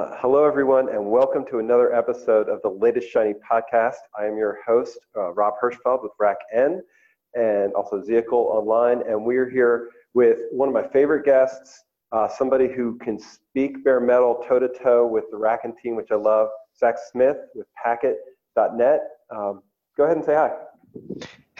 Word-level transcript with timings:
Hello, 0.00 0.44
everyone, 0.44 0.88
and 0.88 1.10
welcome 1.10 1.44
to 1.50 1.58
another 1.58 1.94
episode 1.94 2.48
of 2.48 2.62
the 2.62 2.70
L8ist 2.70 3.12
Sh9y 3.14 3.34
podcast. 3.50 3.96
I 4.18 4.24
am 4.24 4.38
your 4.38 4.58
host, 4.66 4.98
uh, 5.14 5.32
Rob 5.34 5.54
Hirschfeld 5.62 6.02
with 6.02 6.12
Rack 6.18 6.38
N 6.54 6.82
and 7.34 7.74
also 7.74 8.00
Zehicle 8.00 8.32
Online, 8.32 9.02
and 9.06 9.22
we're 9.22 9.50
here 9.50 9.90
with 10.14 10.38
one 10.52 10.68
of 10.68 10.74
my 10.74 10.88
favorite 10.88 11.26
guests, 11.26 11.84
uh, 12.12 12.26
somebody 12.26 12.66
who 12.66 12.96
can 12.96 13.18
speak 13.18 13.84
bare 13.84 14.00
metal 14.00 14.42
toe 14.48 14.58
to 14.58 14.68
toe 14.68 15.06
with 15.06 15.24
the 15.30 15.36
RackN 15.36 15.76
team, 15.82 15.96
which 15.96 16.10
I 16.10 16.16
love, 16.16 16.48
Zach 16.78 16.96
Smith 17.12 17.36
with 17.54 17.66
Packet.net. 17.74 19.00
Um, 19.30 19.62
go 19.98 20.04
ahead 20.04 20.16
and 20.16 20.24
say 20.24 20.34
hi. 20.34 20.50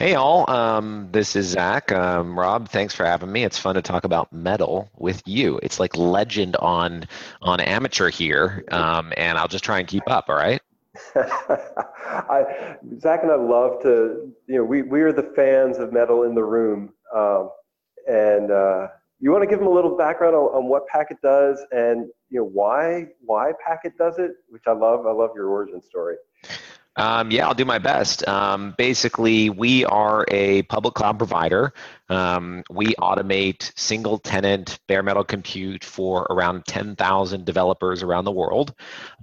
Hey 0.01 0.15
all, 0.15 0.49
um, 0.49 1.09
this 1.11 1.35
is 1.35 1.49
Zach. 1.49 1.91
Um, 1.91 2.35
Rob, 2.39 2.67
thanks 2.69 2.91
for 2.91 3.05
having 3.05 3.31
me. 3.31 3.43
It's 3.43 3.59
fun 3.59 3.75
to 3.75 3.83
talk 3.83 4.03
about 4.03 4.33
metal 4.33 4.89
with 4.97 5.21
you. 5.27 5.59
It's 5.61 5.79
like 5.79 5.95
legend 5.95 6.55
on 6.55 7.05
on 7.43 7.59
amateur 7.59 8.09
here, 8.09 8.63
um, 8.71 9.13
and 9.15 9.37
I'll 9.37 9.47
just 9.47 9.63
try 9.63 9.77
and 9.77 9.87
keep 9.87 10.01
up. 10.07 10.25
All 10.27 10.37
right. 10.37 10.59
I, 11.15 12.77
Zach 12.99 13.19
and 13.21 13.31
I 13.31 13.35
love 13.35 13.83
to, 13.83 14.33
you 14.47 14.55
know, 14.55 14.63
we 14.63 14.81
we 14.81 15.01
are 15.01 15.13
the 15.13 15.31
fans 15.35 15.77
of 15.77 15.93
metal 15.93 16.23
in 16.23 16.33
the 16.33 16.45
room, 16.45 16.93
um, 17.15 17.51
and 18.07 18.49
uh, 18.49 18.87
you 19.19 19.29
want 19.29 19.43
to 19.43 19.47
give 19.47 19.59
them 19.59 19.67
a 19.67 19.71
little 19.71 19.95
background 19.95 20.35
on, 20.35 20.45
on 20.45 20.67
what 20.67 20.87
Packet 20.87 21.17
does 21.21 21.63
and 21.71 22.09
you 22.31 22.39
know 22.39 22.49
why 22.51 23.05
why 23.23 23.51
Packet 23.63 23.95
does 23.99 24.17
it, 24.17 24.31
which 24.49 24.63
I 24.65 24.71
love. 24.71 25.05
I 25.05 25.11
love 25.11 25.29
your 25.35 25.49
origin 25.49 25.79
story. 25.79 26.15
Um, 26.97 27.31
yeah, 27.31 27.47
I'll 27.47 27.53
do 27.53 27.65
my 27.65 27.79
best. 27.79 28.27
Um, 28.27 28.75
basically, 28.77 29.49
we 29.49 29.85
are 29.85 30.25
a 30.27 30.63
public 30.63 30.93
cloud 30.93 31.17
provider. 31.17 31.73
Um, 32.11 32.63
we 32.69 32.87
automate 32.95 33.71
single 33.79 34.19
tenant 34.19 34.79
bare 34.87 35.01
metal 35.01 35.23
compute 35.23 35.83
for 35.83 36.23
around 36.29 36.65
10,000 36.65 37.45
developers 37.45 38.03
around 38.03 38.25
the 38.25 38.31
world. 38.31 38.75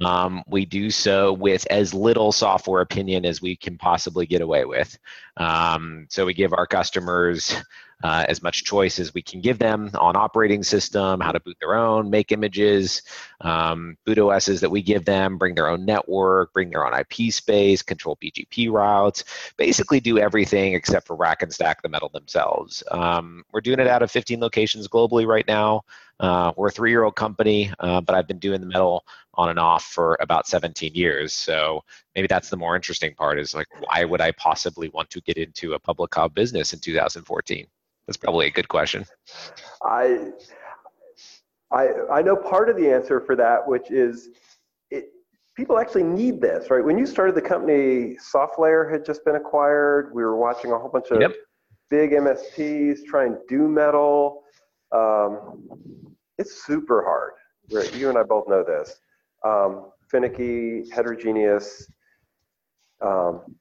Um, 0.03 0.43
we 0.47 0.65
do 0.65 0.91
so 0.91 1.35
with 1.35 1.67
as 1.71 1.93
little 1.93 2.33
software 2.33 2.81
opinion 2.81 3.27
as 3.27 3.43
we 3.43 3.57
can 3.57 3.77
possibly 3.77 4.25
get 4.25 4.41
away 4.41 4.65
with. 4.65 4.99
Um, 5.37 6.07
so 6.09 6.25
we 6.25 6.33
give 6.33 6.55
our 6.55 6.67
customers 6.67 7.55
uh, 8.03 8.25
as 8.29 8.43
much 8.43 8.65
choice 8.65 8.99
as 9.01 9.13
we 9.13 9.23
can 9.23 9.41
give 9.41 9.59
them 9.59 9.91
on 9.95 10.17
operating 10.17 10.63
system, 10.63 11.21
how 11.21 11.33
to 11.33 11.41
boot 11.41 11.57
their 11.61 11.75
own, 11.75 12.11
make 12.11 12.31
images, 12.31 13.03
um, 13.41 13.97
boot 14.05 14.19
OSs 14.19 14.61
that 14.61 14.71
we 14.71 14.83
give 14.83 15.05
them, 15.05 15.37
bring 15.37 15.55
their 15.55 15.69
own 15.69 15.85
network, 15.85 16.53
bring 16.53 16.71
their 16.71 16.87
own 16.87 16.95
IP 16.95 17.33
space, 17.33 17.83
control 17.83 18.17
BGP 18.23 18.71
routes, 18.71 19.25
basically 19.57 19.99
do 19.99 20.19
everything 20.19 20.75
except 20.75 21.07
for 21.07 21.17
rack 21.17 21.43
and 21.43 21.53
stack 21.53 21.83
the 21.83 21.89
metal 21.89 22.09
themselves. 22.09 22.78
Um, 22.91 23.45
we're 23.53 23.61
doing 23.61 23.79
it 23.79 23.87
out 23.87 24.03
of 24.03 24.11
15 24.11 24.41
locations 24.41 24.89
globally 24.89 25.27
right 25.27 25.47
now. 25.47 25.83
Uh, 26.21 26.53
we're 26.57 26.69
a 26.69 26.71
three-year-old 26.71 27.15
company, 27.15 27.73
uh, 27.79 28.01
but 28.01 28.15
I've 28.15 28.27
been 28.27 28.39
doing 28.39 28.61
the 28.61 28.67
metal 28.67 29.05
on 29.35 29.51
and 29.51 29.59
off 29.59 29.85
for 29.85 30.17
about 30.21 30.47
17 30.47 30.95
years. 30.95 31.33
So 31.33 31.85
maybe 32.15 32.27
that's 32.27 32.51
the 32.51 32.57
more 32.57 32.75
interesting 32.75 33.15
part 33.15 33.39
is 33.39 33.55
like, 33.55 33.69
why 33.81 34.05
would 34.05 34.21
I 34.21 34.33
possibly 34.33 34.89
want 34.89 35.11
to 35.11 35.21
get 35.21 35.37
into 35.37 35.75
a 35.75 35.79
public 35.79 36.11
cloud 36.11 36.35
business 36.35 36.73
in 36.73 36.81
2014? 36.81 37.67
That's 38.07 38.17
probably 38.17 38.47
a 38.47 38.51
good 38.51 38.69
question. 38.69 39.05
I, 39.83 40.31
I, 41.71 41.89
I 42.13 42.23
know 42.23 42.35
part 42.35 42.69
of 42.69 42.77
the 42.77 42.91
answer 42.91 43.21
for 43.21 43.37
that, 43.37 43.67
which 43.67 43.91
is 43.91 44.31
it, 44.91 45.11
people 45.57 45.79
actually 45.79 46.05
need 46.05 46.41
this, 46.41 46.71
right? 46.71 46.85
When 46.85 46.99
you 46.99 47.07
started 47.07 47.35
the 47.35 47.43
company, 47.43 48.17
SoftLayer 48.35 48.91
had 48.91 49.05
just 49.05 49.25
been 49.25 49.37
acquired. 49.37 50.13
We 50.15 50.23
were 50.23 50.37
watching 50.37 50.73
a 50.73 50.79
whole 50.79 50.89
bunch 50.89 51.11
of 51.11 51.21
yep. 51.21 51.35
Big 51.91 52.13
MSPs 52.13 53.05
try 53.05 53.27
and 53.27 53.37
do 53.49 53.69
metal. 53.69 54.43
Um, 54.93 55.69
it's 56.39 56.65
super 56.65 57.03
hard. 57.03 57.33
You 57.95 58.09
and 58.09 58.19
I 58.19 58.23
both 58.23 58.49
know 58.49 58.65
this. 58.65 59.01
Um, 59.45 59.91
finicky, 60.11 60.89
heterogeneous. 60.91 61.91
Um, 63.01 63.57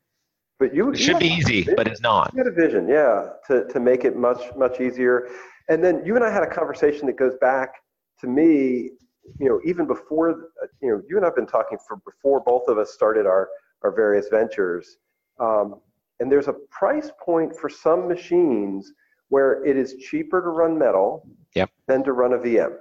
but 0.60 0.74
you 0.74 0.92
it 0.92 0.98
should 0.98 1.20
be 1.20 1.28
easy, 1.28 1.64
but 1.76 1.88
it's 1.88 2.02
not. 2.02 2.32
You 2.34 2.40
had 2.40 2.48
a 2.48 2.52
vision, 2.52 2.88
yeah, 2.88 3.30
to, 3.48 3.66
to 3.68 3.80
make 3.80 4.06
it 4.06 4.16
much 4.16 4.42
much 4.56 4.82
easier. 4.82 5.28
And 5.70 5.84
then 5.84 6.04
you 6.04 6.16
and 6.16 6.24
I 6.24 6.32
had 6.32 6.42
a 6.42 6.48
conversation 6.48 7.06
that 7.08 7.18
goes 7.18 7.36
back 7.40 7.76
to 8.22 8.28
me, 8.28 8.92
you 9.40 9.48
know, 9.48 9.60
even 9.66 9.86
before 9.86 10.50
you 10.82 10.90
know, 10.90 11.02
you 11.08 11.18
and 11.18 11.26
I've 11.26 11.36
been 11.36 11.46
talking 11.46 11.78
for 11.88 11.98
before 11.98 12.42
both 12.44 12.68
of 12.68 12.80
us 12.80 12.92
started 12.92 13.28
our 13.28 13.50
our 13.84 13.92
various 13.92 14.30
ventures. 14.30 14.98
Um, 15.40 15.76
and 16.20 16.32
there's 16.32 16.48
a 16.48 16.54
price 16.72 17.12
point 17.24 17.56
for 17.56 17.70
some 17.70 18.08
machines 18.08 18.94
where 19.30 19.64
it 19.66 19.78
is 19.78 19.96
cheaper 19.96 20.42
to 20.42 20.50
run 20.50 20.78
metal 20.78 21.28
yep. 21.56 21.70
than 21.88 22.04
to 22.04 22.14
run 22.14 22.34
a 22.34 22.38
VM. 22.38 22.78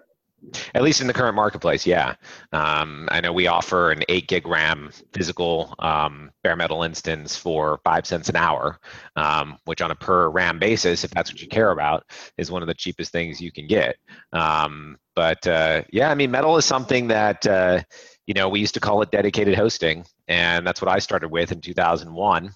At 0.74 0.82
least 0.82 1.00
in 1.00 1.06
the 1.06 1.12
current 1.12 1.34
marketplace, 1.34 1.86
yeah. 1.86 2.14
Um, 2.52 3.08
I 3.10 3.20
know 3.20 3.32
we 3.32 3.46
offer 3.46 3.90
an 3.90 4.04
8 4.08 4.28
gig 4.28 4.46
RAM 4.46 4.90
physical 5.12 5.74
um, 5.78 6.30
bare 6.44 6.54
metal 6.54 6.82
instance 6.82 7.36
for 7.36 7.80
5 7.84 8.06
cents 8.06 8.28
an 8.28 8.36
hour, 8.36 8.78
um, 9.16 9.58
which 9.64 9.80
on 9.80 9.90
a 9.90 9.94
per 9.94 10.28
RAM 10.28 10.58
basis, 10.58 11.04
if 11.04 11.10
that's 11.10 11.32
what 11.32 11.40
you 11.40 11.48
care 11.48 11.72
about, 11.72 12.04
is 12.36 12.50
one 12.50 12.62
of 12.62 12.68
the 12.68 12.74
cheapest 12.74 13.12
things 13.12 13.40
you 13.40 13.50
can 13.50 13.66
get. 13.66 13.96
Um, 14.32 14.98
but 15.14 15.44
uh, 15.46 15.82
yeah, 15.90 16.10
I 16.10 16.14
mean, 16.14 16.30
metal 16.30 16.56
is 16.58 16.64
something 16.64 17.08
that, 17.08 17.46
uh, 17.46 17.82
you 18.26 18.34
know, 18.34 18.48
we 18.48 18.60
used 18.60 18.74
to 18.74 18.80
call 18.80 19.02
it 19.02 19.10
dedicated 19.10 19.54
hosting, 19.54 20.04
and 20.28 20.66
that's 20.66 20.82
what 20.82 20.90
I 20.90 20.98
started 20.98 21.30
with 21.30 21.50
in 21.50 21.60
2001 21.60 22.54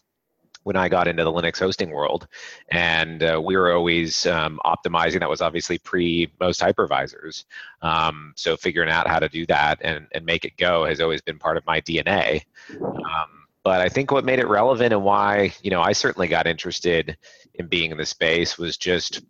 when 0.63 0.77
I 0.77 0.89
got 0.89 1.09
into 1.09 1.25
the 1.25 1.33
Linux 1.33 1.59
hosting 1.59 1.91
world, 1.91 2.27
and 2.71 3.23
uh, 3.23 3.41
we 3.43 3.57
were 3.57 3.73
always 3.73 4.27
um, 4.27 4.61
optimizing. 4.65 5.21
That 5.21 5.31
was 5.31 5.41
obviously 5.41 5.79
pre 5.79 6.31
most 6.41 6.61
hypervisors, 6.61 7.45
um, 7.83 8.33
so 8.37 8.57
figuring 8.57 8.91
out 8.91 9.09
how 9.09 9.19
to 9.19 9.29
do 9.29 9.47
that 9.47 9.79
and 9.83 10.07
and 10.13 10.25
make 10.25 10.45
it 10.45 10.57
go 10.57 10.85
has 10.85 11.01
always 11.01 11.23
been 11.23 11.39
part 11.39 11.57
of 11.57 11.67
my 11.67 11.81
DNA. 11.81 12.43
Um, 12.81 13.47
but 13.63 13.81
I 13.81 13.89
think 13.89 14.11
what 14.11 14.25
made 14.25 14.39
it 14.39 14.49
relevant 14.49 14.93
and 14.93 15.05
why 15.05 15.53
you 15.63 15.71
know 15.71 15.81
I 15.81 15.93
certainly 15.93 16.29
got 16.29 16.47
interested 16.47 17.17
in 17.55 17.67
being 17.67 17.91
in 17.91 17.99
the 17.99 18.07
space 18.07 18.59
was 18.59 18.77
just 18.77 19.23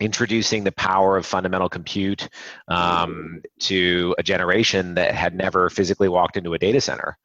introducing 0.00 0.64
the 0.64 0.72
power 0.72 1.16
of 1.16 1.24
fundamental 1.24 1.68
compute 1.68 2.28
um, 2.68 3.40
to 3.60 4.14
a 4.18 4.22
generation 4.22 4.94
that 4.94 5.14
had 5.14 5.34
never 5.34 5.70
physically 5.70 6.08
walked 6.08 6.36
into 6.36 6.54
a 6.54 6.58
data 6.58 6.80
center. 6.80 7.16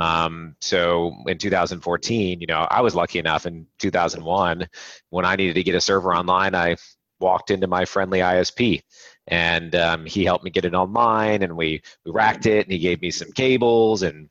Um, 0.00 0.56
so 0.60 1.14
in 1.26 1.38
2014, 1.38 2.40
you 2.40 2.46
know, 2.46 2.66
I 2.70 2.80
was 2.80 2.94
lucky 2.94 3.18
enough 3.18 3.46
in 3.46 3.66
2001 3.78 4.68
when 5.10 5.24
I 5.24 5.36
needed 5.36 5.54
to 5.54 5.62
get 5.62 5.76
a 5.76 5.80
server 5.80 6.14
online, 6.14 6.54
I 6.54 6.76
walked 7.20 7.50
into 7.50 7.66
my 7.66 7.84
friendly 7.84 8.18
ISP 8.18 8.82
and 9.28 9.74
um, 9.74 10.04
he 10.04 10.24
helped 10.24 10.44
me 10.44 10.50
get 10.50 10.64
it 10.64 10.74
online 10.74 11.42
and 11.42 11.56
we, 11.56 11.80
we 12.04 12.12
racked 12.12 12.46
it 12.46 12.66
and 12.66 12.72
he 12.72 12.78
gave 12.78 13.00
me 13.00 13.10
some 13.10 13.32
cables 13.32 14.02
and 14.02 14.28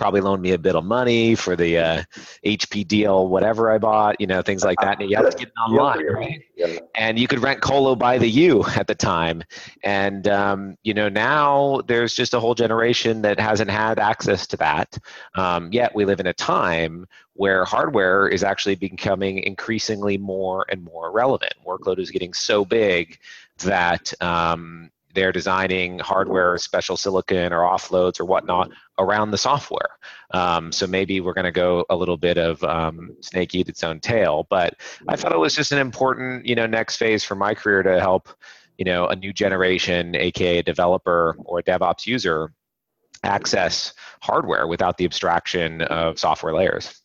probably 0.00 0.22
loaned 0.22 0.40
me 0.40 0.52
a 0.52 0.58
bit 0.58 0.74
of 0.74 0.82
money 0.82 1.34
for 1.34 1.54
the 1.54 1.76
uh, 1.76 2.02
HP 2.44 2.88
deal, 2.88 3.28
whatever 3.28 3.70
I 3.70 3.76
bought, 3.76 4.18
you 4.18 4.26
know, 4.26 4.40
things 4.40 4.64
like 4.64 4.78
that. 4.80 4.98
And 4.98 5.10
you 5.10 5.16
have 5.16 5.28
to 5.28 5.36
get 5.36 5.48
it 5.48 5.54
online, 5.68 6.06
right? 6.06 6.42
And 6.94 7.18
you 7.18 7.28
could 7.28 7.40
rent 7.40 7.60
Colo 7.60 7.94
by 7.94 8.16
the 8.16 8.26
U 8.26 8.64
at 8.76 8.86
the 8.86 8.94
time. 8.94 9.42
And, 9.84 10.26
um, 10.26 10.78
you 10.84 10.94
know, 10.94 11.10
now 11.10 11.82
there's 11.86 12.14
just 12.14 12.32
a 12.32 12.40
whole 12.40 12.54
generation 12.54 13.20
that 13.22 13.38
hasn't 13.38 13.70
had 13.70 13.98
access 13.98 14.46
to 14.48 14.56
that. 14.56 14.96
Um, 15.34 15.70
yet 15.70 15.94
we 15.94 16.06
live 16.06 16.18
in 16.18 16.26
a 16.26 16.32
time 16.32 17.06
where 17.34 17.66
hardware 17.66 18.26
is 18.26 18.42
actually 18.42 18.76
becoming 18.76 19.40
increasingly 19.40 20.16
more 20.16 20.64
and 20.70 20.82
more 20.82 21.12
relevant. 21.12 21.52
Workload 21.66 21.98
is 21.98 22.10
getting 22.10 22.32
so 22.32 22.64
big 22.64 23.18
that 23.58 24.14
um, 24.22 24.90
they're 25.14 25.32
designing 25.32 25.98
hardware, 25.98 26.56
special 26.58 26.96
silicon, 26.96 27.52
or 27.52 27.60
offloads 27.60 28.20
or 28.20 28.24
whatnot 28.24 28.70
around 28.98 29.30
the 29.30 29.38
software. 29.38 29.98
Um, 30.32 30.72
so 30.72 30.86
maybe 30.86 31.20
we're 31.20 31.34
going 31.34 31.44
to 31.44 31.52
go 31.52 31.84
a 31.90 31.96
little 31.96 32.16
bit 32.16 32.38
of 32.38 32.62
um, 32.64 33.16
snake 33.20 33.54
eat 33.54 33.68
its 33.68 33.82
own 33.82 34.00
tail. 34.00 34.46
But 34.50 34.74
I 35.08 35.16
thought 35.16 35.32
it 35.32 35.38
was 35.38 35.54
just 35.54 35.72
an 35.72 35.78
important, 35.78 36.46
you 36.46 36.54
know, 36.54 36.66
next 36.66 36.96
phase 36.96 37.24
for 37.24 37.34
my 37.34 37.54
career 37.54 37.82
to 37.82 38.00
help, 38.00 38.28
you 38.78 38.84
know, 38.84 39.06
a 39.08 39.16
new 39.16 39.32
generation, 39.32 40.14
aka 40.14 40.58
a 40.58 40.62
developer 40.62 41.36
or 41.44 41.58
a 41.58 41.62
DevOps 41.62 42.06
user, 42.06 42.52
access 43.24 43.92
hardware 44.22 44.66
without 44.66 44.96
the 44.96 45.04
abstraction 45.04 45.82
of 45.82 46.18
software 46.18 46.54
layers. 46.54 47.02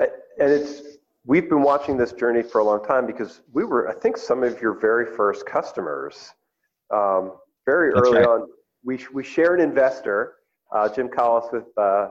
And 0.00 0.52
it's 0.52 0.82
we've 1.24 1.48
been 1.48 1.62
watching 1.62 1.96
this 1.96 2.12
journey 2.12 2.42
for 2.42 2.60
a 2.60 2.64
long 2.64 2.84
time 2.84 3.06
because 3.06 3.40
we 3.52 3.64
were, 3.64 3.88
I 3.88 3.94
think, 3.94 4.16
some 4.16 4.42
of 4.42 4.60
your 4.60 4.78
very 4.78 5.04
first 5.04 5.46
customers 5.46 6.32
um, 6.94 7.32
very 7.66 7.92
That's 7.92 8.08
early 8.08 8.18
right. 8.18 8.28
on. 8.28 8.48
We, 8.84 8.98
we 9.12 9.24
share 9.24 9.54
an 9.54 9.60
investor, 9.60 10.34
uh, 10.72 10.88
Jim 10.88 11.08
Collis, 11.08 11.46
with, 11.52 11.64
uh, 11.76 12.08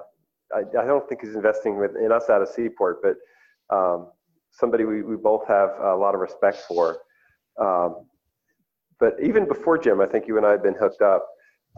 I, 0.54 0.60
I, 0.60 0.86
don't 0.86 1.08
think 1.10 1.22
he's 1.22 1.36
investing 1.36 1.78
with, 1.80 1.92
in 1.96 2.12
us 2.12 2.30
out 2.30 2.42
of 2.42 2.50
Seaport, 2.50 3.02
but 3.02 3.16
um, 3.76 4.10
somebody 4.52 4.86
we, 4.86 5.02
we 5.02 5.16
both 5.16 5.48
have 5.48 5.72
a 5.82 5.96
lot 5.96 6.14
of 6.14 6.22
respect 6.22 6.58
for. 6.68 6.98
Um, 7.60 8.06
but 9.00 9.16
even 9.22 9.48
before 9.48 9.78
Jim, 9.78 10.02
I 10.02 10.06
think 10.06 10.28
you 10.28 10.38
and 10.38 10.46
I 10.46 10.52
had 10.52 10.64
been 10.64 10.76
hooked 10.76 11.02
up. 11.02 11.28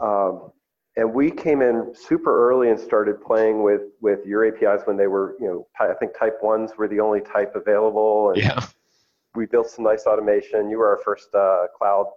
Um, 0.01 0.51
and 0.95 1.13
we 1.13 1.31
came 1.31 1.61
in 1.61 1.93
super 1.93 2.49
early 2.49 2.69
and 2.69 2.79
started 2.79 3.21
playing 3.21 3.63
with, 3.63 3.81
with 4.01 4.25
your 4.25 4.45
APIs 4.45 4.85
when 4.85 4.97
they 4.97 5.07
were, 5.07 5.35
you 5.39 5.47
know, 5.47 5.67
I 5.79 5.93
think 5.93 6.17
type 6.17 6.39
ones 6.41 6.71
were 6.77 6.87
the 6.87 6.99
only 6.99 7.21
type 7.21 7.55
available. 7.55 8.31
And 8.31 8.41
yeah. 8.41 8.65
We 9.35 9.45
built 9.45 9.69
some 9.69 9.85
nice 9.85 10.05
automation. 10.05 10.69
You 10.69 10.79
were 10.79 10.89
our 10.89 10.97
first 11.05 11.33
uh, 11.35 11.67
cloud 11.77 12.07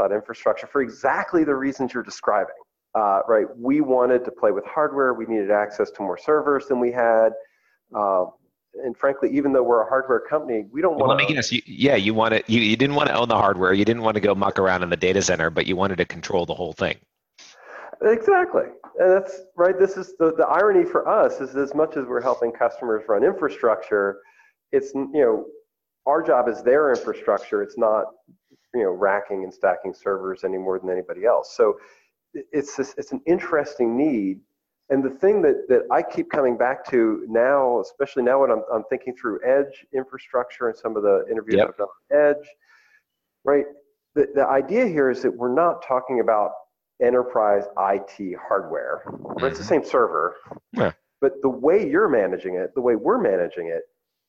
cloud 0.00 0.12
infrastructure 0.14 0.66
for 0.66 0.82
exactly 0.82 1.44
the 1.44 1.54
reasons 1.54 1.92
you're 1.92 2.02
describing. 2.02 2.54
uh, 2.98 3.20
right? 3.28 3.46
We 3.56 3.82
wanted 3.82 4.24
to 4.24 4.32
play 4.32 4.50
with 4.50 4.64
hardware. 4.64 5.14
We 5.14 5.24
needed 5.26 5.52
access 5.52 5.92
to 5.92 6.02
more 6.02 6.18
servers 6.18 6.66
than 6.66 6.80
we 6.80 6.90
had. 6.90 7.30
Uh, 7.94 8.24
and 8.82 8.96
frankly, 8.96 9.30
even 9.32 9.52
though 9.52 9.62
we're 9.62 9.82
a 9.82 9.88
hardware 9.88 10.18
company, 10.18 10.64
we 10.72 10.82
don't 10.82 10.96
want. 10.96 11.04
To. 11.04 11.14
Let 11.14 11.28
me 11.28 11.32
guess. 11.32 11.52
You, 11.52 11.62
yeah, 11.66 11.94
you 11.94 12.14
want 12.14 12.34
to. 12.34 12.42
You, 12.52 12.60
you 12.60 12.76
didn't 12.76 12.96
want 12.96 13.08
to 13.08 13.14
own 13.14 13.28
the 13.28 13.36
hardware. 13.36 13.72
You 13.72 13.84
didn't 13.84 14.02
want 14.02 14.16
to 14.16 14.20
go 14.20 14.34
muck 14.34 14.58
around 14.58 14.82
in 14.82 14.90
the 14.90 14.96
data 14.96 15.22
center, 15.22 15.50
but 15.50 15.66
you 15.66 15.76
wanted 15.76 15.98
to 15.98 16.04
control 16.04 16.46
the 16.46 16.54
whole 16.54 16.72
thing. 16.72 16.96
Exactly, 18.02 18.64
and 18.98 19.12
that's 19.12 19.40
right. 19.56 19.78
This 19.78 19.96
is 19.96 20.14
the 20.18 20.34
the 20.36 20.46
irony 20.46 20.84
for 20.84 21.08
us 21.08 21.40
is 21.40 21.54
as 21.54 21.74
much 21.74 21.96
as 21.96 22.06
we're 22.06 22.22
helping 22.22 22.50
customers 22.50 23.04
run 23.08 23.22
infrastructure, 23.24 24.20
it's 24.72 24.94
you 24.94 25.10
know 25.14 25.46
our 26.06 26.22
job 26.22 26.48
is 26.48 26.62
their 26.62 26.90
infrastructure. 26.90 27.62
It's 27.62 27.78
not 27.78 28.06
you 28.74 28.82
know 28.82 28.90
racking 28.90 29.44
and 29.44 29.52
stacking 29.52 29.94
servers 29.94 30.44
any 30.44 30.58
more 30.58 30.78
than 30.78 30.90
anybody 30.90 31.24
else. 31.24 31.56
So 31.56 31.78
it's 32.34 32.76
this, 32.76 32.94
it's 32.96 33.12
an 33.12 33.20
interesting 33.26 33.96
need 33.96 34.40
and 34.90 35.04
the 35.04 35.10
thing 35.10 35.40
that, 35.42 35.68
that 35.68 35.82
I 35.90 36.02
keep 36.02 36.30
coming 36.30 36.58
back 36.58 36.84
to 36.90 37.24
now, 37.28 37.80
especially 37.80 38.24
now 38.24 38.40
when 38.40 38.50
I'm, 38.50 38.62
I'm 38.72 38.82
thinking 38.90 39.14
through 39.14 39.38
edge 39.46 39.86
infrastructure 39.94 40.68
and 40.68 40.76
some 40.76 40.96
of 40.96 41.04
the 41.04 41.24
interviews 41.30 41.58
yep. 41.58 41.68
I've 41.68 41.76
done 41.76 41.86
on 42.10 42.18
edge, 42.18 42.48
right? 43.44 43.64
The, 44.16 44.26
the 44.34 44.46
idea 44.46 44.86
here 44.86 45.08
is 45.08 45.22
that 45.22 45.30
we're 45.30 45.54
not 45.54 45.84
talking 45.86 46.18
about 46.18 46.50
enterprise 47.00 47.64
IT 47.78 48.36
hardware. 48.36 49.02
Mm-hmm. 49.06 49.46
It's 49.46 49.58
the 49.58 49.62
mm-hmm. 49.62 49.68
same 49.68 49.84
server, 49.84 50.34
yeah. 50.72 50.90
but 51.20 51.40
the 51.40 51.48
way 51.48 51.88
you're 51.88 52.08
managing 52.08 52.56
it, 52.56 52.74
the 52.74 52.80
way 52.80 52.96
we're 52.96 53.20
managing 53.20 53.68
it, 53.68 53.82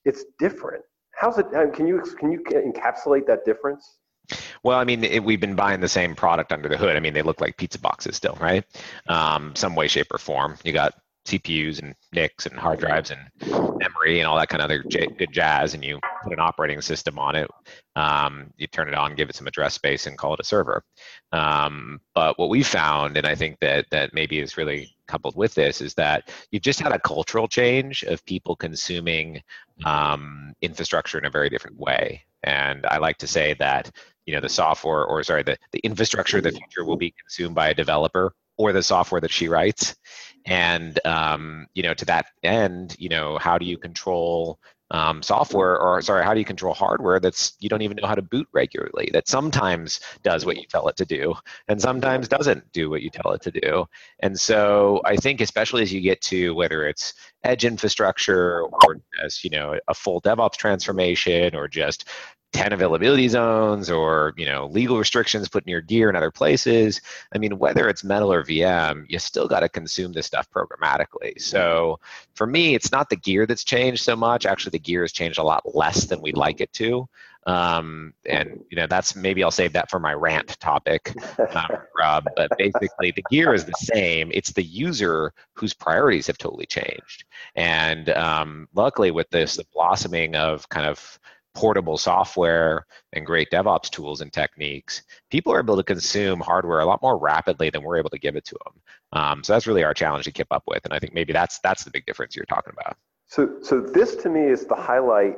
it's 0.06 0.26
different. 0.38 0.84
How's 1.16 1.40
it? 1.40 1.48
Can 1.74 1.86
you 1.88 2.02
can 2.18 2.32
you 2.32 2.42
encapsulate 2.50 3.28
that 3.28 3.46
difference? 3.46 3.98
Well, 4.64 4.78
I 4.78 4.84
mean, 4.84 5.04
it, 5.04 5.24
we've 5.24 5.40
been 5.40 5.56
buying 5.56 5.82
the 5.82 5.90
same 5.90 6.16
product 6.16 6.52
under 6.52 6.70
the 6.70 6.78
hood. 6.78 6.96
I 6.96 7.00
mean, 7.00 7.14
they 7.14 7.22
look 7.22 7.42
like 7.42 7.58
pizza 7.58 7.80
boxes 7.80 8.16
still, 8.16 8.38
right? 8.40 8.64
Um, 9.08 9.56
some 9.56 9.76
way, 9.76 9.88
shape, 9.88 10.08
or 10.12 10.18
form. 10.18 10.58
You 10.64 10.74
got 10.74 10.94
CPUs 11.26 11.80
and 11.80 11.96
NICs 12.14 12.48
and 12.48 12.60
hard 12.60 12.80
drives 12.80 13.12
and 13.12 13.20
memory 13.78 14.20
and 14.20 14.28
all 14.28 14.38
that 14.38 14.50
kind 14.50 14.62
of 14.62 14.66
other 14.66 14.84
j- 14.84 15.08
good 15.18 15.32
jazz, 15.32 15.74
and 15.74 15.84
you 15.84 16.00
put 16.24 16.34
an 16.34 16.40
operating 16.40 16.82
system 16.82 17.20
on 17.20 17.36
it. 17.36 17.50
Um, 17.96 18.52
you 18.58 18.68
turn 18.68 18.88
it 18.88 18.96
on, 18.96 19.16
give 19.16 19.30
it 19.30 19.36
some 19.36 19.48
address 19.48 19.76
space, 19.76 20.08
and 20.08 20.18
call 20.18 20.34
it 20.34 20.40
a 20.40 20.44
server. 20.44 20.84
Um, 21.32 22.02
but 22.16 22.40
what 22.40 22.50
we 22.50 22.64
found, 22.64 23.18
and 23.18 23.28
I 23.28 23.36
think 23.36 23.60
that 23.60 23.86
that 23.92 24.14
maybe 24.14 24.40
is 24.40 24.58
really 24.58 24.96
coupled 25.08 25.36
with 25.36 25.54
this, 25.54 25.82
is 25.82 25.94
that 25.96 26.32
you've 26.52 26.64
just 26.64 26.80
had 26.80 26.92
a 26.92 27.00
cultural 27.00 27.48
change 27.48 28.04
of 28.04 28.26
people 28.26 28.56
consuming 28.56 29.42
um, 29.86 30.54
infrastructure 30.62 31.18
in 31.18 31.26
a 31.26 31.32
very 31.32 31.50
different 31.50 31.78
way. 31.80 32.24
And 32.44 32.86
I 32.88 32.98
like 32.98 33.18
to 33.18 33.28
say 33.28 33.54
that 33.60 33.92
you 34.26 34.34
know 34.34 34.42
the 34.42 34.50
software 34.50 35.06
or 35.06 35.24
sorry 35.24 35.44
the, 35.44 35.58
the 35.72 35.80
infrastructure 35.80 36.38
of 36.38 36.44
the 36.44 36.52
future 36.52 36.86
will 36.86 36.98
be 36.98 37.14
consumed 37.20 37.56
by 37.56 37.70
a 37.70 37.74
developer 37.74 38.34
or 38.58 38.72
the 38.74 38.84
software 38.84 39.22
that 39.22 39.32
she 39.32 39.48
writes. 39.48 39.96
And 40.46 41.00
um, 41.06 41.68
you 41.74 41.84
know 41.84 41.94
to 41.94 42.06
that 42.06 42.28
end 42.44 42.96
you 43.00 43.10
know 43.10 43.38
how 43.38 43.58
do 43.58 43.66
you 43.66 43.78
control 43.78 44.60
um, 44.90 45.24
software 45.24 45.80
or 45.80 46.02
sorry 46.02 46.24
how 46.24 46.34
do 46.34 46.40
you 46.40 46.46
control 46.46 46.74
hardware 46.74 47.20
that's 47.20 47.54
you 47.60 47.70
don't 47.70 47.82
even 47.82 47.98
know 48.02 48.08
how 48.08 48.16
to 48.16 48.22
boot 48.22 48.48
regularly 48.52 49.10
that 49.14 49.28
sometimes 49.28 50.02
does 50.22 50.46
what 50.46 50.58
you 50.58 50.66
tell 50.68 50.88
it 50.90 50.98
to 50.98 51.06
do 51.06 51.34
and 51.70 51.82
sometimes 51.82 52.28
doesn't 52.28 52.70
do 52.74 52.90
what 52.90 53.02
you 53.02 53.10
tell 53.10 53.32
it 53.32 53.42
to 53.44 53.52
do? 53.52 53.86
And 54.20 54.38
so 54.38 55.02
i 55.06 55.16
think 55.16 55.42
especially 55.42 55.84
as 55.84 55.94
you 55.94 56.02
get 56.02 56.22
to 56.22 56.54
whether 56.56 56.88
it's 56.88 57.14
edge 57.44 57.64
infrastructure 57.64 58.64
or 58.64 58.98
as 59.24 59.44
you 59.44 59.50
know 59.50 59.80
a 59.88 59.94
full 59.94 60.22
devops 60.22 60.58
transformation 60.58 61.56
or 61.56 61.68
just 61.68 62.10
10 62.54 62.74
availability 62.74 63.28
zones 63.28 63.90
or 63.90 64.34
you 64.38 64.46
know 64.46 64.68
legal 64.68 64.98
restrictions 64.98 65.48
putting 65.48 65.70
your 65.70 65.82
gear 65.82 66.10
in 66.10 66.16
other 66.16 66.32
places 66.32 67.00
i 67.34 67.38
mean 67.38 67.58
whether 67.58 67.88
it's 67.88 68.04
metal 68.04 68.32
or 68.32 68.44
vm 68.44 69.06
you 69.08 69.20
still 69.20 69.48
got 69.48 69.62
to 69.62 69.70
consume 69.70 70.12
this 70.14 70.26
stuff 70.26 70.50
programmatically. 70.50 71.40
So 71.42 72.00
for 72.36 72.48
me 72.48 72.76
it's 72.76 72.92
not 72.92 73.10
the 73.10 73.16
gear 73.16 73.46
that's 73.46 73.64
changed 73.64 74.04
so 74.04 74.16
much. 74.16 74.46
Actually 74.46 74.72
the 74.72 74.80
gear 74.80 75.02
has 75.02 75.12
changed 75.12 75.40
a 75.40 75.44
lot 75.44 75.76
less 75.76 76.06
than 76.06 76.22
we'd 76.22 76.38
like 76.38 76.62
it 76.62 76.72
to. 76.74 77.08
Um, 77.48 78.14
and 78.28 78.64
you 78.70 78.78
know 78.78 78.86
that's 78.86 79.16
maybe 79.16 79.44
i'll 79.44 79.50
save 79.50 79.74
that 79.74 79.90
for 79.90 80.00
my 80.00 80.14
rant 80.14 80.60
topic 80.60 81.12
um, 81.56 81.72
rob 81.98 82.28
but 82.36 82.52
basically 82.56 83.10
the 83.16 83.24
gear 83.32 83.54
is 83.56 83.66
the 83.66 83.74
same. 83.80 84.32
It's 84.32 84.52
the 84.52 84.64
user 84.64 85.34
whose 85.54 85.74
priorities 85.74 86.28
have 86.28 86.38
totally 86.38 86.68
changed. 86.68 87.24
And 87.56 88.10
um, 88.10 88.68
luckily 88.76 89.12
with 89.12 89.30
this 89.32 89.56
the 89.56 89.66
blossoming 89.74 90.36
of 90.36 90.70
kind 90.70 90.86
of 90.86 91.20
portable 91.54 91.98
software 91.98 92.86
and 93.14 93.26
great 93.26 93.50
DevOps 93.52 93.90
tools 93.90 94.22
and 94.22 94.32
techniques, 94.32 95.04
people 95.30 95.54
are 95.54 95.60
able 95.60 95.78
to 95.78 95.84
consume 95.84 96.40
hardware 96.40 96.80
a 96.80 96.86
lot 96.86 97.02
more 97.02 97.18
rapidly 97.18 97.70
than 97.70 97.84
we're 97.84 97.98
able 97.98 98.10
to 98.10 98.20
give 98.20 98.36
it 98.36 98.46
to 98.46 98.58
them. 98.66 98.82
Um, 99.14 99.44
so 99.44 99.54
that's 99.54 99.68
really 99.68 99.84
our 99.84 99.94
challenge 99.94 100.26
to 100.26 100.32
keep 100.32 100.48
up 100.52 100.64
with, 100.68 100.84
and 100.86 100.94
I 100.94 101.00
think 101.00 101.14
maybe 101.14 101.34
that's 101.34 101.60
that's 101.60 101.84
the 101.84 101.92
big 101.92 102.06
difference 102.06 102.36
you're 102.36 102.46
talking 102.46 102.74
about. 102.80 102.98
So, 103.28 103.62
so 103.62 103.80
this 103.80 104.16
to 104.18 104.30
me 104.30 104.42
is 104.42 104.66
the 104.66 104.76
highlight, 104.76 105.38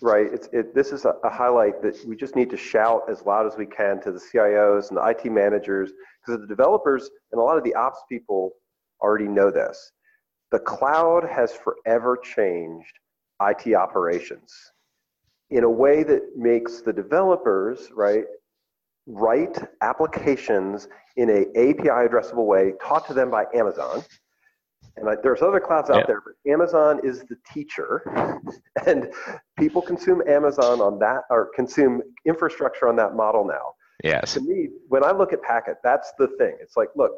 right? 0.00 0.26
It's 0.32 0.48
it, 0.52 0.74
this 0.74 0.92
is 0.92 1.04
a, 1.04 1.14
a 1.24 1.30
highlight 1.30 1.82
that 1.82 2.02
we 2.06 2.16
just 2.16 2.36
need 2.36 2.50
to 2.50 2.56
shout 2.56 3.02
as 3.10 3.22
loud 3.24 3.46
as 3.46 3.56
we 3.56 3.66
can 3.66 4.00
to 4.02 4.12
the 4.12 4.20
CIOs 4.20 4.88
and 4.88 4.96
the 4.96 5.06
IT 5.06 5.30
managers, 5.30 5.92
because 6.24 6.40
the 6.40 6.46
developers 6.46 7.10
and 7.32 7.40
a 7.40 7.44
lot 7.44 7.58
of 7.58 7.64
the 7.64 7.74
ops 7.74 8.00
people 8.08 8.52
already 9.00 9.28
know 9.28 9.50
this. 9.50 9.92
The 10.50 10.58
cloud 10.58 11.24
has 11.24 11.52
forever 11.52 12.18
changed 12.22 12.98
IT 13.40 13.74
operations 13.74 14.52
in 15.52 15.64
a 15.64 15.70
way 15.70 16.02
that 16.02 16.22
makes 16.36 16.80
the 16.80 16.92
developers, 16.92 17.90
right, 17.94 18.24
write 19.06 19.58
applications 19.82 20.88
in 21.16 21.28
a 21.28 21.40
API 21.50 22.08
addressable 22.08 22.46
way 22.46 22.72
taught 22.82 23.06
to 23.06 23.14
them 23.14 23.30
by 23.30 23.44
Amazon. 23.54 24.02
And 24.96 25.08
I, 25.08 25.14
there's 25.22 25.42
other 25.42 25.60
clouds 25.60 25.90
out 25.90 25.98
yeah. 25.98 26.06
there, 26.06 26.22
but 26.24 26.50
Amazon 26.50 27.00
is 27.04 27.20
the 27.20 27.36
teacher, 27.52 28.02
and 28.86 29.10
people 29.58 29.80
consume 29.82 30.22
Amazon 30.28 30.80
on 30.80 30.98
that 30.98 31.22
or 31.30 31.50
consume 31.54 32.02
infrastructure 32.26 32.88
on 32.88 32.96
that 32.96 33.14
model 33.14 33.46
now. 33.46 33.74
Yes. 34.02 34.34
To 34.34 34.40
me, 34.40 34.68
when 34.88 35.04
I 35.04 35.12
look 35.12 35.32
at 35.32 35.42
Packet, 35.42 35.76
that's 35.84 36.12
the 36.18 36.28
thing. 36.38 36.56
It's 36.60 36.76
like, 36.76 36.88
look, 36.96 37.12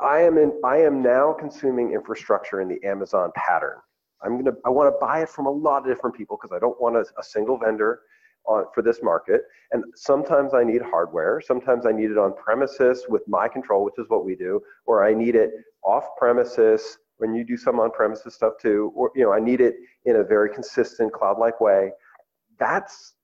I 0.00 0.20
am 0.20 0.36
in. 0.36 0.52
I 0.64 0.78
am 0.78 1.02
now 1.02 1.32
consuming 1.32 1.92
infrastructure 1.92 2.60
in 2.60 2.68
the 2.68 2.78
Amazon 2.86 3.30
pattern. 3.34 3.78
I'm 4.22 4.36
gonna 4.38 4.56
I 4.64 4.70
want 4.70 4.92
to 4.94 4.98
buy 5.00 5.22
it 5.22 5.28
from 5.28 5.46
a 5.46 5.50
lot 5.50 5.78
of 5.78 5.86
different 5.86 6.16
people 6.16 6.38
because 6.40 6.54
I 6.54 6.58
don't 6.58 6.80
want 6.80 6.96
a, 6.96 7.04
a 7.18 7.22
single 7.22 7.58
vendor 7.58 8.00
on, 8.46 8.64
for 8.74 8.82
this 8.82 9.02
market. 9.02 9.42
And 9.72 9.84
sometimes 9.94 10.54
I 10.54 10.64
need 10.64 10.82
hardware. 10.82 11.40
Sometimes 11.40 11.86
I 11.86 11.92
need 11.92 12.10
it 12.10 12.18
on 12.18 12.34
premises 12.34 13.06
with 13.08 13.22
my 13.26 13.48
control, 13.48 13.84
which 13.84 13.98
is 13.98 14.06
what 14.08 14.24
we 14.24 14.36
do, 14.36 14.60
or 14.86 15.04
I 15.04 15.14
need 15.14 15.34
it 15.34 15.50
off 15.84 16.04
premises 16.18 16.98
when 17.18 17.34
you 17.34 17.44
do 17.44 17.56
some 17.56 17.80
on 17.80 17.90
premises 17.90 18.34
stuff 18.34 18.54
too, 18.60 18.92
or 18.94 19.10
you 19.14 19.24
know 19.24 19.32
I 19.32 19.40
need 19.40 19.60
it 19.60 19.76
in 20.04 20.16
a 20.16 20.24
very 20.24 20.52
consistent 20.52 21.12
cloud-like 21.12 21.60
way. 21.60 21.90
That's 22.58 23.14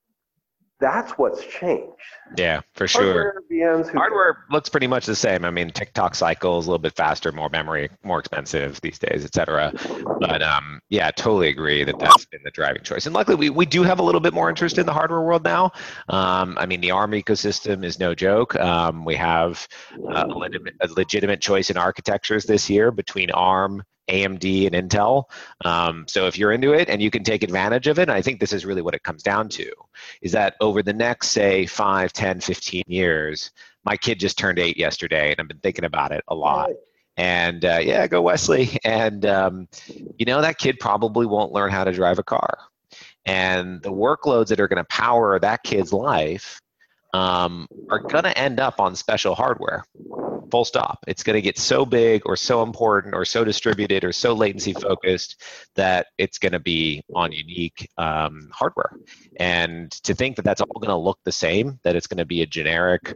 that's 0.83 1.13
what's 1.13 1.47
changed. 1.47 1.93
Yeah, 2.37 2.61
for 2.75 2.89
sure. 2.89 3.41
Hardware, 3.51 3.85
Hardware 3.95 4.45
looks 4.51 4.69
pretty 4.69 4.89
much 4.89 5.07
the 5.07 5.15
same. 5.15 5.45
I 5.45 5.51
mean, 5.51 5.71
tick-tock 5.71 6.17
cycles 6.17 6.67
a 6.67 6.71
little 6.71 6.83
bit 6.83 6.95
faster, 6.95 7.31
more 7.31 7.49
memory, 7.49 7.89
more 8.03 8.19
expensive 8.19 8.81
these 8.81 8.99
days, 8.99 9.25
etc. 9.25 9.73
But 10.19 10.43
um, 10.43 10.81
yeah, 10.89 11.11
totally 11.13 11.49
agree 11.49 11.85
that 11.85 11.99
that's 12.01 12.25
been 12.27 12.41
the 12.45 12.51
driving 12.51 12.83
choice. 12.83 13.07
And 13.07 13.15
luckily, 13.15 13.37
we, 13.37 13.51
we 13.51 13.65
do 13.65 13.85
have 13.85 14.01
a 14.01 14.03
little 14.03 14.21
bit 14.21 14.35
more 14.35 14.49
interest 14.49 14.77
in 14.77 14.85
the 14.85 14.93
hardware 14.93 15.23
world 15.23 15.45
now. 15.45 15.71
Um, 16.09 16.59
I 16.59 16.67
mean, 16.67 16.81
the 16.81 16.91
ARM 16.91 17.13
ecosystem 17.13 17.85
is 17.85 18.01
no 18.01 18.15
joke. 18.15 18.57
Um, 18.57 19.05
we 19.05 19.15
have 19.15 19.69
a 20.13 20.27
legitimate, 20.27 20.75
a 20.81 20.89
legitimate 20.89 21.41
choice 21.41 21.71
in 21.71 21.77
architectures 21.77 22.45
this 22.45 22.69
year 22.69 22.91
between 22.91 23.31
ARM, 23.31 23.85
AMD 24.13 24.73
and 24.73 24.91
Intel. 24.91 25.25
Um, 25.65 26.05
so 26.07 26.27
if 26.27 26.39
you're 26.39 26.53
into 26.53 26.73
it 26.73 26.89
and 26.89 27.01
you 27.01 27.11
can 27.11 27.25
take 27.25 27.43
advantage 27.43 27.87
of 27.87 27.99
it, 27.99 28.09
I 28.09 28.21
think 28.21 28.39
this 28.39 28.53
is 28.53 28.67
really 28.67 28.83
what 28.83 28.95
it 28.95 29.03
comes 29.03 29.23
down 29.23 29.49
to, 29.51 29.73
is 30.21 30.33
that 30.33 30.55
over 30.61 30.83
the 30.83 30.93
next, 30.93 31.29
say, 31.29 31.67
5, 31.67 32.13
10, 32.13 32.41
15 32.41 32.85
years, 32.87 33.51
my 33.85 33.97
kid 33.97 34.21
just 34.21 34.39
turned 34.39 34.59
eight 34.59 34.77
yesterday 34.77 35.31
and 35.31 35.41
I've 35.41 35.49
been 35.49 35.59
thinking 35.59 35.85
about 35.85 36.13
it 36.13 36.23
a 36.29 36.35
lot. 36.35 36.71
And 37.17 37.65
uh, 37.65 37.81
yeah, 37.83 38.07
go 38.07 38.23
Wesley. 38.23 38.79
And, 38.85 39.25
um, 39.27 39.69
you 40.19 40.27
know, 40.27 40.41
that 40.41 40.59
kid 40.59 40.79
probably 40.79 41.27
won't 41.27 41.53
learn 41.53 41.71
how 41.71 41.85
to 41.85 41.93
drive 41.93 42.19
a 42.19 42.23
car. 42.23 42.59
And 43.25 43.81
the 43.83 43.93
workloads 43.93 44.49
that 44.49 44.61
are 44.61 44.69
going 44.69 44.83
to 44.83 44.85
power 44.85 45.39
that 45.39 45.63
kid's 45.63 45.93
life 45.93 46.61
um, 47.15 47.67
are 47.91 48.01
going 48.01 48.25
to 48.25 48.37
end 48.37 48.59
up 48.59 48.81
on 48.81 48.97
special 48.97 49.35
hardware 49.35 49.85
full 50.53 50.65
stop. 50.67 51.03
It's 51.09 51.23
going 51.23 51.35
to 51.35 51.41
get 51.41 51.57
so 51.57 51.87
big 51.87 52.23
or 52.27 52.37
so 52.37 52.63
important 52.63 53.15
or 53.15 53.25
so 53.25 53.43
distributed 53.43 54.05
or 54.05 54.13
so 54.13 54.35
latency 54.35 54.75
focused 54.75 55.41
that 55.77 56.09
it's 56.19 56.39
going 56.39 56.53
to 56.53 56.61
be 56.61 57.03
on 57.15 57.33
unique 57.33 57.89
um, 57.97 58.51
hardware. 58.53 58.93
And 59.41 59.91
to 60.05 60.15
think 60.15 60.37
that 60.37 60.45
that's 60.45 60.61
all 60.61 60.79
going 60.79 60.91
to 60.91 60.97
look 60.97 61.19
the 61.25 61.33
same, 61.33 61.81
that 61.85 61.97
it's 61.97 62.07
going 62.07 62.19
to 62.19 62.27
be 62.27 62.43
a 62.43 62.47
generic 62.47 63.15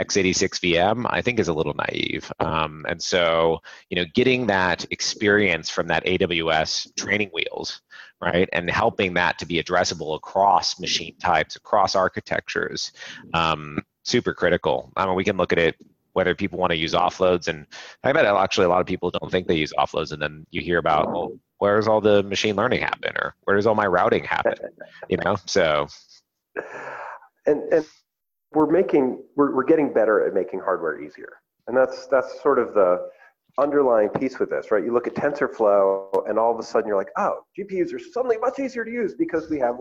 x86 0.00 0.58
VM, 0.58 1.06
I 1.08 1.22
think 1.22 1.38
is 1.38 1.46
a 1.46 1.54
little 1.54 1.74
naive. 1.74 2.32
Um, 2.40 2.84
and 2.88 3.00
so, 3.00 3.60
you 3.88 3.96
know, 3.96 4.04
getting 4.12 4.48
that 4.48 4.84
experience 4.90 5.70
from 5.70 5.86
that 5.86 6.04
AWS 6.04 6.96
training 6.96 7.30
wheels, 7.32 7.80
right, 8.20 8.48
and 8.52 8.68
helping 8.68 9.14
that 9.14 9.38
to 9.38 9.46
be 9.46 9.62
addressable 9.62 10.16
across 10.16 10.80
machine 10.80 11.16
types, 11.18 11.54
across 11.54 11.94
architectures, 11.94 12.90
um, 13.34 13.78
super 14.02 14.34
critical. 14.34 14.90
I 14.96 15.06
mean, 15.06 15.14
we 15.14 15.22
can 15.22 15.36
look 15.36 15.52
at 15.52 15.60
it 15.60 15.76
whether 16.12 16.34
people 16.34 16.58
want 16.58 16.70
to 16.70 16.76
use 16.76 16.94
offloads. 16.94 17.48
And 17.48 17.66
I 18.04 18.12
bet 18.12 18.24
actually 18.24 18.66
a 18.66 18.68
lot 18.68 18.80
of 18.80 18.86
people 18.86 19.10
don't 19.10 19.30
think 19.30 19.46
they 19.46 19.56
use 19.56 19.72
offloads, 19.78 20.12
and 20.12 20.20
then 20.20 20.46
you 20.50 20.60
hear 20.60 20.78
about, 20.78 21.10
well, 21.12 21.38
where 21.58 21.76
does 21.76 21.88
all 21.88 22.00
the 22.00 22.22
machine 22.24 22.56
learning 22.56 22.80
happen, 22.80 23.12
or 23.16 23.34
where 23.44 23.56
does 23.56 23.66
all 23.66 23.74
my 23.74 23.86
routing 23.86 24.24
happen? 24.24 24.54
You 25.08 25.18
know, 25.24 25.36
so. 25.46 25.86
And 27.46 27.72
and 27.72 27.86
we're 28.52 28.70
making 28.70 29.22
we're 29.36 29.54
we're 29.54 29.64
getting 29.64 29.92
better 29.92 30.26
at 30.26 30.34
making 30.34 30.60
hardware 30.60 31.00
easier, 31.00 31.32
and 31.66 31.76
that's 31.76 32.06
that's 32.08 32.40
sort 32.42 32.58
of 32.58 32.74
the 32.74 33.08
underlying 33.58 34.08
piece 34.08 34.38
with 34.38 34.50
this, 34.50 34.70
right? 34.70 34.84
You 34.84 34.92
look 34.92 35.06
at 35.06 35.14
TensorFlow, 35.14 36.28
and 36.28 36.38
all 36.38 36.52
of 36.52 36.58
a 36.58 36.62
sudden 36.62 36.88
you're 36.88 36.96
like, 36.96 37.10
oh, 37.16 37.40
GPUs 37.58 37.92
are 37.92 37.98
suddenly 37.98 38.38
much 38.38 38.58
easier 38.58 38.84
to 38.84 38.90
use 38.90 39.14
because 39.14 39.50
we 39.50 39.58
have 39.58 39.76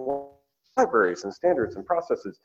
libraries 0.77 1.23
and 1.23 1.33
standards 1.33 1.75
and 1.75 1.85
processes 1.85 2.39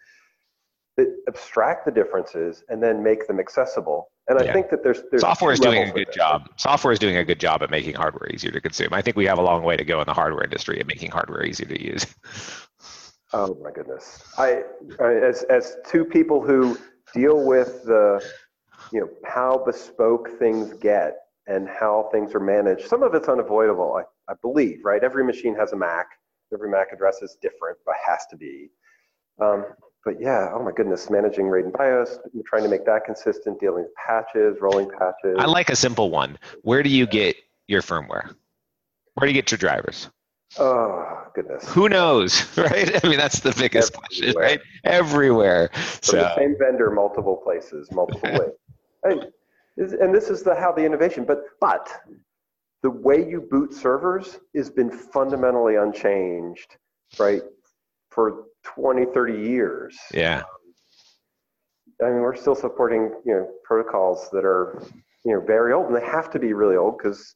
that 0.97 1.15
abstract 1.29 1.85
the 1.85 1.93
differences 1.93 2.65
and 2.69 2.83
then 2.83 3.03
make 3.03 3.27
them 3.27 3.39
accessible. 3.39 4.11
And 4.29 4.39
I 4.39 4.45
yeah. 4.45 4.53
think 4.53 4.71
that 4.71 4.83
there's, 4.83 5.03
there's 5.11 5.21
software 5.21 5.53
is 5.53 5.61
doing 5.61 5.89
a 5.89 5.93
good 5.93 6.13
job. 6.13 6.49
Software 6.57 6.93
is 6.93 6.99
doing 6.99 7.17
a 7.17 7.25
good 7.25 7.39
job 7.39 7.63
at 7.63 7.71
making 7.71 7.95
hardware 7.95 8.29
easier 8.33 8.51
to 8.51 8.61
consume. 8.61 8.93
I 8.93 9.03
think 9.03 9.17
we 9.17 9.27
have 9.27 9.39
a 9.39 9.43
long 9.43 9.63
way 9.63 9.77
to 9.77 9.85
go 9.85 10.01
in 10.01 10.07
the 10.07 10.15
hardware 10.15 10.43
industry 10.43 10.81
at 10.81 10.87
making 10.87 11.11
hardware 11.11 11.45
easier 11.45 11.69
to 11.69 11.83
use. 11.83 12.07
Oh 13.33 13.59
my 13.63 13.73
goodness! 13.73 14.23
I, 14.39 14.63
I 15.01 15.15
as 15.15 15.43
as 15.51 15.77
two 15.85 16.05
people 16.05 16.41
who 16.41 16.79
deal 17.13 17.45
with 17.45 17.85
the 17.85 18.25
you 18.93 19.01
know 19.01 19.09
how 19.25 19.63
bespoke 19.67 20.39
things 20.39 20.73
get 20.75 21.17
and 21.49 21.69
how 21.69 22.09
things 22.13 22.35
are 22.35 22.41
managed. 22.41 22.87
Some 22.87 23.03
of 23.03 23.15
it's 23.15 23.29
unavoidable, 23.29 23.99
I, 23.99 24.33
I 24.33 24.37
believe, 24.43 24.81
right? 24.85 25.03
Every 25.03 25.25
machine 25.25 25.55
has 25.57 25.73
a 25.73 25.77
MAC. 25.77 26.07
Every 26.53 26.71
MAC 26.71 26.93
address 26.93 27.21
is 27.21 27.37
different, 27.43 27.79
but 27.85 27.97
has 28.07 28.27
to 28.31 28.37
be. 28.37 28.71
Um, 29.41 29.65
but 30.07 30.21
yeah, 30.21 30.53
oh 30.55 30.63
my 30.63 30.71
goodness, 30.71 31.11
managing 31.11 31.49
RAID 31.49 31.65
and 31.65 31.75
BIOS, 31.75 32.21
trying 32.47 32.63
to 32.63 32.69
make 32.69 32.87
that 32.87 33.05
consistent, 33.05 33.59
dealing 33.59 33.83
with 33.83 33.93
patches, 33.97 34.57
rolling 34.61 34.89
patches. 34.89 35.37
I 35.37 35.47
like 35.47 35.69
a 35.69 35.75
simple 35.75 36.11
one. 36.11 36.39
Where 36.63 36.85
do 36.85 36.89
you 36.89 37.09
get 37.09 37.37
your 37.67 37.83
firmware? 37.83 38.33
Where 39.15 39.27
do 39.27 39.27
you 39.27 39.33
get 39.33 39.51
your 39.51 39.59
drivers? 39.59 40.09
Oh 40.61 41.25
goodness. 41.35 41.69
Who 41.71 41.89
knows, 41.89 42.47
right? 42.57 43.05
I 43.05 43.09
mean, 43.09 43.19
that's 43.19 43.41
the 43.41 43.53
biggest 43.59 43.95
Everywhere. 43.95 44.07
question, 44.07 44.35
right? 44.37 44.61
Everywhere. 44.85 45.71
From 45.73 46.01
so. 46.03 46.17
the 46.19 46.37
same 46.37 46.57
vendor, 46.57 46.93
multiple 46.93 47.41
places, 47.43 47.91
multiple 47.91 48.31
ways. 49.03 49.23
And, 49.77 49.93
and 49.95 50.15
this 50.15 50.31
is 50.31 50.45
the 50.45 50.55
how 50.55 50.71
the 50.71 50.85
innovation, 50.85 51.25
but 51.25 51.43
but 51.61 51.91
the 52.85 52.91
way 52.91 53.29
you 53.29 53.41
boot 53.41 53.75
servers 53.75 54.39
has 54.55 54.71
been 54.71 54.89
fundamentally 54.89 55.75
unchanged, 55.75 56.77
right? 57.19 57.43
For 58.11 58.45
20, 58.75 59.07
30 59.07 59.33
years. 59.33 59.97
Yeah. 60.13 60.39
Um, 60.39 60.45
I 62.03 62.11
mean, 62.11 62.21
we're 62.21 62.37
still 62.37 62.55
supporting, 62.55 63.11
you 63.25 63.35
know, 63.35 63.51
protocols 63.65 64.29
that 64.33 64.45
are, 64.45 64.83
you 65.25 65.33
know, 65.33 65.41
very 65.41 65.73
old, 65.73 65.87
and 65.87 65.97
they 65.97 66.05
have 66.05 66.31
to 66.31 66.39
be 66.39 66.53
really 66.53 66.77
old 66.77 66.99
because 66.99 67.35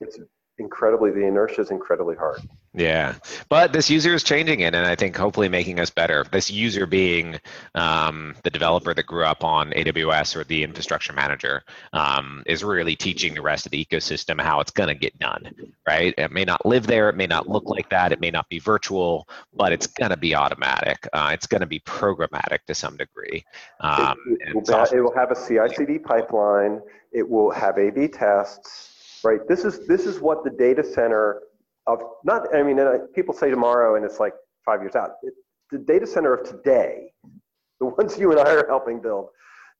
it's 0.00 0.18
incredibly 0.58 1.10
the 1.10 1.26
inertia 1.26 1.60
is 1.60 1.70
incredibly 1.70 2.16
hard. 2.16 2.40
Yeah, 2.74 3.14
but 3.48 3.72
this 3.72 3.88
user 3.88 4.14
is 4.14 4.22
changing 4.22 4.60
it, 4.60 4.74
and 4.74 4.86
I 4.86 4.94
think 4.94 5.16
hopefully 5.16 5.48
making 5.48 5.80
us 5.80 5.88
better. 5.88 6.26
This 6.30 6.50
user 6.50 6.86
being 6.86 7.38
um, 7.74 8.34
the 8.42 8.50
developer 8.50 8.92
that 8.92 9.06
grew 9.06 9.24
up 9.24 9.42
on 9.42 9.70
AWS 9.70 10.36
or 10.36 10.44
the 10.44 10.62
infrastructure 10.62 11.14
manager 11.14 11.62
um, 11.94 12.42
is 12.46 12.62
really 12.62 12.94
teaching 12.94 13.34
the 13.34 13.40
rest 13.40 13.64
of 13.64 13.72
the 13.72 13.82
ecosystem 13.82 14.40
how 14.40 14.60
it's 14.60 14.70
going 14.70 14.88
to 14.88 14.94
get 14.94 15.18
done. 15.18 15.54
Right? 15.86 16.14
It 16.18 16.32
may 16.32 16.44
not 16.44 16.66
live 16.66 16.86
there, 16.86 17.08
it 17.08 17.16
may 17.16 17.26
not 17.26 17.48
look 17.48 17.64
like 17.66 17.88
that, 17.90 18.12
it 18.12 18.20
may 18.20 18.30
not 18.30 18.48
be 18.50 18.58
virtual, 18.58 19.28
but 19.54 19.72
it's 19.72 19.86
going 19.86 20.10
to 20.10 20.18
be 20.18 20.34
automatic. 20.34 21.08
Uh, 21.12 21.30
it's 21.32 21.46
going 21.46 21.62
to 21.62 21.66
be 21.66 21.80
programmatic 21.80 22.58
to 22.66 22.74
some 22.74 22.96
degree. 22.96 23.44
Um, 23.80 24.16
it, 24.40 24.48
it, 24.48 24.54
will 24.54 24.84
it 24.84 25.00
will 25.00 25.14
have 25.14 25.30
a 25.30 25.34
CI/CD 25.34 25.98
pipeline. 25.98 26.82
It 27.12 27.26
will 27.26 27.50
have 27.52 27.78
A/B 27.78 28.08
tests 28.08 28.95
right? 29.24 29.40
This 29.48 29.64
is 29.64 29.86
this 29.86 30.06
is 30.06 30.20
what 30.20 30.44
the 30.44 30.50
data 30.50 30.84
center 30.84 31.42
of 31.86 32.02
not. 32.24 32.54
I 32.54 32.62
mean, 32.62 32.78
people 33.14 33.34
say 33.34 33.50
tomorrow, 33.50 33.96
and 33.96 34.04
it's 34.04 34.20
like 34.20 34.34
five 34.64 34.80
years 34.80 34.94
out. 34.94 35.12
It, 35.22 35.34
the 35.70 35.78
data 35.78 36.06
center 36.06 36.34
of 36.34 36.48
today, 36.48 37.12
the 37.80 37.86
ones 37.86 38.18
you 38.18 38.30
and 38.30 38.40
I 38.40 38.54
are 38.54 38.66
helping 38.66 39.00
build, 39.00 39.28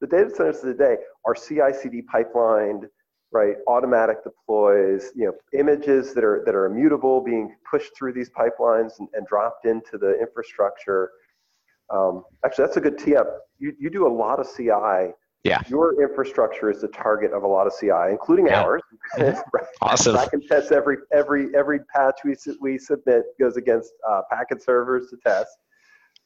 the 0.00 0.06
data 0.06 0.30
centers 0.30 0.56
of 0.56 0.76
today 0.76 0.96
are 1.24 1.34
CI/CD 1.34 2.02
pipelined, 2.12 2.88
right? 3.32 3.56
Automatic 3.66 4.22
deploys, 4.24 5.10
you 5.14 5.26
know, 5.26 5.34
images 5.58 6.14
that 6.14 6.24
are 6.24 6.42
that 6.46 6.54
are 6.54 6.66
immutable 6.66 7.20
being 7.20 7.54
pushed 7.70 7.96
through 7.96 8.12
these 8.12 8.30
pipelines 8.30 8.98
and, 8.98 9.08
and 9.14 9.26
dropped 9.26 9.66
into 9.66 9.98
the 9.98 10.18
infrastructure. 10.20 11.10
Um, 11.92 12.24
actually, 12.44 12.66
that's 12.66 12.76
a 12.76 12.80
good 12.80 13.16
up. 13.16 13.28
You, 13.58 13.72
you 13.78 13.90
do 13.90 14.06
a 14.06 14.12
lot 14.12 14.40
of 14.40 14.46
CI 14.56 15.12
yeah. 15.46 15.60
Your 15.68 16.02
infrastructure 16.02 16.70
is 16.70 16.80
the 16.80 16.88
target 16.88 17.32
of 17.32 17.42
a 17.42 17.46
lot 17.46 17.66
of 17.66 17.72
CI, 17.78 18.10
including 18.10 18.46
yeah. 18.46 18.62
ours. 18.62 18.82
right. 19.18 19.36
Awesome. 19.80 20.16
I 20.16 20.26
can 20.26 20.46
test 20.46 20.72
every 20.72 20.96
every 21.12 21.54
every 21.54 21.80
patch 21.94 22.20
we 22.24 22.34
we 22.60 22.78
submit 22.78 23.24
goes 23.38 23.56
against 23.56 23.92
uh, 24.08 24.22
packet 24.30 24.62
servers 24.62 25.10
to 25.10 25.16
test. 25.24 25.56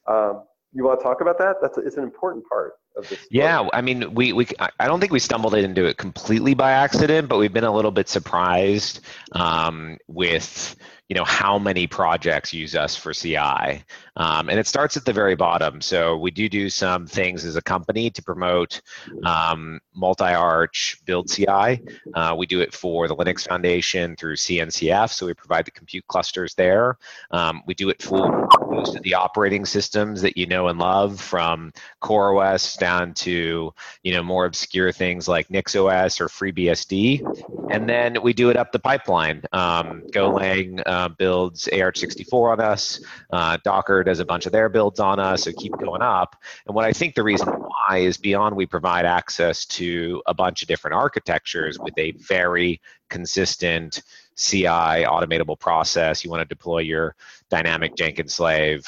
Um, 0.06 0.44
you 0.72 0.84
want 0.84 1.00
to 1.00 1.04
talk 1.04 1.20
about 1.20 1.38
that? 1.38 1.56
That's 1.60 1.78
it's 1.78 1.96
an 1.96 2.04
important 2.04 2.44
part 2.48 2.74
of 2.96 3.08
this. 3.08 3.26
Yeah, 3.30 3.68
I 3.72 3.80
mean, 3.80 4.14
we 4.14 4.32
we 4.32 4.46
I 4.58 4.86
don't 4.86 5.00
think 5.00 5.12
we 5.12 5.18
stumbled 5.18 5.54
into 5.54 5.84
it 5.84 5.96
completely 5.96 6.54
by 6.54 6.72
accident, 6.72 7.28
but 7.28 7.38
we've 7.38 7.52
been 7.52 7.64
a 7.64 7.74
little 7.74 7.90
bit 7.90 8.08
surprised 8.08 9.00
um, 9.32 9.98
with 10.06 10.76
you 11.10 11.16
know 11.16 11.24
how 11.24 11.58
many 11.58 11.88
projects 11.88 12.54
use 12.54 12.76
us 12.76 12.94
for 12.94 13.12
CI, 13.12 13.82
um, 14.14 14.48
and 14.48 14.60
it 14.60 14.66
starts 14.68 14.96
at 14.96 15.04
the 15.04 15.12
very 15.12 15.34
bottom. 15.34 15.80
So 15.80 16.16
we 16.16 16.30
do 16.30 16.48
do 16.48 16.70
some 16.70 17.04
things 17.04 17.44
as 17.44 17.56
a 17.56 17.62
company 17.62 18.10
to 18.10 18.22
promote 18.22 18.80
um, 19.24 19.80
multi-arch 19.92 21.00
build 21.06 21.28
CI. 21.28 21.82
Uh, 22.14 22.36
we 22.38 22.46
do 22.46 22.60
it 22.60 22.72
for 22.72 23.08
the 23.08 23.16
Linux 23.16 23.48
Foundation 23.48 24.14
through 24.14 24.36
CNCF, 24.36 25.10
so 25.10 25.26
we 25.26 25.34
provide 25.34 25.64
the 25.64 25.72
compute 25.72 26.06
clusters 26.06 26.54
there. 26.54 26.96
Um, 27.32 27.64
we 27.66 27.74
do 27.74 27.88
it 27.88 28.00
for 28.00 28.48
most 28.70 28.96
of 28.96 29.02
the 29.02 29.14
operating 29.14 29.64
systems 29.64 30.22
that 30.22 30.36
you 30.36 30.46
know 30.46 30.68
and 30.68 30.78
love, 30.78 31.20
from 31.20 31.72
CoreOS 32.02 32.78
down 32.78 33.14
to 33.14 33.72
you 34.02 34.12
know 34.12 34.22
more 34.22 34.46
obscure 34.46 34.92
things 34.92 35.28
like 35.28 35.48
NixOS 35.48 36.20
or 36.20 36.28
FreeBSD, 36.28 37.70
and 37.70 37.88
then 37.88 38.22
we 38.22 38.32
do 38.32 38.50
it 38.50 38.56
up 38.56 38.72
the 38.72 38.78
pipeline. 38.78 39.42
Um, 39.52 40.02
Golang. 40.12 40.82
Uh, 40.86 41.08
builds 41.08 41.68
ARM64 41.72 42.52
on 42.52 42.60
us. 42.60 43.00
Uh, 43.30 43.58
Docker 43.64 44.02
does 44.02 44.20
a 44.20 44.24
bunch 44.24 44.46
of 44.46 44.52
their 44.52 44.68
builds 44.68 45.00
on 45.00 45.18
us, 45.18 45.44
so 45.44 45.52
keep 45.52 45.76
going 45.78 46.02
up. 46.02 46.36
And 46.66 46.74
what 46.74 46.84
I 46.84 46.92
think 46.92 47.14
the 47.14 47.22
reason 47.22 47.48
why 47.48 47.98
is 47.98 48.16
beyond 48.16 48.56
we 48.56 48.66
provide 48.66 49.04
access 49.04 49.66
to 49.66 50.22
a 50.26 50.34
bunch 50.34 50.62
of 50.62 50.68
different 50.68 50.94
architectures 50.94 51.78
with 51.78 51.96
a 51.98 52.12
very 52.12 52.80
consistent 53.08 54.02
CI 54.36 55.04
automatable 55.04 55.58
process. 55.58 56.24
You 56.24 56.30
want 56.30 56.40
to 56.40 56.48
deploy 56.48 56.78
your 56.78 57.14
dynamic 57.50 57.96
Jenkins 57.96 58.34
slave, 58.34 58.84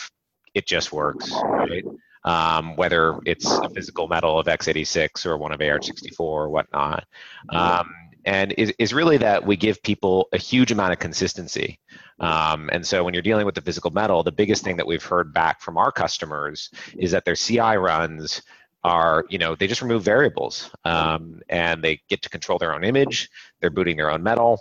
it 0.55 0.67
just 0.67 0.93
works, 0.93 1.31
right? 1.45 1.85
Um, 2.25 2.77
whether 2.77 3.19
it's 3.27 3.51
a 3.51 3.69
physical 3.71 4.07
metal 4.07 4.39
of 4.39 4.47
x86 4.47 5.27
or 5.27 5.37
one 5.37 5.53
of 5.53 5.59
ARM64 5.59 6.21
or 6.21 6.49
whatnot. 6.51 7.05
Um, 7.49 7.93
and 8.25 8.53
is, 8.53 8.73
is 8.79 8.95
really 8.95 9.17
that 9.17 9.45
we 9.45 9.57
give 9.57 9.83
people 9.83 10.29
a 10.33 10.39
huge 10.39 10.71
amount 10.71 10.93
of 10.93 10.99
consistency. 10.99 11.81
Um, 12.21 12.71
and 12.73 12.87
so 12.87 13.03
when 13.03 13.15
you're 13.15 13.23
dealing 13.23 13.47
with 13.47 13.57
the 13.57 13.61
physical 13.61 13.91
metal, 13.91 14.23
the 14.23 14.31
biggest 14.31 14.63
thing 14.63 14.77
that 14.77 14.87
we've 14.87 15.05
heard 15.05 15.35
back 15.35 15.61
from 15.61 15.77
our 15.77 15.91
customers 15.91 16.71
is 16.97 17.11
that 17.11 17.25
their 17.25 17.35
CI 17.35 17.77
runs 17.77 18.43
are, 18.85 19.25
you 19.29 19.39
know, 19.39 19.55
they 19.55 19.67
just 19.67 19.83
remove 19.83 20.03
variables 20.05 20.71
um, 20.85 21.41
and 21.49 21.83
they 21.83 22.01
get 22.09 22.23
to 22.23 22.29
control 22.29 22.59
their 22.59 22.75
own 22.75 22.85
image. 22.85 23.31
They're 23.61 23.71
booting 23.71 23.97
their 23.97 24.11
own 24.11 24.23
metal. 24.23 24.61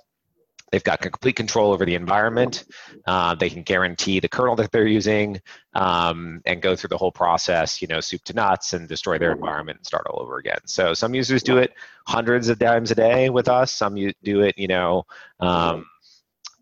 They've 0.71 0.83
got 0.83 1.01
complete 1.01 1.35
control 1.35 1.73
over 1.73 1.85
the 1.85 1.95
environment. 1.95 2.63
Uh, 3.05 3.35
they 3.35 3.49
can 3.49 3.63
guarantee 3.63 4.19
the 4.19 4.29
kernel 4.29 4.55
that 4.55 4.71
they're 4.71 4.87
using 4.87 5.41
um, 5.73 6.41
and 6.45 6.61
go 6.61 6.75
through 6.75 6.89
the 6.89 6.97
whole 6.97 7.11
process, 7.11 7.81
you 7.81 7.87
know, 7.87 7.99
soup 7.99 8.23
to 8.25 8.33
nuts 8.33 8.73
and 8.73 8.87
destroy 8.87 9.17
their 9.17 9.33
environment 9.33 9.79
and 9.79 9.85
start 9.85 10.07
all 10.07 10.21
over 10.21 10.37
again. 10.37 10.59
So 10.65 10.93
some 10.93 11.13
users 11.13 11.43
do 11.43 11.57
it 11.57 11.73
hundreds 12.07 12.47
of 12.47 12.57
times 12.57 12.91
a 12.91 12.95
day 12.95 13.29
with 13.29 13.49
us. 13.49 13.73
Some 13.73 13.95
do 13.95 14.41
it, 14.41 14.57
you 14.57 14.67
know, 14.67 15.03
um, 15.39 15.85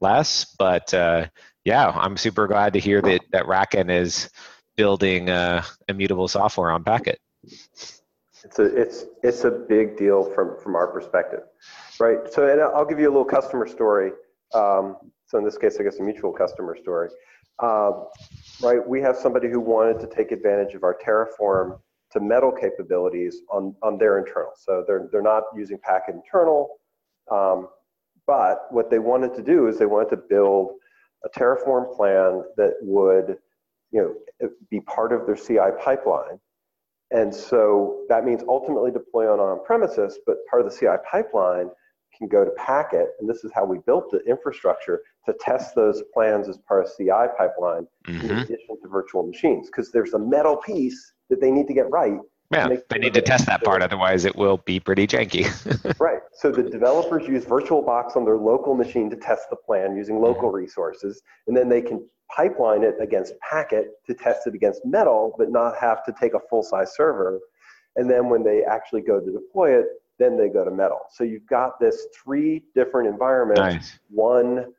less. 0.01 0.55
But 0.57 0.93
uh, 0.93 1.27
yeah, 1.63 1.89
I'm 1.89 2.17
super 2.17 2.47
glad 2.47 2.73
to 2.73 2.79
hear 2.79 3.01
that 3.01 3.21
that 3.31 3.45
RackN 3.45 3.91
is 3.91 4.29
building 4.75 5.29
uh, 5.29 5.63
immutable 5.87 6.27
software 6.27 6.71
on 6.71 6.83
Packet. 6.83 7.19
It's 8.43 8.57
a 8.57 8.63
it's 8.63 9.05
it's 9.21 9.43
a 9.43 9.51
big 9.51 9.97
deal 9.97 10.23
from 10.33 10.57
from 10.63 10.75
our 10.75 10.87
perspective, 10.87 11.41
right? 11.99 12.19
So 12.31 12.47
and 12.47 12.61
I'll 12.61 12.85
give 12.85 12.99
you 12.99 13.07
a 13.07 13.13
little 13.13 13.25
customer 13.25 13.67
story. 13.67 14.11
Um, 14.53 14.97
so 15.27 15.37
in 15.39 15.45
this 15.45 15.57
case, 15.57 15.77
I 15.79 15.83
guess 15.83 15.99
a 15.99 16.03
mutual 16.03 16.33
customer 16.33 16.77
story. 16.81 17.09
Um, 17.63 18.05
right, 18.63 18.87
we 18.87 19.01
have 19.01 19.17
somebody 19.17 19.49
who 19.49 19.59
wanted 19.59 19.99
to 20.01 20.07
take 20.15 20.31
advantage 20.31 20.75
of 20.75 20.83
our 20.83 20.97
Terraform 21.05 21.79
to 22.11 22.19
metal 22.21 22.51
capabilities 22.51 23.41
on 23.51 23.75
on 23.83 23.97
their 23.97 24.19
internal. 24.19 24.51
So 24.57 24.83
they're 24.87 25.09
they're 25.11 25.21
not 25.23 25.43
using 25.55 25.79
Packet 25.79 26.15
internal, 26.15 26.77
um, 27.31 27.69
but 28.27 28.67
what 28.71 28.89
they 28.91 28.99
wanted 28.99 29.35
to 29.35 29.43
do 29.43 29.67
is 29.67 29.79
they 29.79 29.87
wanted 29.87 30.11
to 30.11 30.17
build 30.17 30.73
a 31.25 31.29
Terraform 31.39 31.95
plan 31.95 32.43
that 32.57 32.75
would, 32.81 33.37
you 33.91 34.01
know, 34.41 34.49
be 34.71 34.81
part 34.81 35.13
of 35.13 35.25
their 35.27 35.35
CI 35.35 35.71
pipeline 35.83 36.39
And 37.11 37.33
so 37.33 38.05
that 38.09 38.25
means 38.25 38.43
ultimately 38.47 38.91
deploy 38.91 39.31
on 39.31 39.39
on 39.39 39.63
premises, 39.65 40.19
but 40.25 40.37
part 40.49 40.65
of 40.65 40.71
the 40.71 40.77
CI 40.77 40.97
pipeline 41.11 41.69
can 42.19 42.27
go 42.27 42.45
to 42.45 42.51
Packet, 42.51 43.09
and 43.19 43.29
this 43.29 43.43
is 43.43 43.51
how 43.53 43.65
we 43.65 43.79
built 43.85 44.11
the 44.11 44.19
infrastructure 44.19 45.01
to 45.25 45.33
test 45.39 45.73
those 45.75 46.03
plans 46.13 46.47
as 46.47 46.57
part 46.67 46.85
of 46.85 46.91
CI 46.97 47.27
pipeline 47.37 47.87
mm-hmm. 48.07 48.25
in 48.25 48.37
addition 48.37 48.81
to 48.81 48.87
virtual 48.87 49.23
machines, 49.23 49.67
because 49.67 49.91
there's 49.91 50.13
a 50.13 50.19
metal 50.19 50.57
piece 50.57 51.13
that 51.29 51.41
they 51.41 51.51
need 51.51 51.67
to 51.67 51.73
get 51.73 51.89
right. 51.89 52.17
Yeah, 52.51 52.67
they 52.89 52.97
need 52.97 53.13
to 53.13 53.21
test 53.21 53.45
that 53.45 53.63
part, 53.63 53.83
otherwise 53.83 54.25
it 54.25 54.35
will 54.35 54.57
be 54.57 54.79
pretty 54.79 55.05
janky. 55.05 55.45
right. 55.99 56.19
So 56.33 56.51
the 56.51 56.63
developers 56.63 57.27
use 57.27 57.45
VirtualBox 57.45 58.15
on 58.15 58.25
their 58.25 58.37
local 58.37 58.73
machine 58.73 59.09
to 59.11 59.15
test 59.15 59.43
the 59.51 59.55
plan 59.55 59.95
using 59.95 60.15
mm-hmm. 60.15 60.25
local 60.25 60.51
resources, 60.51 61.21
and 61.47 61.55
then 61.55 61.69
they 61.69 61.81
can 61.81 62.03
pipeline 62.35 62.83
it 62.83 62.95
against 62.99 63.33
Packet 63.39 63.91
to 64.07 64.13
test 64.13 64.47
it 64.47 64.55
against 64.55 64.85
Metal, 64.85 65.35
but 65.37 65.51
not 65.51 65.77
have 65.77 66.03
to 66.05 66.13
take 66.19 66.33
a 66.33 66.39
full-size 66.49 66.95
server. 66.95 67.39
And 67.95 68.09
then 68.09 68.29
when 68.29 68.43
they 68.43 68.63
actually 68.63 69.01
go 69.01 69.19
to 69.19 69.31
deploy 69.31 69.79
it, 69.79 69.85
then 70.19 70.37
they 70.37 70.49
go 70.49 70.63
to 70.63 70.71
Metal. 70.71 70.99
So 71.09 71.23
you've 71.23 71.47
got 71.47 71.79
this 71.79 72.07
three 72.13 72.63
different 72.75 73.07
environments, 73.07 73.59
nice. 73.59 73.99
one 74.09 74.73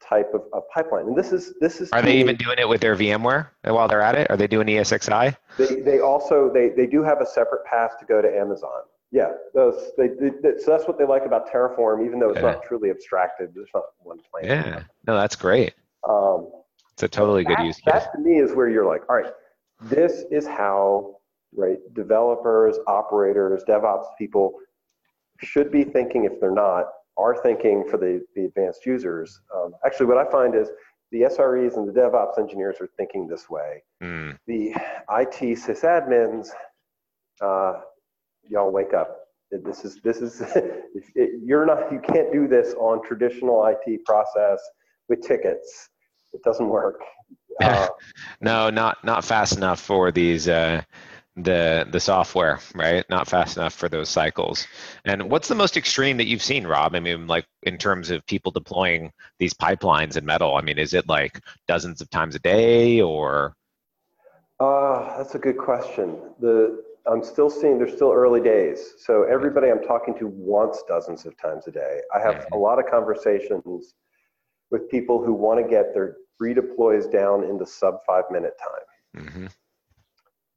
type 0.00 0.32
of, 0.34 0.42
of, 0.52 0.62
pipeline. 0.72 1.06
And 1.06 1.16
this 1.16 1.32
is 1.32 1.54
this 1.60 1.80
is. 1.80 1.90
Are 1.92 2.02
they 2.02 2.18
even 2.18 2.36
doing 2.36 2.56
it 2.58 2.68
with 2.68 2.80
their 2.80 2.96
VMware 2.96 3.48
while 3.62 3.88
they're 3.88 4.00
at 4.00 4.14
it? 4.14 4.30
Are 4.30 4.36
they 4.36 4.46
doing 4.46 4.66
ESXi? 4.66 5.36
They 5.58 5.80
they 5.82 6.00
also 6.00 6.50
they 6.52 6.70
they 6.70 6.86
do 6.86 7.02
have 7.02 7.20
a 7.20 7.26
separate 7.26 7.64
path 7.64 7.98
to 8.00 8.06
go 8.06 8.20
to 8.20 8.28
Amazon. 8.28 8.82
Yeah, 9.12 9.32
those 9.54 9.92
they, 9.96 10.08
they, 10.08 10.58
so 10.58 10.72
that's 10.72 10.88
what 10.88 10.98
they 10.98 11.04
like 11.04 11.24
about 11.24 11.50
Terraform, 11.50 12.04
even 12.04 12.18
though 12.18 12.30
it's 12.30 12.40
yeah. 12.40 12.52
not 12.52 12.64
truly 12.64 12.90
abstracted. 12.90 13.50
There's 13.54 13.68
not 13.72 13.84
one 14.00 14.18
plan. 14.30 14.44
Yeah, 14.44 14.82
no, 15.06 15.14
that's 15.14 15.36
great. 15.36 15.74
Um, 16.08 16.50
it's 16.92 17.02
a 17.02 17.08
totally 17.08 17.44
that, 17.44 17.56
good 17.56 17.66
use 17.66 17.76
case. 17.76 17.92
That 17.92 18.12
to 18.12 18.18
me 18.18 18.38
is 18.38 18.52
where 18.52 18.68
you're 18.68 18.86
like, 18.86 19.02
all 19.08 19.16
right, 19.16 19.32
this 19.82 20.24
is 20.30 20.46
how 20.46 21.16
right 21.54 21.78
developers, 21.94 22.78
operators, 22.86 23.62
DevOps 23.68 24.06
people 24.18 24.54
should 25.42 25.70
be 25.70 25.84
thinking 25.84 26.24
if 26.24 26.40
they're 26.40 26.50
not 26.50 26.86
are 27.16 27.36
thinking 27.42 27.84
for 27.88 27.96
the, 27.96 28.24
the 28.34 28.44
advanced 28.44 28.84
users. 28.84 29.40
Um, 29.54 29.72
actually, 29.84 30.06
what 30.06 30.18
I 30.18 30.30
find 30.30 30.54
is 30.54 30.68
the 31.12 31.22
SREs 31.22 31.76
and 31.76 31.88
the 31.88 31.92
DevOps 31.92 32.38
engineers 32.38 32.76
are 32.80 32.88
thinking 32.96 33.26
this 33.26 33.48
way. 33.48 33.82
Mm. 34.02 34.38
The 34.46 34.70
IT 35.10 35.58
sysadmins, 35.58 36.48
uh, 37.40 37.80
y'all 38.48 38.70
wake 38.70 38.92
up. 38.92 39.20
This 39.50 39.84
is 39.84 40.00
this 40.02 40.18
is 40.18 40.40
it, 41.14 41.40
you're 41.42 41.64
not 41.64 41.90
you 41.92 42.00
can't 42.00 42.32
do 42.32 42.48
this 42.48 42.74
on 42.74 43.02
traditional 43.06 43.64
IT 43.66 44.04
process 44.04 44.60
with 45.08 45.22
tickets. 45.22 45.88
It 46.32 46.42
doesn't 46.42 46.68
work. 46.68 47.00
Uh, 47.58 47.88
no, 48.42 48.68
not 48.68 49.02
not 49.02 49.24
fast 49.24 49.56
enough 49.56 49.80
for 49.80 50.12
these 50.12 50.46
uh, 50.46 50.82
the 51.36 51.86
the 51.90 52.00
software, 52.00 52.60
right? 52.74 53.04
Not 53.10 53.28
fast 53.28 53.56
enough 53.56 53.74
for 53.74 53.88
those 53.88 54.08
cycles. 54.08 54.66
And 55.04 55.30
what's 55.30 55.48
the 55.48 55.54
most 55.54 55.76
extreme 55.76 56.16
that 56.16 56.26
you've 56.26 56.42
seen, 56.42 56.66
Rob? 56.66 56.94
I 56.94 57.00
mean, 57.00 57.26
like 57.26 57.46
in 57.62 57.76
terms 57.76 58.10
of 58.10 58.24
people 58.26 58.50
deploying 58.50 59.12
these 59.38 59.52
pipelines 59.52 60.16
in 60.16 60.24
metal. 60.24 60.56
I 60.56 60.62
mean, 60.62 60.78
is 60.78 60.94
it 60.94 61.08
like 61.08 61.40
dozens 61.68 62.00
of 62.00 62.08
times 62.10 62.34
a 62.34 62.38
day, 62.38 63.00
or? 63.00 63.54
Uh, 64.58 65.18
that's 65.18 65.34
a 65.34 65.38
good 65.38 65.58
question. 65.58 66.18
The 66.40 66.82
I'm 67.06 67.22
still 67.22 67.50
seeing 67.50 67.78
they're 67.78 67.88
still 67.88 68.12
early 68.12 68.40
days. 68.40 68.94
So 68.98 69.24
everybody 69.24 69.70
I'm 69.70 69.82
talking 69.82 70.18
to 70.18 70.26
wants 70.26 70.82
dozens 70.88 71.26
of 71.26 71.36
times 71.36 71.66
a 71.66 71.70
day. 71.70 72.00
I 72.14 72.18
have 72.20 72.36
mm-hmm. 72.36 72.54
a 72.54 72.56
lot 72.56 72.78
of 72.78 72.86
conversations 72.90 73.94
with 74.70 74.90
people 74.90 75.24
who 75.24 75.32
want 75.32 75.62
to 75.62 75.70
get 75.70 75.94
their 75.94 76.16
redeploys 76.42 77.10
down 77.12 77.44
into 77.44 77.66
sub 77.66 77.98
five 78.06 78.24
minute 78.30 78.54
time. 78.58 79.24
Mm-hmm. 79.24 79.46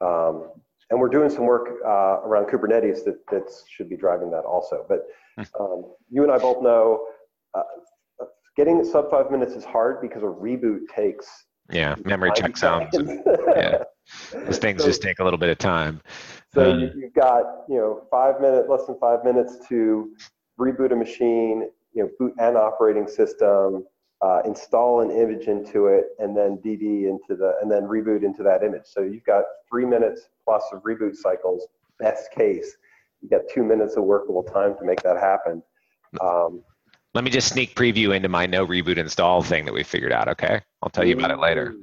Um, 0.01 0.49
and 0.89 0.99
we're 0.99 1.09
doing 1.09 1.29
some 1.29 1.45
work 1.45 1.69
uh, 1.85 2.21
around 2.25 2.47
Kubernetes 2.47 3.03
that, 3.05 3.19
that 3.31 3.43
should 3.69 3.89
be 3.89 3.97
driving 3.97 4.31
that 4.31 4.45
also. 4.45 4.85
But 4.87 5.07
hmm. 5.37 5.43
um, 5.59 5.85
you 6.09 6.23
and 6.23 6.31
I 6.31 6.37
both 6.37 6.63
know 6.63 7.05
uh, 7.53 7.63
getting 8.57 8.83
sub 8.83 9.09
five 9.09 9.31
minutes 9.31 9.53
is 9.53 9.63
hard 9.63 10.01
because 10.01 10.23
a 10.23 10.25
reboot 10.25 10.87
takes 10.93 11.27
yeah 11.71 11.95
memory 12.03 12.31
checksums. 12.31 12.91
yeah, 13.55 13.83
those 14.45 14.57
things 14.57 14.81
so, 14.81 14.87
just 14.87 15.01
take 15.01 15.19
a 15.19 15.23
little 15.23 15.39
bit 15.39 15.49
of 15.49 15.57
time. 15.57 16.01
So 16.53 16.71
um, 16.71 16.91
you've 16.95 17.13
got 17.13 17.43
you 17.69 17.77
know 17.77 18.03
five 18.09 18.41
minutes, 18.41 18.67
less 18.69 18.85
than 18.85 18.97
five 18.99 19.23
minutes 19.23 19.57
to 19.69 20.11
reboot 20.59 20.91
a 20.91 20.95
machine, 20.95 21.69
you 21.93 22.03
know, 22.03 22.09
boot 22.19 22.33
an 22.39 22.57
operating 22.57 23.07
system, 23.07 23.85
uh, 24.21 24.41
install 24.45 25.01
an 25.01 25.11
image 25.11 25.47
into 25.47 25.87
it, 25.87 26.07
and 26.19 26.35
then 26.35 26.57
DD 26.57 27.07
into 27.07 27.35
the, 27.35 27.53
and 27.61 27.71
then 27.71 27.83
reboot 27.83 28.23
into 28.23 28.43
that 28.43 28.63
image. 28.63 28.83
So 28.85 29.01
you've 29.01 29.23
got 29.23 29.43
three 29.69 29.85
minutes 29.85 30.27
plus 30.43 30.63
of 30.73 30.83
reboot 30.83 31.15
cycles, 31.15 31.67
best 31.99 32.31
case. 32.31 32.75
you've 33.21 33.31
got 33.31 33.41
two 33.53 33.63
minutes 33.63 33.95
of 33.95 34.03
workable 34.03 34.43
time 34.43 34.75
to 34.77 34.83
make 34.83 35.01
that 35.03 35.17
happen. 35.17 35.63
Um, 36.21 36.63
Let 37.13 37.23
me 37.23 37.29
just 37.29 37.47
sneak 37.47 37.75
preview 37.75 38.15
into 38.15 38.27
my 38.27 38.45
no 38.45 38.67
reboot 38.67 38.97
install 38.97 39.41
thing 39.41 39.65
that 39.65 39.73
we 39.73 39.83
figured 39.83 40.11
out. 40.11 40.27
Okay, 40.27 40.61
I'll 40.81 40.89
tell 40.89 41.05
you 41.05 41.15
about 41.15 41.31
it 41.31 41.39
later. 41.39 41.75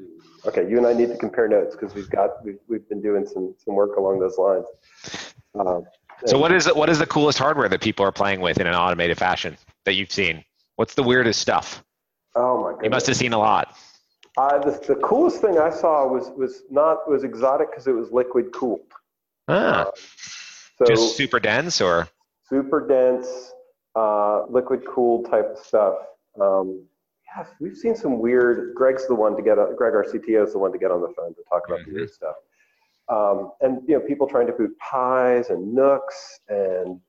Okay, 0.47 0.69
you 0.69 0.77
and 0.77 0.87
I 0.87 0.93
need 0.93 1.09
to 1.09 1.17
compare 1.17 1.49
notes 1.49 1.75
because 1.75 1.95
we've 1.95 2.11
got 2.11 2.45
we've, 2.45 2.59
we've 2.69 2.89
been 2.89 3.01
doing 3.03 3.27
some 3.27 3.55
some 3.57 3.75
work 3.75 3.97
along 3.97 4.21
those 4.21 4.39
lines. 4.39 4.67
Uh, 5.59 5.81
so 6.27 6.39
what 6.39 6.53
is 6.53 6.67
what 6.67 6.89
is 6.91 6.99
the 6.99 7.07
coolest 7.07 7.39
hardware 7.39 7.69
that 7.69 7.81
people 7.81 8.05
are 8.05 8.13
playing 8.13 8.41
with 8.41 8.61
in 8.61 8.67
an 8.67 8.75
automated 8.75 9.17
fashion 9.17 9.57
that 9.85 9.95
you've 9.95 10.13
seen? 10.13 10.45
What's 10.77 10.95
the 10.95 11.03
weirdest 11.03 11.41
stuff? 11.41 11.83
Oh 12.37 12.63
my 12.63 12.71
goodness. 12.71 12.85
You 12.85 12.91
must 12.91 13.07
have 13.07 13.17
seen 13.17 13.33
a 13.33 13.39
lot. 13.39 13.77
Uh, 14.37 14.59
the, 14.59 14.73
the 14.87 14.97
coolest 14.97 15.41
thing 15.41 15.59
I 15.59 15.71
saw 15.71 16.07
was 16.07 16.31
was 16.37 16.63
not 16.71 17.09
was 17.09 17.25
exotic 17.25 17.71
because 17.71 17.87
it 17.87 17.93
was 17.93 18.13
liquid 18.13 18.53
cooled. 18.53 18.81
Ah. 19.49 19.87
Uh, 19.87 19.91
so 20.79 20.85
just 20.85 21.17
super 21.17 21.41
dense 21.41 21.81
or 21.81 22.09
super 22.49 22.87
dense, 22.87 23.53
uh, 23.95 24.45
liquid 24.47 24.83
cooled 24.87 25.31
type 25.31 25.51
of 25.57 25.59
stuff. 25.59 25.95
Um, 26.41 26.85
yeah, 27.35 27.47
we've 27.61 27.77
seen 27.77 27.97
some 27.97 28.19
weird. 28.19 28.75
Greg's 28.75 29.07
the 29.07 29.15
one 29.15 29.37
to 29.37 29.43
get. 29.43 29.57
Greg, 29.77 29.95
our 29.95 30.05
CTO, 30.05 30.47
is 30.47 30.53
the 30.53 30.59
one 30.59 30.73
to 30.73 30.79
get 30.79 30.91
on 30.91 31.01
the 31.01 31.13
phone 31.17 31.35
to 31.35 31.43
talk 31.49 31.63
about 31.67 31.81
mm-hmm. 31.81 31.91
the 31.91 31.97
weird 31.97 32.11
stuff. 32.11 32.37
Um, 33.09 33.53
and 33.63 33.81
you 33.89 33.99
know, 33.99 34.01
people 34.01 34.27
trying 34.27 34.47
to 34.49 34.53
boot 34.53 34.77
Pis 34.79 35.49
and 35.49 35.75
NUCs, 35.75 36.41
and 36.49 37.01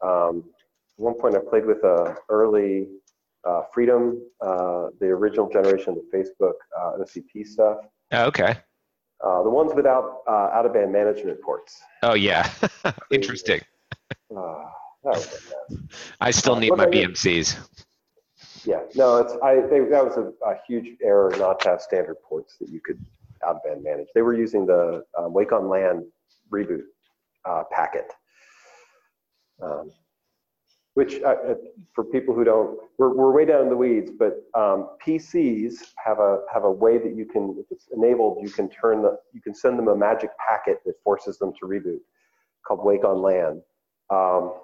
um, 0.00 0.44
at 0.98 1.04
one 1.04 1.14
point 1.14 1.34
I 1.34 1.40
played 1.40 1.66
with 1.66 1.82
a 1.84 2.16
early 2.28 2.86
uh, 3.48 3.62
Freedom, 3.72 4.20
uh, 4.40 4.88
the 5.00 5.06
original 5.06 5.48
generation 5.48 5.90
of 5.90 5.96
the 5.96 6.16
Facebook 6.16 6.54
uh, 6.78 6.98
OCP 6.98 7.46
stuff. 7.46 7.78
Oh, 8.12 8.26
okay. 8.26 8.58
Uh, 9.24 9.42
the 9.42 9.50
ones 9.50 9.72
without 9.74 10.20
uh, 10.28 10.50
out 10.52 10.66
of 10.66 10.72
band 10.72 10.92
management 10.92 11.40
ports. 11.42 11.80
Oh 12.02 12.14
yeah, 12.14 12.50
interesting. 13.10 13.60
Uh, 14.34 14.64
I 16.20 16.30
still 16.30 16.56
need 16.56 16.76
my 16.76 16.86
BMCs. 16.86 17.56
Yeah, 18.64 18.80
no, 18.94 19.16
it's 19.16 19.32
I. 19.42 19.56
They, 19.68 19.80
that 19.80 20.04
was 20.04 20.16
a, 20.16 20.32
a, 20.46 20.56
huge 20.68 20.96
error 21.02 21.32
not 21.36 21.58
to 21.60 21.70
have 21.70 21.80
standard 21.80 22.16
ports 22.22 22.56
that 22.60 22.68
you 22.68 22.80
could 22.80 23.04
out 23.44 23.56
of 23.56 23.64
band 23.64 23.82
manage. 23.82 24.06
They 24.14 24.22
were 24.22 24.34
using 24.34 24.66
the 24.66 25.04
um, 25.18 25.32
Wake 25.32 25.52
on 25.52 25.68
LAN 25.68 26.06
reboot 26.52 26.82
packet. 27.72 28.12
Um, 29.60 29.90
which 30.98 31.22
uh, 31.22 31.28
uh, 31.28 31.54
for 31.94 32.02
people 32.02 32.34
who 32.34 32.42
don't, 32.42 32.76
we're, 32.98 33.14
we're 33.14 33.32
way 33.32 33.44
down 33.44 33.62
in 33.62 33.68
the 33.68 33.76
weeds, 33.76 34.10
but 34.10 34.42
um, 34.52 34.88
PCs 35.06 35.74
have 36.04 36.18
a 36.18 36.40
have 36.52 36.64
a 36.64 36.70
way 36.72 36.98
that 36.98 37.14
you 37.14 37.24
can, 37.24 37.54
if 37.56 37.66
it's 37.70 37.86
enabled, 37.94 38.38
you 38.42 38.50
can 38.50 38.68
turn 38.68 39.02
the, 39.02 39.16
you 39.32 39.40
can 39.40 39.54
send 39.54 39.78
them 39.78 39.86
a 39.86 39.94
magic 39.94 40.30
packet 40.44 40.78
that 40.84 40.94
forces 41.04 41.38
them 41.38 41.52
to 41.60 41.66
reboot, 41.66 42.00
called 42.66 42.84
Wake 42.84 43.04
on 43.04 43.22
LAN, 43.22 43.62
um, 44.10 44.54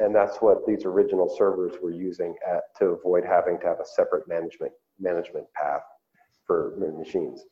and 0.00 0.14
that's 0.14 0.36
what 0.42 0.66
these 0.66 0.84
original 0.84 1.34
servers 1.34 1.72
were 1.82 1.92
using 1.92 2.34
at, 2.46 2.64
to 2.78 2.88
avoid 2.88 3.24
having 3.24 3.58
to 3.60 3.66
have 3.68 3.80
a 3.80 3.86
separate 3.86 4.28
management 4.28 4.72
management 5.00 5.46
path 5.54 5.80
for 6.46 6.74
machines. 6.94 7.42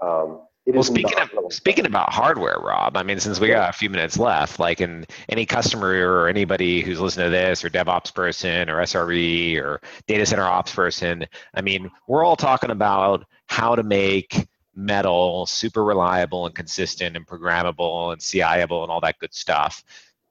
Um, 0.00 0.42
well, 0.72 0.82
speaking 0.82 1.18
of 1.18 1.52
speaking 1.52 1.86
about 1.86 2.12
hardware, 2.12 2.58
Rob, 2.58 2.96
I 2.96 3.02
mean, 3.02 3.20
since 3.20 3.40
we 3.40 3.48
got 3.48 3.70
a 3.70 3.72
few 3.72 3.90
minutes 3.90 4.18
left, 4.18 4.58
like, 4.58 4.80
in 4.80 5.06
any 5.28 5.46
customer 5.46 5.88
or 5.88 6.28
anybody 6.28 6.80
who's 6.80 7.00
listening 7.00 7.26
to 7.26 7.30
this, 7.30 7.64
or 7.64 7.70
DevOps 7.70 8.14
person, 8.14 8.70
or 8.70 8.76
SRE, 8.82 9.60
or 9.60 9.80
data 10.06 10.26
center 10.26 10.44
ops 10.44 10.74
person, 10.74 11.26
I 11.54 11.60
mean, 11.60 11.90
we're 12.06 12.24
all 12.24 12.36
talking 12.36 12.70
about 12.70 13.24
how 13.46 13.74
to 13.74 13.82
make 13.82 14.48
metal 14.74 15.46
super 15.46 15.84
reliable 15.84 16.46
and 16.46 16.54
consistent 16.54 17.16
and 17.16 17.26
programmable 17.26 18.12
and 18.12 18.20
CIable 18.20 18.82
and 18.82 18.90
all 18.90 19.00
that 19.00 19.18
good 19.18 19.34
stuff. 19.34 19.84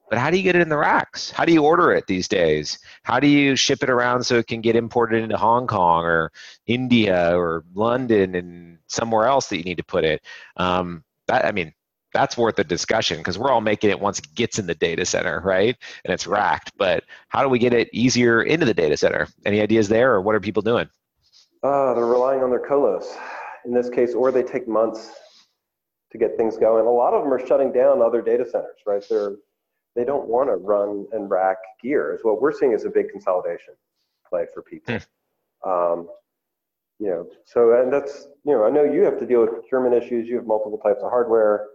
But 0.08 0.18
how 0.18 0.28
do 0.30 0.36
you 0.36 0.42
get 0.42 0.56
it 0.56 0.62
in 0.62 0.68
the 0.68 0.76
racks? 0.76 1.30
How 1.30 1.44
do 1.44 1.52
you 1.52 1.62
order 1.62 1.92
it 1.92 2.08
these 2.08 2.26
days? 2.26 2.80
How 3.04 3.20
do 3.20 3.28
you 3.28 3.54
ship 3.54 3.84
it 3.84 3.90
around 3.90 4.24
so 4.24 4.38
it 4.38 4.48
can 4.48 4.60
get 4.60 4.74
imported 4.74 5.22
into 5.22 5.36
Hong 5.36 5.68
Kong 5.68 6.04
or 6.04 6.32
India 6.66 7.38
or 7.38 7.64
London 7.74 8.34
and 8.34 8.78
somewhere 8.90 9.26
else 9.26 9.48
that 9.48 9.56
you 9.56 9.64
need 9.64 9.78
to 9.78 9.84
put 9.84 10.04
it? 10.04 10.22
Um, 10.56 11.04
that 11.28 11.44
I 11.44 11.52
mean, 11.52 11.72
that's 12.12 12.36
worth 12.36 12.58
a 12.58 12.64
discussion 12.64 13.18
because 13.18 13.38
we're 13.38 13.50
all 13.50 13.60
making 13.60 13.90
it 13.90 14.00
once 14.00 14.18
it 14.18 14.34
gets 14.34 14.58
in 14.58 14.66
the 14.66 14.74
data 14.74 15.04
center, 15.04 15.40
right? 15.44 15.76
And 16.04 16.12
it's 16.12 16.26
racked. 16.26 16.72
But 16.76 17.04
how 17.28 17.42
do 17.42 17.48
we 17.48 17.58
get 17.58 17.72
it 17.72 17.88
easier 17.92 18.42
into 18.42 18.66
the 18.66 18.74
data 18.74 18.96
center? 18.96 19.28
Any 19.46 19.60
ideas 19.60 19.88
there, 19.88 20.12
or 20.12 20.20
what 20.20 20.34
are 20.34 20.40
people 20.40 20.62
doing? 20.62 20.88
Uh, 21.62 21.94
they're 21.94 22.06
relying 22.06 22.42
on 22.42 22.50
their 22.50 22.66
colos 22.66 23.04
in 23.64 23.74
this 23.74 23.90
case, 23.90 24.14
or 24.14 24.32
they 24.32 24.42
take 24.42 24.66
months 24.66 25.14
to 26.10 26.18
get 26.18 26.36
things 26.36 26.56
going. 26.56 26.86
A 26.86 26.90
lot 26.90 27.14
of 27.14 27.22
them 27.22 27.32
are 27.32 27.46
shutting 27.46 27.72
down 27.72 28.02
other 28.02 28.22
data 28.22 28.44
centers, 28.44 28.80
right? 28.86 29.04
They're 29.08 29.36
they 29.96 30.04
don't 30.04 30.28
want 30.28 30.48
to 30.48 30.56
run 30.56 31.06
and 31.12 31.28
rack 31.28 31.56
gear. 31.82 32.14
Is 32.14 32.20
what 32.22 32.40
we're 32.40 32.52
seeing 32.52 32.72
is 32.72 32.84
a 32.84 32.90
big 32.90 33.10
consolidation 33.10 33.74
play 34.28 34.46
for 34.52 34.62
people. 34.62 34.98
Hmm. 35.64 35.70
Um, 35.70 36.08
you 37.00 37.08
know, 37.08 37.26
so 37.46 37.80
and 37.80 37.92
that's 37.92 38.28
you 38.44 38.52
know, 38.52 38.64
I 38.64 38.70
know 38.70 38.84
you 38.84 39.02
have 39.02 39.18
to 39.18 39.26
deal 39.26 39.40
with 39.40 39.50
procurement 39.50 39.94
issues. 39.94 40.28
You 40.28 40.36
have 40.36 40.46
multiple 40.46 40.78
types 40.78 41.00
of 41.02 41.10
hardware. 41.10 41.66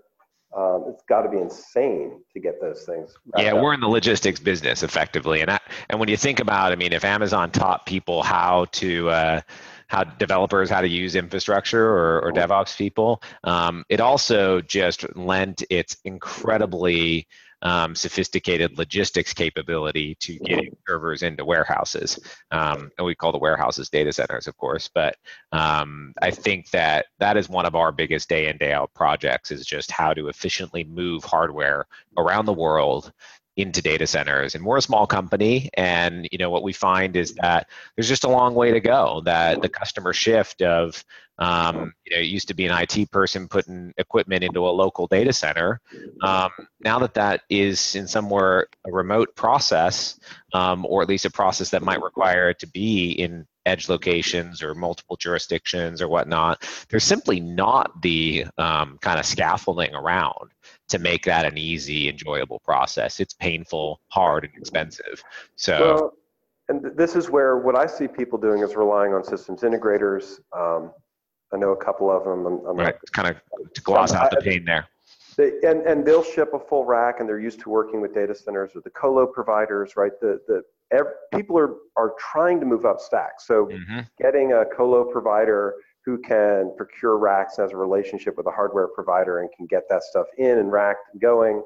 Um, 0.56 0.86
it's 0.88 1.04
got 1.10 1.24
to 1.24 1.30
be 1.30 1.38
insane 1.38 2.22
to 2.32 2.40
get 2.40 2.62
those 2.62 2.84
things. 2.84 3.14
Yeah, 3.38 3.56
up. 3.56 3.62
we're 3.62 3.74
in 3.74 3.82
the 3.82 3.90
logistics 3.90 4.40
business 4.40 4.84
effectively, 4.84 5.42
and 5.42 5.52
I, 5.52 5.60
and 5.90 6.00
when 6.00 6.08
you 6.08 6.16
think 6.16 6.40
about, 6.40 6.72
I 6.72 6.76
mean, 6.76 6.94
if 6.94 7.04
Amazon 7.04 7.52
taught 7.52 7.86
people 7.86 8.24
how 8.24 8.66
to 8.74 9.10
uh, 9.10 9.42
how 9.88 10.04
developers 10.04 10.70
how 10.70 10.82
to 10.82 10.88
use 10.88 11.16
infrastructure 11.16 11.86
or, 11.86 12.22
or 12.22 12.32
DevOps 12.32 12.78
people, 12.78 13.22
um, 13.44 13.84
it 13.90 14.00
also 14.00 14.62
just 14.62 15.16
lent 15.18 15.64
its 15.70 15.98
incredibly 16.06 17.28
um, 17.66 17.96
sophisticated 17.96 18.78
logistics 18.78 19.34
capability 19.34 20.16
to 20.20 20.38
getting 20.38 20.78
servers 20.88 21.24
into 21.24 21.44
warehouses. 21.44 22.20
Um, 22.52 22.92
and 22.98 23.08
we 23.08 23.16
call 23.16 23.32
the 23.32 23.40
warehouses 23.40 23.90
data 23.90 24.14
centers, 24.14 24.46
of 24.46 24.56
course. 24.56 24.88
But 24.94 25.16
um, 25.52 26.14
I 26.22 26.30
think 26.30 26.70
that 26.70 27.08
that 27.18 27.38
is 27.38 27.50
one 27.50 27.66
of 27.66 27.74
our 27.74 27.92
biggest 27.92 28.30
day 28.30 28.50
in, 28.50 28.58
day 28.58 28.72
out 28.72 28.94
projects 28.94 29.50
is 29.50 29.66
just 29.66 29.90
how 29.90 30.14
to 30.14 30.28
efficiently 30.28 30.84
move 30.84 31.24
hardware 31.24 31.88
around 32.20 32.46
the 32.46 32.54
world 32.54 33.12
into 33.58 33.82
data 33.82 34.06
centers 34.06 34.54
and 34.54 34.66
we're 34.66 34.78
a 34.78 34.82
small 34.82 35.08
company 35.08 35.70
and 35.76 36.28
you 36.32 36.38
know 36.38 36.50
what 36.50 36.64
we 36.64 36.74
find 36.74 37.16
is 37.16 37.34
that 37.36 37.68
there's 37.96 38.08
just 38.10 38.26
a 38.26 38.30
long 38.30 38.54
way 38.54 38.72
to 38.72 38.82
go 38.82 39.22
that 39.24 39.62
the 39.62 39.70
customer 39.70 40.12
shift 40.12 40.62
of 40.62 41.04
um, 41.38 41.94
you 42.06 42.16
know 42.16 42.22
it 42.22 42.28
used 42.28 42.48
to 42.48 42.54
be 42.54 42.66
an 42.66 42.72
it 42.72 43.12
person 43.12 43.48
putting 43.48 43.94
equipment 43.98 44.44
into 44.44 44.66
a 44.66 44.70
local 44.70 45.08
data 45.08 45.34
center. 45.34 45.82
Um, 46.22 46.50
now 46.80 47.00
that 47.00 47.14
that 47.16 47.42
is 47.50 47.96
in 47.96 48.08
somewhere 48.08 48.68
a 48.88 48.92
remote 48.92 49.36
process 49.36 50.18
um, 50.54 50.86
or 50.86 51.02
at 51.02 51.10
least 51.10 51.26
a 51.26 51.30
process 51.30 51.72
that 51.72 51.84
might 51.84 52.02
require 52.02 52.50
it 52.50 52.60
to 52.60 52.68
be 52.68 53.12
in 53.12 53.46
edge 53.66 53.90
locations 53.90 54.62
or 54.62 54.76
multiple 54.76 55.16
jurisdictions 55.16 56.02
or 56.02 56.08
whatnot 56.08 56.64
there's 56.90 57.04
simply 57.04 57.40
not 57.40 58.02
the 58.02 58.46
um, 58.58 58.98
kind 59.02 59.20
of 59.20 59.26
scaffolding 59.26 59.94
around 59.94 60.52
to 60.90 61.00
make 61.00 61.26
that 61.26 61.46
an 61.46 61.58
easy, 61.58 62.10
enjoyable 62.10 62.60
process. 62.60 63.20
It's 63.20 63.34
painful, 63.34 64.02
hard, 64.10 64.46
and 64.46 64.54
expensive. 64.56 65.24
So. 65.56 65.80
Well, 65.80 66.14
and 66.68 66.98
this 66.98 67.16
is 67.16 67.30
where 67.30 67.58
what 67.58 67.78
I 67.78 67.86
see 67.86 68.08
people 68.08 68.40
doing 68.40 68.64
is 68.64 68.76
relying 68.76 69.14
on 69.14 69.24
systems 69.24 69.62
integrators. 69.62 70.40
Um, 70.56 70.92
I 71.54 71.58
know 71.58 71.72
a 71.72 71.78
couple 71.78 72.10
of 72.10 72.24
them. 72.24 72.46
I'm, 72.46 72.66
I'm 72.66 72.76
right, 72.76 72.96
kind 73.12 73.28
of 73.28 73.74
to 73.74 73.82
gloss 73.82 74.14
out 74.14 74.32
the 74.32 74.38
pain 74.38 74.66
there. 74.66 74.88
They, 75.38 75.52
and, 75.64 75.82
and 75.82 76.04
they'll 76.04 76.24
ship 76.24 76.54
a 76.54 76.60
full 76.60 76.86
rack, 76.86 77.20
and 77.20 77.30
they're 77.30 77.40
used 77.40 77.60
to 77.62 77.70
working 77.70 78.02
with 78.02 78.16
data 78.16 78.34
centers 78.34 78.72
or 78.76 78.82
the 78.82 78.90
colo 78.90 79.28
providers, 79.28 79.96
right? 79.96 80.20
The 80.20 80.42
the 80.48 80.64
every, 80.92 81.12
people 81.34 81.58
are 81.58 81.76
are 81.98 82.14
trying 82.20 82.60
to 82.60 82.66
move 82.66 82.86
up 82.86 83.00
stacks. 83.00 83.48
So 83.48 83.68
mm-hmm. 83.68 84.02
getting 84.20 84.54
a 84.54 84.66
colo 84.66 85.06
provider 85.12 85.76
who 86.06 86.20
can 86.20 86.74
procure 86.78 87.18
racks 87.18 87.58
as 87.58 87.72
a 87.72 87.78
relationship 87.78 88.38
with 88.38 88.46
a 88.46 88.52
hardware 88.52 88.88
provider 88.88 89.40
and 89.40 89.50
can 89.58 89.66
get 89.66 89.84
that 89.90 90.04
stuff 90.04 90.28
in 90.38 90.60
and 90.60 90.72
racked 90.72 91.08
and 91.12 91.22
going. 91.22 91.64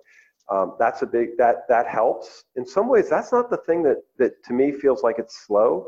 Um, 0.49 0.75
that's 0.79 1.01
a 1.01 1.05
big 1.05 1.37
that 1.37 1.67
that 1.67 1.87
helps. 1.87 2.45
In 2.55 2.65
some 2.65 2.87
ways, 2.87 3.09
that's 3.09 3.31
not 3.31 3.49
the 3.49 3.57
thing 3.57 3.83
that 3.83 3.97
that 4.17 4.43
to 4.45 4.53
me 4.53 4.71
feels 4.71 5.03
like 5.03 5.19
it's 5.19 5.45
slow. 5.45 5.87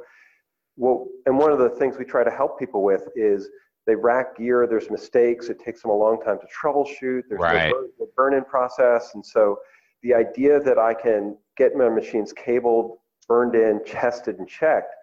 Well, 0.77 1.07
and 1.25 1.37
one 1.37 1.51
of 1.51 1.59
the 1.59 1.69
things 1.69 1.97
we 1.97 2.05
try 2.05 2.23
to 2.23 2.31
help 2.31 2.59
people 2.59 2.83
with 2.83 3.07
is 3.15 3.49
they 3.87 3.95
rack 3.95 4.37
gear. 4.37 4.67
There's 4.67 4.89
mistakes. 4.89 5.49
It 5.49 5.59
takes 5.59 5.81
them 5.81 5.91
a 5.91 5.97
long 5.97 6.21
time 6.21 6.37
to 6.39 6.47
troubleshoot. 6.47 7.23
There's 7.27 7.41
right. 7.41 7.73
no 7.99 8.07
burn-in 8.15 8.45
process, 8.45 9.11
and 9.15 9.25
so 9.25 9.57
the 10.03 10.13
idea 10.13 10.59
that 10.59 10.77
I 10.77 10.93
can 10.93 11.37
get 11.57 11.75
my 11.75 11.89
machines 11.89 12.33
cabled, 12.33 12.97
burned 13.27 13.55
in, 13.55 13.81
tested, 13.85 14.39
and 14.39 14.47
checked 14.47 14.93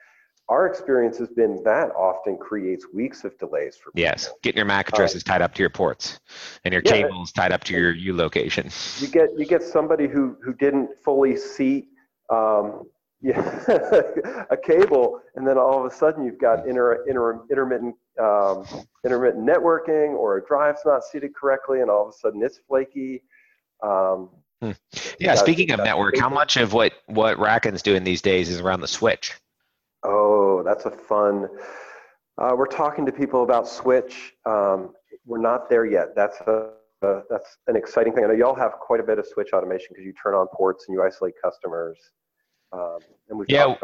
our 0.49 0.67
experience 0.67 1.19
has 1.19 1.29
been 1.29 1.63
that 1.65 1.91
often 1.91 2.37
creates 2.39 2.87
weeks 2.93 3.25
of 3.25 3.37
delays 3.39 3.77
for 3.77 3.91
people. 3.91 4.01
Yes, 4.01 4.31
getting 4.43 4.57
your 4.57 4.65
MAC 4.65 4.89
addresses 4.89 5.23
uh, 5.23 5.33
tied 5.33 5.43
up 5.43 5.55
to 5.55 5.63
your 5.63 5.71
ports 5.71 6.21
and 6.65 6.73
your 6.73 6.83
yeah, 6.87 6.93
cables 6.93 7.33
tied 7.33 7.53
up 7.53 7.65
to 7.65 7.75
your 7.75 7.93
U 7.93 8.17
location. 8.17 8.71
You 8.99 9.09
get 9.09 9.29
you 9.37 9.45
get 9.45 9.63
somebody 9.63 10.09
who 10.09 10.37
who 10.43 10.55
didn't 10.55 10.91
fully 11.05 11.37
seat 11.37 11.89
um, 12.31 12.85
yeah, 13.21 13.65
a 14.49 14.57
cable, 14.57 15.21
and 15.35 15.47
then 15.47 15.59
all 15.59 15.85
of 15.85 15.93
a 15.93 15.95
sudden 15.95 16.25
you've 16.25 16.39
got 16.39 16.69
inter, 16.69 17.05
inter, 17.09 17.43
intermittent 17.51 17.97
um, 18.21 18.65
intermittent 19.05 19.45
networking, 19.45 20.11
or 20.11 20.39
a 20.39 20.47
drive's 20.47 20.81
not 20.87 21.03
seated 21.03 21.35
correctly, 21.35 21.81
and 21.81 21.91
all 21.91 22.09
of 22.09 22.15
a 22.15 22.17
sudden 22.17 22.41
it's 22.43 22.59
flaky. 22.69 23.23
Um, 23.83 24.31
hmm. 24.63 24.73
Yeah, 25.19 25.35
speaking 25.35 25.71
of 25.73 25.79
network, 25.79 26.19
how 26.19 26.29
much 26.29 26.57
of 26.57 26.73
what 26.73 26.93
what 27.07 27.39
RackN's 27.39 27.83
doing 27.83 28.05
these 28.05 28.23
days 28.23 28.49
is 28.49 28.61
around 28.61 28.81
the 28.81 28.89
switch? 28.89 29.35
Oh, 30.05 30.63
that's 30.65 30.85
a 30.87 30.91
fun. 30.91 31.49
Uh, 32.39 32.55
we're 32.57 32.67
talking 32.67 33.05
to 33.05 33.13
people 33.13 33.43
about 33.43 33.67
Switch. 33.67 34.35
Um, 34.47 34.95
we're 35.27 35.41
not 35.41 35.69
there 35.69 35.85
yet. 35.85 36.15
That's 36.15 36.41
a, 36.47 36.71
a, 37.03 37.23
that's 37.29 37.59
an 37.67 37.75
exciting 37.75 38.13
thing. 38.13 38.25
I 38.25 38.29
know 38.29 38.35
y'all 38.35 38.55
have 38.55 38.73
quite 38.73 39.01
a 39.01 39.03
bit 39.03 39.19
of 39.19 39.27
Switch 39.27 39.53
automation 39.53 39.89
because 39.91 40.05
you 40.05 40.13
turn 40.13 40.35
on 40.35 40.47
ports 40.55 40.85
and 40.87 40.95
you 40.95 41.03
isolate 41.03 41.35
customers. 41.43 41.99
Um, 42.73 42.99
and 43.29 43.39
we've 43.39 43.49
yeah, 43.49 43.75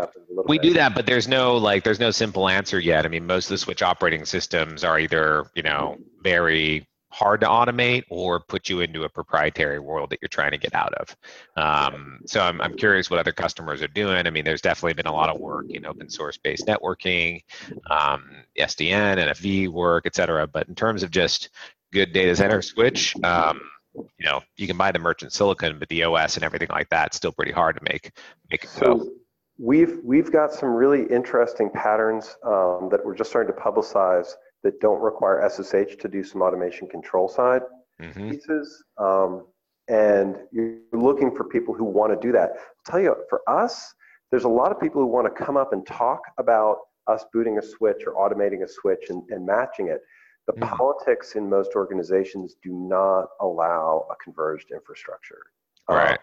we 0.47 0.59
bit. 0.59 0.69
do 0.69 0.75
that, 0.75 0.95
but 0.95 1.07
there's 1.07 1.27
no 1.27 1.57
like 1.57 1.85
there's 1.85 2.01
no 2.01 2.11
simple 2.11 2.49
answer 2.49 2.79
yet. 2.79 3.07
I 3.07 3.09
mean, 3.09 3.27
most 3.27 3.47
of 3.47 3.51
the 3.51 3.59
Switch 3.59 3.83
operating 3.83 4.25
systems 4.27 4.85
are 4.85 4.99
either 4.99 5.47
you 5.55 5.63
know 5.63 5.97
very 6.23 6.87
hard 7.14 7.40
to 7.40 7.46
automate 7.46 8.03
or 8.11 8.40
put 8.40 8.68
you 8.68 8.81
into 8.81 9.05
a 9.05 9.09
proprietary 9.09 9.79
world 9.79 10.11
that 10.11 10.18
you're 10.20 10.29
trying 10.29 10.50
to 10.50 10.59
get 10.59 10.74
out 10.74 10.92
of. 10.94 11.16
Um, 11.57 12.18
so 12.27 12.40
I'm, 12.40 12.61
I'm 12.61 12.77
curious 12.77 13.09
what 13.09 13.20
other 13.20 13.31
customers 13.31 13.81
are 13.83 13.88
doing. 13.88 14.27
I 14.27 14.31
mean, 14.31 14.44
there's 14.44 14.61
definitely 14.61 14.94
been 14.94 15.07
a 15.07 15.12
lot 15.12 15.31
of 15.31 15.40
work 15.40 15.70
in 15.70 15.87
open 15.87 16.11
source 16.11 16.37
based 16.37 16.66
networking, 16.66 17.44
um, 17.88 18.24
SDN, 18.59 19.18
NFV 19.18 19.68
work, 19.68 20.07
et 20.07 20.16
cetera. 20.16 20.48
But 20.48 20.66
in 20.68 20.74
terms 20.74 21.05
of 21.05 21.12
just 21.12 21.50
good 21.92 22.12
data 22.12 22.35
center 22.35 22.61
switch, 22.62 23.14
um, 23.22 23.61
you 23.94 24.27
know, 24.27 24.42
you 24.57 24.66
can 24.66 24.77
buy 24.77 24.90
the 24.90 24.98
merchant 24.98 25.33
silicon, 25.33 25.79
but 25.79 25.88
the 25.88 26.03
OS 26.03 26.35
and 26.35 26.44
everything 26.44 26.68
like 26.70 26.88
that 26.88 27.14
still 27.14 27.31
pretty 27.31 27.53
hard 27.53 27.77
to 27.77 27.83
make 27.85 28.11
make 28.50 28.64
it 28.64 28.70
so, 28.70 28.96
go. 28.96 29.11
We've 29.57 30.00
we've 30.03 30.33
got 30.33 30.53
some 30.53 30.70
really 30.70 31.05
interesting 31.05 31.70
patterns 31.70 32.37
um, 32.44 32.88
that 32.90 33.05
we're 33.05 33.14
just 33.14 33.31
starting 33.31 33.55
to 33.55 33.61
publicize 33.61 34.35
that 34.64 34.81
don't 34.81 35.00
require 35.00 35.48
SSH 35.48 35.96
to 36.00 36.09
do 36.09 36.24
some 36.24 36.42
automation 36.42 36.88
control 36.88 37.29
side 37.29 37.62
mm-hmm. 38.03 38.31
pieces. 38.31 38.83
Um, 38.98 39.46
and 39.88 40.38
you're 40.50 40.79
looking 40.92 41.35
for 41.37 41.44
people 41.44 41.74
who 41.74 41.85
want 41.85 42.12
to 42.12 42.27
do 42.27 42.33
that. 42.33 42.53
I'll 42.53 42.90
tell 42.90 43.00
you, 43.00 43.14
for 43.29 43.42
us, 43.46 43.94
there's 44.31 44.44
a 44.44 44.48
lot 44.48 44.72
of 44.72 44.81
people 44.81 45.00
who 45.03 45.07
want 45.07 45.27
to 45.27 45.44
come 45.44 45.57
up 45.57 45.72
and 45.72 45.87
talk 45.87 46.22
about 46.38 46.79
us 47.07 47.24
booting 47.33 47.59
a 47.59 47.62
switch 47.62 48.03
or 48.07 48.14
automating 48.14 48.64
a 48.64 48.68
switch 48.68 49.11
and, 49.11 49.22
and 49.29 49.44
matching 49.44 49.88
it. 49.88 50.00
The 50.46 50.55
mm-hmm. 50.55 50.74
politics 50.74 51.37
in 51.37 51.48
most 51.48 51.72
organizations 51.77 52.57
do 52.62 52.72
not 52.72 53.27
allow 53.40 54.07
a 54.11 54.16
converged 54.22 54.70
infrastructure. 54.72 55.42
Right. 55.88 56.12
Um, 56.12 56.18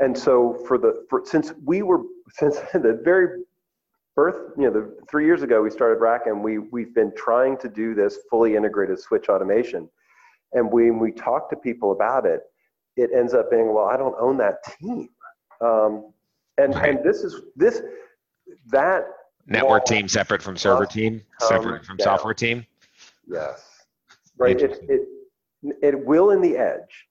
and 0.00 0.18
so 0.18 0.54
for 0.66 0.76
the 0.76 1.06
for, 1.08 1.22
since 1.24 1.52
we 1.64 1.82
were 1.82 2.02
since 2.30 2.56
the 2.72 3.00
very 3.02 3.42
birth, 4.14 4.52
you 4.56 4.64
know, 4.64 4.70
the, 4.70 4.96
three 5.08 5.26
years 5.26 5.42
ago 5.42 5.62
we 5.62 5.70
started 5.70 6.00
Rack 6.00 6.26
and 6.26 6.42
we, 6.42 6.58
we've 6.58 6.94
been 6.94 7.12
trying 7.16 7.56
to 7.58 7.68
do 7.68 7.94
this 7.94 8.18
fully 8.30 8.56
integrated 8.56 8.98
switch 8.98 9.28
automation. 9.28 9.88
And 10.52 10.70
when 10.70 10.98
we 10.98 11.12
talk 11.12 11.50
to 11.50 11.56
people 11.56 11.92
about 11.92 12.26
it, 12.26 12.42
it 12.96 13.10
ends 13.14 13.34
up 13.34 13.50
being, 13.50 13.74
well, 13.74 13.86
I 13.86 13.96
don't 13.96 14.14
own 14.20 14.36
that 14.38 14.58
team. 14.78 15.08
Um, 15.60 16.12
and, 16.58 16.74
right. 16.74 16.90
and 16.90 17.04
this 17.04 17.24
is, 17.24 17.42
this, 17.56 17.82
that. 18.68 19.04
Network 19.46 19.84
team 19.84 20.06
separate 20.08 20.42
from 20.42 20.56
server 20.56 20.86
team, 20.86 21.22
separate 21.40 21.84
from 21.84 21.96
down. 21.96 22.04
software 22.04 22.34
team. 22.34 22.64
Yes. 23.26 23.84
Right. 24.38 24.60
It, 24.60 24.84
it, 24.88 25.02
it 25.82 26.06
will 26.06 26.30
in 26.30 26.40
the 26.40 26.56
edge. 26.56 27.06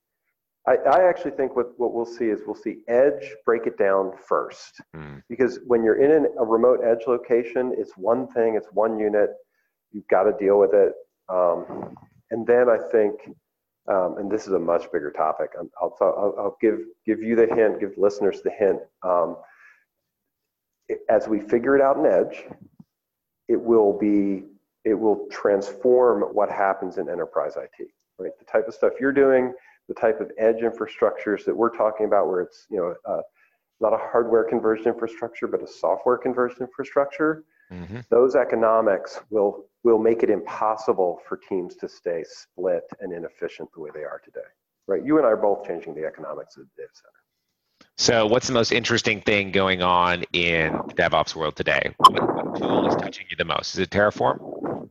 I, 0.65 0.75
I, 0.75 1.09
actually 1.09 1.31
think 1.31 1.55
what, 1.57 1.77
what 1.77 1.93
we'll 1.93 2.05
see 2.05 2.25
is 2.25 2.41
we'll 2.45 2.55
see 2.55 2.77
edge 2.87 3.35
break 3.45 3.67
it 3.67 3.77
down 3.77 4.13
first. 4.27 4.79
Mm. 4.95 5.21
Because 5.29 5.59
when 5.67 5.83
you're 5.83 6.01
in 6.01 6.11
an, 6.11 6.27
a 6.39 6.45
remote 6.45 6.79
edge 6.83 7.03
location, 7.05 7.73
it's 7.77 7.91
one 7.97 8.27
thing, 8.27 8.55
it's 8.55 8.69
one 8.71 8.97
unit, 8.97 9.31
you've 9.91 10.07
got 10.07 10.23
to 10.23 10.33
deal 10.39 10.57
with 10.57 10.73
it. 10.73 10.93
Um, 11.27 11.95
and 12.31 12.47
then 12.47 12.69
I 12.69 12.77
think, 12.77 13.15
um, 13.91 14.17
and 14.17 14.31
this 14.31 14.47
is 14.47 14.53
a 14.53 14.59
much 14.59 14.89
bigger 14.91 15.11
topic, 15.11 15.51
I'll, 15.81 15.95
I'll, 15.99 16.35
I'll, 16.37 16.57
give, 16.61 16.79
give 17.05 17.21
you 17.21 17.35
the 17.35 17.47
hint, 17.47 17.81
give 17.81 17.97
listeners 17.97 18.41
the 18.41 18.51
hint. 18.51 18.79
Um, 19.03 19.35
as 21.09 21.27
we 21.27 21.41
figure 21.41 21.75
it 21.75 21.81
out 21.81 21.97
in 21.97 22.05
edge, 22.05 22.45
it 23.49 23.59
will 23.59 23.97
be, 23.97 24.43
it 24.85 24.93
will 24.93 25.27
transform 25.29 26.21
what 26.33 26.49
happens 26.49 26.97
in 26.97 27.09
enterprise 27.09 27.57
IT, 27.57 27.87
right? 28.17 28.31
The 28.39 28.45
type 28.45 28.67
of 28.67 28.73
stuff 28.73 28.93
you're 28.99 29.11
doing, 29.11 29.53
the 29.87 29.93
type 29.93 30.19
of 30.21 30.31
edge 30.37 30.57
infrastructures 30.57 31.45
that 31.45 31.55
we're 31.55 31.75
talking 31.75 32.05
about, 32.05 32.27
where 32.27 32.41
it's 32.41 32.65
you 32.69 32.77
know 32.77 32.95
uh, 33.05 33.21
not 33.79 33.93
a 33.93 33.97
hardware 33.97 34.43
converged 34.43 34.87
infrastructure, 34.87 35.47
but 35.47 35.61
a 35.61 35.67
software 35.67 36.17
converged 36.17 36.61
infrastructure, 36.61 37.43
mm-hmm. 37.71 37.99
those 38.09 38.35
economics 38.35 39.19
will 39.29 39.65
will 39.83 39.99
make 39.99 40.23
it 40.23 40.29
impossible 40.29 41.19
for 41.27 41.37
teams 41.49 41.75
to 41.75 41.89
stay 41.89 42.23
split 42.23 42.83
and 43.01 43.11
inefficient 43.13 43.69
the 43.73 43.81
way 43.81 43.89
they 43.93 44.03
are 44.03 44.21
today. 44.23 44.47
Right? 44.87 45.05
You 45.05 45.17
and 45.17 45.25
I 45.25 45.29
are 45.29 45.37
both 45.37 45.65
changing 45.67 45.95
the 45.95 46.05
economics 46.05 46.57
of 46.57 46.63
the 46.63 46.69
data 46.81 46.89
center. 46.93 47.23
So, 47.97 48.25
what's 48.25 48.47
the 48.47 48.53
most 48.53 48.71
interesting 48.71 49.21
thing 49.21 49.51
going 49.51 49.81
on 49.81 50.23
in 50.33 50.73
the 50.87 50.93
DevOps 50.95 51.35
world 51.35 51.55
today? 51.55 51.93
What, 51.97 52.13
what 52.13 52.55
tool 52.55 52.87
is 52.87 52.95
touching 52.95 53.27
you 53.29 53.37
the 53.37 53.45
most? 53.45 53.75
Is 53.75 53.79
it 53.79 53.89
Terraform? 53.91 54.89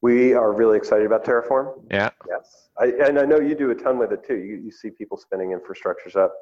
We 0.00 0.34
are 0.34 0.52
really 0.52 0.76
excited 0.76 1.06
about 1.06 1.24
Terraform. 1.24 1.72
Yeah. 1.90 2.10
Yes. 2.28 2.47
I, 2.80 2.92
and 3.06 3.18
I 3.18 3.24
know 3.24 3.40
you 3.40 3.54
do 3.54 3.70
a 3.70 3.74
ton 3.74 3.98
with 3.98 4.12
it 4.12 4.24
too. 4.26 4.36
You, 4.36 4.56
you 4.56 4.70
see 4.70 4.90
people 4.90 5.16
spinning 5.16 5.50
infrastructures 5.50 6.16
up. 6.16 6.32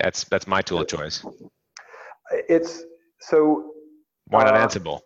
That's 0.00 0.24
that's 0.24 0.46
my 0.46 0.60
tool 0.60 0.80
of 0.80 0.88
choice. 0.88 1.24
It's 2.30 2.84
so. 3.20 3.70
Why 4.28 4.44
not 4.44 4.56
uh, 4.56 4.66
Ansible? 4.66 5.00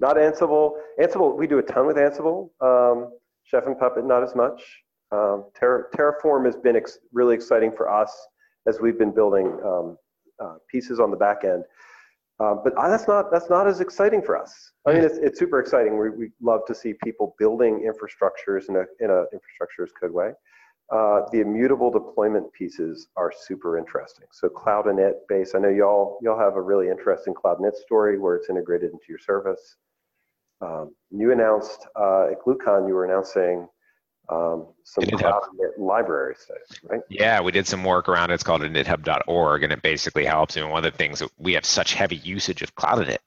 Not 0.00 0.16
Ansible. 0.16 0.72
Ansible, 1.00 1.36
we 1.36 1.46
do 1.46 1.58
a 1.58 1.62
ton 1.62 1.86
with 1.86 1.96
Ansible. 1.96 2.50
Um, 2.60 3.12
Chef 3.44 3.66
and 3.66 3.78
Puppet, 3.78 4.04
not 4.04 4.22
as 4.22 4.34
much. 4.34 4.62
Um, 5.12 5.46
Terra, 5.58 5.84
Terraform 5.94 6.44
has 6.46 6.56
been 6.56 6.76
ex 6.76 6.98
really 7.12 7.34
exciting 7.34 7.72
for 7.72 7.88
us 7.88 8.12
as 8.66 8.80
we've 8.80 8.98
been 8.98 9.14
building 9.14 9.46
um, 9.64 9.96
uh, 10.42 10.56
pieces 10.68 10.98
on 10.98 11.10
the 11.10 11.16
back 11.16 11.44
end. 11.44 11.64
Uh, 12.40 12.54
but 12.64 12.74
that's 12.76 13.06
not 13.06 13.30
that's 13.30 13.48
not 13.48 13.66
as 13.66 13.80
exciting 13.80 14.20
for 14.20 14.36
us. 14.36 14.72
I 14.86 14.92
mean, 14.92 15.04
it's, 15.04 15.18
it's 15.18 15.38
super 15.38 15.60
exciting. 15.60 15.98
We, 15.98 16.10
we 16.10 16.30
love 16.42 16.62
to 16.66 16.74
see 16.74 16.94
people 17.04 17.36
building 17.38 17.88
infrastructures 17.88 18.68
in 18.68 18.76
a 18.76 18.84
in 18.98 19.10
a 19.10 19.24
infrastructure 19.32 19.84
as 19.84 19.92
code 19.92 20.10
way. 20.10 20.32
Uh, 20.92 21.22
the 21.32 21.40
immutable 21.40 21.90
deployment 21.90 22.52
pieces 22.52 23.06
are 23.16 23.32
super 23.34 23.78
interesting. 23.78 24.26
So 24.32 24.48
cloud 24.48 24.86
init 24.86 25.14
base. 25.28 25.54
I 25.54 25.60
know 25.60 25.68
y'all 25.68 26.18
y'all 26.22 26.38
have 26.38 26.56
a 26.56 26.60
really 26.60 26.88
interesting 26.88 27.34
cloud 27.34 27.58
init 27.60 27.76
story 27.76 28.18
where 28.18 28.34
it's 28.34 28.50
integrated 28.50 28.90
into 28.90 29.06
your 29.08 29.18
service. 29.18 29.76
Um, 30.60 30.94
you 31.10 31.30
announced 31.30 31.86
uh, 31.96 32.28
at 32.32 32.40
GlueCon 32.44 32.88
you 32.88 32.94
were 32.94 33.04
announcing 33.04 33.68
um, 34.28 34.66
some 34.84 35.04
cloud 35.04 35.42
library 35.76 36.34
stuff, 36.38 36.80
right? 36.84 37.00
Yeah, 37.10 37.40
we 37.40 37.52
did 37.52 37.66
some 37.66 37.84
work 37.84 38.08
around 38.08 38.30
it. 38.30 38.34
It's 38.34 38.42
called 38.42 38.62
inithub.org, 38.62 39.62
and 39.62 39.72
it 39.72 39.82
basically 39.82 40.24
helps. 40.24 40.56
And 40.56 40.70
one 40.70 40.84
of 40.84 40.90
the 40.90 40.96
things 40.96 41.18
that 41.18 41.30
we 41.38 41.52
have 41.54 41.64
such 41.64 41.94
heavy 41.94 42.16
usage 42.16 42.62
of 42.62 42.74
Cloud 42.74 43.06
Init 43.06 43.18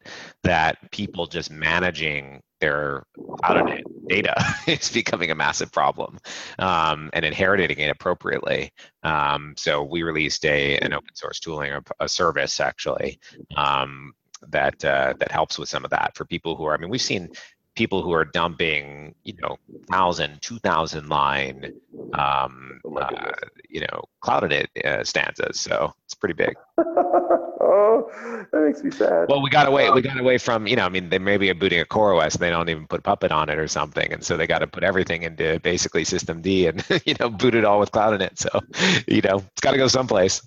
that 0.44 0.92
people 0.92 1.28
just 1.28 1.52
managing 1.52 2.42
their 2.60 3.04
Cloud 3.44 3.68
Init 3.68 3.84
data 4.08 4.36
is 4.68 4.92
becoming 4.92 5.30
a 5.30 5.36
massive 5.36 5.72
problem, 5.72 6.20
um, 6.60 7.10
and 7.14 7.24
inheriting 7.24 7.78
it 7.78 7.90
appropriately. 7.90 8.72
Um, 9.04 9.54
so 9.56 9.84
we 9.84 10.04
released 10.04 10.46
a 10.46 10.78
an 10.80 10.94
open 10.94 11.14
source 11.16 11.40
tooling, 11.40 11.74
a, 11.74 11.84
a 12.00 12.10
service 12.10 12.60
actually. 12.60 13.20
Um, 13.56 14.14
that 14.50 14.84
uh, 14.86 15.14
that 15.18 15.32
helps 15.32 15.58
with 15.58 15.68
some 15.70 15.84
of 15.84 15.90
that 15.92 16.16
for 16.16 16.26
people 16.26 16.56
who 16.56 16.66
are. 16.66 16.76
I 16.76 16.78
mean, 16.78 16.90
we've 16.90 17.02
seen 17.02 17.30
people 17.78 18.02
who 18.02 18.12
are 18.12 18.26
dumping, 18.26 19.14
you 19.24 19.36
know, 19.42 19.58
thousand, 19.90 20.42
two 20.42 20.58
thousand 20.60 21.08
line, 21.08 21.72
um, 22.14 22.82
oh 22.84 22.98
uh, 22.98 23.32
you 23.70 23.82
know, 23.82 24.04
cloud 24.20 24.44
init 24.44 24.66
uh, 24.84 25.04
stanzas. 25.04 25.60
So 25.60 25.94
it's 26.06 26.16
pretty 26.16 26.34
big. 26.34 26.56
oh, 26.80 28.10
that 28.52 28.62
makes 28.66 28.84
me 28.84 28.92
sad. 28.92 29.28
Well, 29.30 29.42
we 29.42 29.50
got 29.50 29.68
away. 29.68 29.90
We 29.92 30.02
got 30.02 30.20
away 30.20 30.40
from, 30.40 30.68
you 30.68 30.76
know, 30.76 30.86
I 30.86 30.90
mean, 30.90 31.10
they 31.10 31.20
maybe 31.20 31.50
are 31.52 31.54
booting 31.54 31.80
a 31.80 31.86
CoreOS 31.86 32.34
and 32.34 32.42
they 32.42 32.50
don't 32.50 32.68
even 32.68 32.88
put 32.88 33.04
Puppet 33.04 33.32
on 33.32 33.50
it 33.50 33.60
or 33.60 33.68
something, 33.68 34.12
and 34.12 34.24
so 34.24 34.36
they 34.36 34.48
got 34.48 34.60
to 34.60 34.68
put 34.68 34.84
everything 34.84 35.22
into 35.22 35.60
basically 35.62 36.04
systemd 36.04 36.48
and 36.68 37.02
you 37.06 37.14
know 37.20 37.30
boot 37.30 37.56
it 37.56 37.64
all 37.64 37.80
with 37.80 37.92
cloud 37.92 38.20
init. 38.20 38.38
So, 38.40 38.60
you 39.08 39.22
know, 39.22 39.38
it's 39.52 39.62
got 39.62 39.72
to 39.72 39.78
go 39.78 39.88
someplace. 39.88 40.42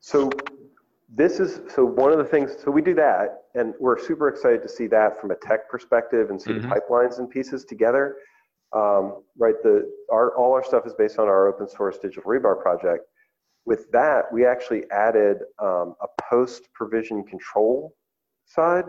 So 0.00 0.30
this 1.14 1.40
is 1.40 1.60
so 1.74 1.84
one 1.84 2.10
of 2.10 2.18
the 2.18 2.24
things 2.24 2.56
so 2.64 2.70
we 2.70 2.80
do 2.80 2.94
that 2.94 3.42
and 3.54 3.74
we're 3.78 3.98
super 3.98 4.28
excited 4.28 4.62
to 4.62 4.68
see 4.68 4.86
that 4.86 5.20
from 5.20 5.30
a 5.30 5.36
tech 5.36 5.68
perspective 5.68 6.30
and 6.30 6.40
see 6.40 6.52
mm-hmm. 6.52 6.68
the 6.68 6.74
pipelines 6.74 7.18
and 7.18 7.28
pieces 7.28 7.64
together. 7.64 8.16
Um, 8.74 9.22
right 9.38 9.54
the 9.62 9.90
our 10.10 10.34
all 10.36 10.54
our 10.54 10.64
stuff 10.64 10.86
is 10.86 10.94
based 10.94 11.18
on 11.18 11.28
our 11.28 11.46
open 11.46 11.68
source 11.68 11.98
digital 11.98 12.22
rebar 12.24 12.60
project. 12.60 13.04
With 13.66 13.90
that 13.92 14.32
we 14.32 14.46
actually 14.46 14.84
added 14.90 15.38
um, 15.58 15.94
a 16.00 16.06
post 16.30 16.68
provision 16.72 17.24
control 17.24 17.94
side. 18.46 18.84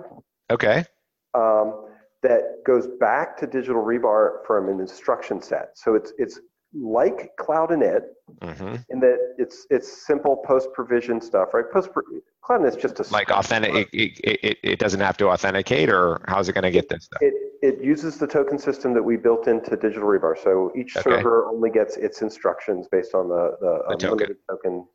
Okay. 0.50 0.86
Um, 1.34 1.88
that 2.22 2.64
goes 2.66 2.88
back 3.02 3.36
to 3.38 3.48
digital 3.48 3.84
rebar 3.84 4.46
from 4.48 4.70
an 4.70 4.80
instruction 4.80 5.42
set. 5.42 5.72
So 5.76 5.96
it's 5.96 6.14
it's 6.18 6.40
like 6.74 7.32
Cloud 7.38 7.70
Init 7.70 8.02
mm-hmm. 8.42 8.76
in 8.90 9.00
that 9.00 9.36
it's 9.38 9.68
it's 9.70 10.06
simple 10.06 10.38
post 10.46 10.70
provision 10.74 11.22
stuff, 11.22 11.54
right? 11.54 11.66
Post 11.72 11.90
Cloud 12.42 12.62
Init 12.62 12.70
is 12.70 12.76
just 12.76 13.00
a 13.00 13.14
like 13.14 13.30
authentic. 13.30 13.90
It, 13.94 14.20
it, 14.24 14.58
it, 14.64 14.80
doesn't 14.80 15.00
have 15.00 15.18
to 15.18 15.30
authenticate, 15.30 15.90
or 15.90 16.22
how's 16.28 16.50
it 16.50 16.54
going 16.54 16.64
to 16.64 16.72
get 16.72 16.90
this 16.90 17.06
stuff? 17.06 17.22
It, 17.22 17.34
it 17.62 17.84
uses 17.84 18.18
the 18.18 18.28
token 18.28 18.58
system 18.58 18.94
that 18.94 19.04
we 19.04 19.18
built 19.18 19.48
into 19.48 19.76
Digital 19.76 20.08
Rebar. 20.08 20.42
So 20.42 20.72
each 20.76 20.98
okay. 20.98 21.10
server 21.10 21.46
only 21.48 21.70
gets 21.70 21.98
its 21.98 22.22
instructions 22.22 22.88
based 22.92 23.14
on 23.14 23.30
the 23.30 23.58
the, 23.60 23.84
the 23.90 23.96
token. 23.96 24.36
token 24.50 24.88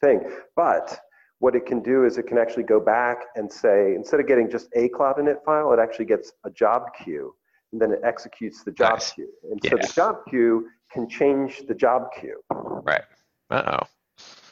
thing. 0.00 0.30
But 0.54 1.00
what 1.38 1.54
it 1.54 1.66
can 1.66 1.82
do 1.82 2.04
is 2.04 2.18
it 2.18 2.26
can 2.26 2.38
actually 2.38 2.62
go 2.62 2.80
back 2.80 3.18
and 3.34 3.50
say 3.50 3.94
instead 3.94 4.20
of 4.20 4.26
getting 4.26 4.50
just 4.50 4.68
a 4.74 4.88
Cloud 4.90 5.16
Init 5.16 5.42
file, 5.44 5.72
it 5.72 5.78
actually 5.78 6.06
gets 6.06 6.32
a 6.44 6.50
job 6.50 6.88
queue 7.02 7.34
and 7.72 7.80
then 7.80 7.92
it 7.92 8.00
executes 8.04 8.64
the 8.64 8.72
job 8.72 8.94
nice. 8.94 9.12
queue. 9.12 9.28
And 9.50 9.60
yeah. 9.62 9.70
so 9.70 9.76
the 9.76 9.92
job 9.92 10.16
queue 10.28 10.68
can 10.92 11.08
change 11.08 11.62
the 11.68 11.74
job 11.74 12.08
queue. 12.18 12.40
Right. 12.50 13.02
Uh 13.50 13.78
oh. 13.80 13.86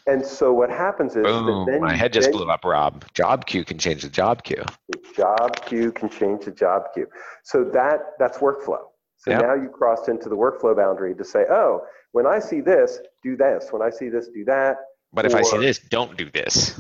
And 0.07 0.25
so 0.25 0.53
what 0.53 0.69
happens 0.69 1.17
is 1.17 1.23
Boom, 1.23 1.65
then 1.67 1.81
my 1.81 1.97
head 1.97 2.13
just 2.13 2.31
blew 2.31 2.47
up, 2.51 2.65
Rob. 2.65 3.07
Job 3.15 3.47
queue 3.47 3.65
can 3.65 3.79
change 3.79 4.03
the 4.03 4.11
job 4.11 4.45
queue. 4.45 4.63
The 4.91 4.99
job 5.17 5.65
queue 5.65 5.93
can 5.93 6.11
change 6.11 6.45
the 6.45 6.51
job 6.51 6.83
queue. 6.93 7.07
So 7.43 7.65
that 7.73 8.01
that's 8.19 8.39
workflow. 8.39 8.83
So 9.17 9.31
yep. 9.31 9.41
now 9.41 9.55
you 9.55 9.69
crossed 9.69 10.09
into 10.11 10.29
the 10.29 10.37
workflow 10.37 10.77
boundary 10.77 11.15
to 11.15 11.25
say, 11.25 11.45
oh, 11.51 11.81
when 12.13 12.27
I 12.27 12.39
see 12.39 12.61
this, 12.61 12.99
do 13.23 13.37
this. 13.37 13.69
When 13.71 13.81
I 13.81 13.89
see 13.89 14.11
this, 14.11 14.29
do 14.29 14.45
that. 14.45 14.77
But 15.15 15.25
or, 15.25 15.29
if 15.29 15.35
I 15.35 15.43
see 15.43 15.59
this, 15.59 15.79
don't 15.79 16.17
do 16.19 16.29
this. 16.31 16.79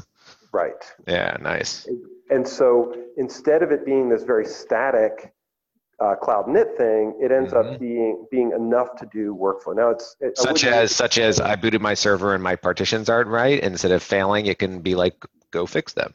Right. 0.53 0.85
Yeah, 1.09 1.37
nice. 1.40 1.88
And 2.31 2.47
so 2.47 2.95
instead 3.17 3.62
of 3.62 3.73
it 3.73 3.87
being 3.87 4.11
this 4.11 4.25
very 4.25 4.45
static 4.45 5.33
uh, 6.00 6.14
cloud 6.16 6.46
init 6.46 6.76
thing, 6.76 7.18
it 7.20 7.30
ends 7.30 7.52
mm-hmm. 7.52 7.74
up 7.74 7.80
being 7.80 8.26
being 8.30 8.52
enough 8.52 8.96
to 8.96 9.07
do 9.07 9.35
workflow. 9.35 9.76
Now 9.76 9.90
it's 9.90 10.16
it, 10.20 10.37
such 10.37 10.64
as 10.64 10.94
such 10.94 11.18
as 11.18 11.40
I 11.40 11.57
booted 11.57 11.80
my 11.80 11.94
server 11.94 12.35
and 12.35 12.42
my 12.42 12.57
partitions 12.57 13.09
aren't 13.09 13.28
right. 13.28 13.61
Instead 13.61 13.92
of 13.92 14.02
failing, 14.02 14.46
it 14.46 14.59
can 14.59 14.80
be 14.80 14.94
like 14.94 15.24
go 15.50 15.66
fix 15.66 15.92
them. 15.92 16.14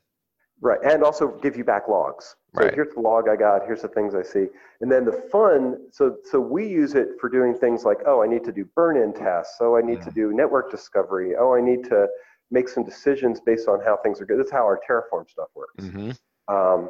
Right, 0.61 0.79
and 0.83 1.03
also 1.03 1.29
give 1.41 1.55
you 1.55 1.63
back 1.63 1.87
logs. 1.87 2.35
So 2.53 2.63
right. 2.63 2.73
here's 2.73 2.93
the 2.93 2.99
log 2.99 3.29
I 3.29 3.37
got. 3.37 3.65
Here's 3.65 3.81
the 3.81 3.87
things 3.87 4.13
I 4.13 4.23
see, 4.23 4.47
and 4.81 4.91
then 4.91 5.05
the 5.05 5.13
fun. 5.31 5.77
So 5.91 6.17
so 6.29 6.39
we 6.39 6.67
use 6.67 6.95
it 6.95 7.09
for 7.19 7.29
doing 7.29 7.55
things 7.55 7.85
like 7.85 7.99
oh 8.05 8.21
I 8.21 8.27
need 8.27 8.43
to 8.43 8.51
do 8.51 8.65
burn-in 8.75 9.13
tests. 9.13 9.55
Oh 9.61 9.77
I 9.77 9.81
need 9.81 9.99
mm. 9.99 10.05
to 10.05 10.11
do 10.11 10.33
network 10.33 10.69
discovery. 10.69 11.35
Oh 11.39 11.55
I 11.55 11.61
need 11.61 11.85
to 11.85 12.07
make 12.51 12.67
some 12.67 12.83
decisions 12.83 13.39
based 13.39 13.67
on 13.67 13.79
how 13.81 13.97
things 13.97 14.19
are 14.19 14.25
good. 14.25 14.39
That's 14.39 14.51
how 14.51 14.63
our 14.63 14.79
Terraform 14.87 15.29
stuff 15.29 15.49
works. 15.55 15.83
Mm-hmm. 15.83 16.11
Um, 16.53 16.89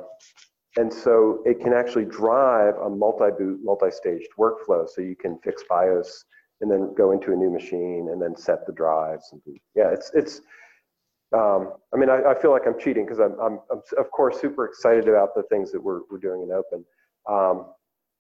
and 0.78 0.94
so 0.94 1.42
it 1.46 1.60
can 1.60 1.74
actually 1.74 2.06
drive 2.06 2.76
a 2.78 2.90
multi-boot, 2.90 3.60
multi-staged 3.64 4.30
workflow. 4.38 4.88
So 4.88 5.02
you 5.02 5.16
can 5.16 5.40
fix 5.44 5.64
BIOS 5.70 6.26
and 6.62 6.70
then 6.70 6.94
go 6.96 7.12
into 7.12 7.32
a 7.32 7.36
new 7.36 7.50
machine 7.50 8.10
and 8.12 8.22
then 8.22 8.36
set 8.36 8.66
the 8.66 8.74
drives. 8.74 9.30
And 9.32 9.42
yeah, 9.76 9.90
it's 9.92 10.12
it's. 10.14 10.42
Um, 11.32 11.74
I 11.94 11.98
mean, 11.98 12.10
I, 12.10 12.32
I, 12.32 12.42
feel 12.42 12.50
like 12.50 12.64
I'm 12.66 12.80
cheating 12.80 13.06
because 13.06 13.20
I'm, 13.20 13.40
I'm, 13.40 13.60
I'm, 13.72 13.82
of 14.00 14.10
course 14.10 14.42
super 14.42 14.66
excited 14.66 15.08
about 15.08 15.36
the 15.36 15.44
things 15.44 15.72
that 15.72 15.80
we're 15.80 16.02
we're 16.10 16.18
doing 16.18 16.42
in 16.42 16.52
open. 16.52 16.84
Um, 17.30 17.68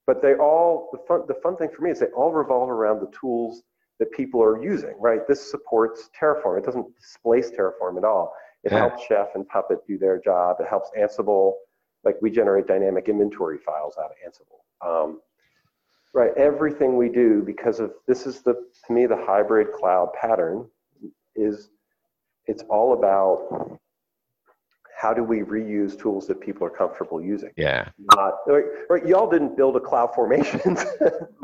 but 0.05 0.21
they 0.21 0.35
all 0.35 0.89
the 0.91 0.99
fun 1.07 1.21
the 1.27 1.33
fun 1.41 1.57
thing 1.57 1.69
for 1.75 1.81
me 1.81 1.89
is 1.89 1.99
they 1.99 2.07
all 2.07 2.31
revolve 2.31 2.69
around 2.69 2.99
the 2.99 3.12
tools 3.19 3.63
that 3.99 4.12
people 4.12 4.43
are 4.43 4.63
using. 4.63 4.95
Right, 4.99 5.27
this 5.27 5.49
supports 5.49 6.09
Terraform. 6.19 6.59
It 6.59 6.65
doesn't 6.65 6.85
displace 6.99 7.49
Terraform 7.51 7.97
at 7.97 8.03
all. 8.03 8.33
It 8.63 8.71
yeah. 8.71 8.79
helps 8.79 9.05
Chef 9.05 9.29
and 9.35 9.47
Puppet 9.47 9.79
do 9.88 9.97
their 9.97 10.19
job. 10.19 10.57
It 10.59 10.67
helps 10.67 10.91
Ansible 10.97 11.53
like 12.03 12.15
we 12.21 12.29
generate 12.29 12.67
dynamic 12.67 13.09
inventory 13.09 13.57
files 13.57 13.95
out 13.97 14.12
of 14.12 14.17
Ansible. 14.25 14.88
Um, 14.88 15.21
right, 16.13 16.31
everything 16.38 16.97
we 16.97 17.09
do 17.09 17.41
because 17.45 17.79
of 17.79 17.93
this 18.07 18.25
is 18.25 18.41
the 18.41 18.53
to 18.88 18.93
me 18.93 19.05
the 19.05 19.17
hybrid 19.17 19.73
cloud 19.73 20.09
pattern 20.19 20.67
is 21.35 21.69
it's 22.45 22.63
all 22.69 22.93
about 22.93 23.79
how 24.99 25.13
do 25.13 25.23
we 25.23 25.39
reuse 25.39 25.97
tools 25.97 26.27
that 26.27 26.41
people 26.41 26.67
are 26.67 26.69
comfortable 26.69 27.21
using? 27.21 27.51
Yeah. 27.55 27.88
Not 28.15 28.39
right, 28.47 28.65
right 28.89 29.05
y'all 29.05 29.29
didn't 29.29 29.55
build 29.55 29.77
a 29.77 29.79
cloud 29.79 30.13
formation. 30.13 30.59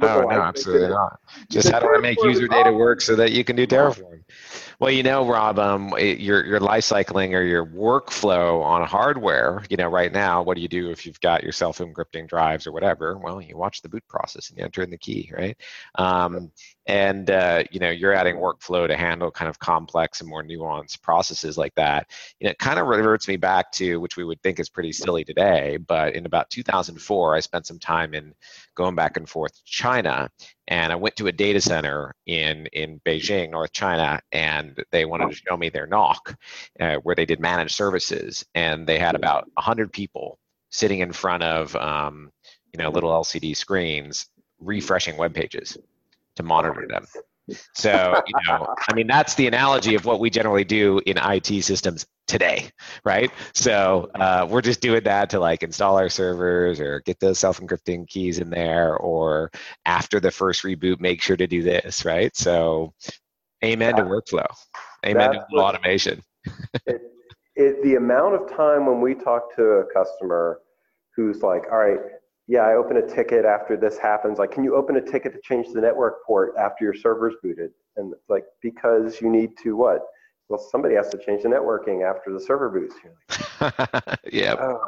no, 0.01 0.21
no, 0.21 0.29
absolutely 0.29 0.89
not. 0.89 1.19
Just 1.49 1.69
how 1.69 1.79
do 1.79 1.93
I 1.95 1.99
make 1.99 2.21
user 2.21 2.47
data 2.47 2.73
work 2.73 2.99
so 2.99 3.15
that 3.15 3.31
you 3.31 3.45
can 3.45 3.55
do 3.55 3.65
Terraform? 3.65 4.14
Well, 4.79 4.91
you 4.91 5.03
know, 5.03 5.27
Rob, 5.27 5.57
um, 5.59 5.93
your 5.97 6.45
your 6.45 6.59
life 6.59 6.83
cycling 6.83 7.33
or 7.35 7.41
your 7.41 7.65
workflow 7.65 8.61
on 8.63 8.85
hardware, 8.87 9.63
you 9.69 9.77
know, 9.77 9.87
right 9.87 10.11
now, 10.11 10.43
what 10.43 10.55
do 10.55 10.61
you 10.61 10.67
do 10.67 10.91
if 10.91 11.05
you've 11.05 11.19
got 11.21 11.43
your 11.43 11.51
self 11.51 11.77
encrypting 11.79 12.27
drives 12.27 12.67
or 12.67 12.71
whatever? 12.71 13.17
Well, 13.17 13.41
you 13.41 13.57
watch 13.57 13.81
the 13.81 13.89
boot 13.89 14.03
process 14.07 14.49
and 14.49 14.59
you 14.59 14.65
enter 14.65 14.81
in 14.83 14.89
the 14.89 14.97
key, 14.97 15.31
right? 15.35 15.57
Um, 15.95 16.51
and 16.87 17.31
uh, 17.31 17.63
you 17.71 17.79
know, 17.79 17.89
you're 17.89 18.13
adding 18.13 18.35
workflow 18.35 18.87
to 18.87 18.95
handle 18.95 19.31
kind 19.31 19.49
of 19.49 19.57
complex 19.59 20.21
and 20.21 20.29
more 20.29 20.43
nuanced 20.43 21.01
processes 21.01 21.57
like 21.57 21.73
that. 21.75 22.11
You 22.39 22.45
know, 22.45 22.51
it 22.51 22.59
kind 22.59 22.79
of 22.79 22.87
reverts 22.87 23.27
me 23.27 23.37
back 23.37 23.71
to 23.73 23.99
which 23.99 24.17
we 24.17 24.23
would 24.23 24.41
think 24.43 24.59
is 24.59 24.69
pretty 24.69 24.91
silly 24.91 25.23
today, 25.23 25.77
but 25.77 26.13
in 26.13 26.25
about 26.25 26.49
2004, 26.49 27.35
I 27.35 27.39
spent 27.39 27.65
some 27.65 27.79
time 27.79 28.13
in 28.13 28.33
going 28.75 28.95
back 28.95 29.17
and 29.17 29.27
forth 29.27 29.55
to 29.55 29.61
China, 29.65 30.29
and 30.67 30.91
I 30.91 30.95
went 30.95 31.15
to 31.17 31.27
a 31.27 31.31
data 31.31 31.59
center 31.59 32.13
in 32.27 32.67
in 32.67 33.01
Beijing, 33.05 33.51
North 33.51 33.71
China, 33.71 34.21
and 34.31 34.81
they 34.91 35.05
wanted 35.05 35.31
to 35.31 35.35
show 35.35 35.57
me 35.57 35.69
their 35.69 35.87
NOC, 35.87 36.35
uh, 36.79 36.95
where 36.97 37.15
they 37.15 37.25
did 37.25 37.39
managed 37.39 37.75
services, 37.75 38.45
and 38.53 38.85
they 38.85 38.99
had 38.99 39.15
about 39.15 39.45
100 39.55 39.91
people 39.91 40.37
sitting 40.69 40.99
in 40.99 41.13
front 41.13 41.41
of 41.41 41.75
um, 41.75 42.31
you 42.73 42.77
know 42.77 42.89
little 42.89 43.11
LCD 43.11 43.55
screens 43.57 44.27
refreshing 44.59 45.17
web 45.17 45.33
pages 45.33 45.77
to 46.35 46.43
monitor 46.43 46.87
them. 46.89 47.05
So, 47.73 48.21
you 48.25 48.33
know, 48.47 48.73
I 48.89 48.93
mean, 48.93 49.07
that's 49.07 49.35
the 49.35 49.45
analogy 49.47 49.93
of 49.95 50.05
what 50.05 50.19
we 50.19 50.29
generally 50.29 50.63
do 50.63 50.99
in 51.05 51.17
IT 51.17 51.63
systems 51.63 52.05
today, 52.27 52.69
right? 53.03 53.29
So 53.53 54.09
uh, 54.15 54.47
we're 54.49 54.61
just 54.61 54.81
doing 54.81 55.03
that 55.03 55.29
to 55.31 55.39
like 55.39 55.61
install 55.61 55.97
our 55.97 56.09
servers 56.09 56.79
or 56.79 57.01
get 57.01 57.19
those 57.19 57.37
self-encrypting 57.37 58.07
keys 58.07 58.39
in 58.39 58.49
there, 58.49 58.97
or 58.97 59.51
after 59.85 60.19
the 60.19 60.31
first 60.31 60.63
reboot, 60.63 60.99
make 60.99 61.21
sure 61.21 61.37
to 61.37 61.45
do 61.45 61.61
this, 61.61 62.03
right? 62.03 62.35
So, 62.35 62.93
amen 63.63 63.95
to 63.97 64.03
workflow, 64.03 64.47
amen 65.05 65.33
to 65.33 65.45
what, 65.49 65.75
automation. 65.75 66.23
it, 66.87 67.01
it, 67.55 67.83
the 67.83 67.95
amount 67.95 68.35
of 68.35 68.49
time 68.55 68.87
when 68.87 69.01
we 69.01 69.13
talk 69.13 69.55
to 69.55 69.63
a 69.63 69.85
customer 69.93 70.61
who's 71.15 71.41
like, 71.43 71.63
all 71.71 71.77
right, 71.77 71.99
yeah, 72.47 72.61
I 72.61 72.75
open 72.75 72.97
a 72.97 73.07
ticket 73.07 73.43
after 73.45 73.75
this 73.75 73.97
happens. 73.97 74.37
Like, 74.37 74.51
can 74.51 74.63
you 74.63 74.75
open 74.75 74.97
a 74.97 75.01
ticket 75.01 75.33
to 75.33 75.39
change 75.41 75.73
the 75.73 75.81
network 75.81 76.23
port 76.25 76.53
after 76.59 76.83
your 76.83 76.93
server's 76.93 77.35
booted? 77.41 77.71
And 77.97 78.13
it's 78.13 78.29
like, 78.29 78.45
because 78.61 79.19
you 79.19 79.29
need 79.29 79.57
to 79.63 79.75
what? 79.75 80.01
Well, 80.47 80.59
somebody 80.59 80.93
has 80.95 81.09
to 81.09 81.17
change 81.17 81.41
the 81.41 81.49
networking 81.49 82.07
after 82.07 82.31
the 82.31 82.39
server 82.39 82.69
boots. 82.69 82.95
Like, 83.59 84.19
yeah. 84.31 84.55
Oh, 84.59 84.79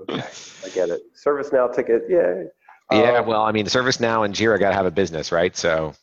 okay, 0.00 0.22
I 0.64 0.68
get 0.70 0.88
it. 0.88 1.02
ServiceNow 1.14 1.74
ticket, 1.74 2.04
yeah. 2.08 2.44
Yeah, 2.90 3.18
um, 3.18 3.26
well, 3.26 3.42
I 3.42 3.52
mean, 3.52 3.66
ServiceNow 3.66 4.24
and 4.24 4.34
Jira 4.34 4.58
got 4.58 4.70
to 4.70 4.74
have 4.74 4.86
a 4.86 4.90
business, 4.90 5.32
right? 5.32 5.54
So. 5.54 5.94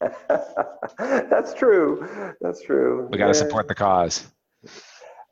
That's 0.98 1.54
true. 1.54 2.06
That's 2.42 2.62
true. 2.62 3.08
We 3.10 3.16
got 3.16 3.28
to 3.28 3.34
support 3.34 3.68
the 3.68 3.74
cause 3.74 4.26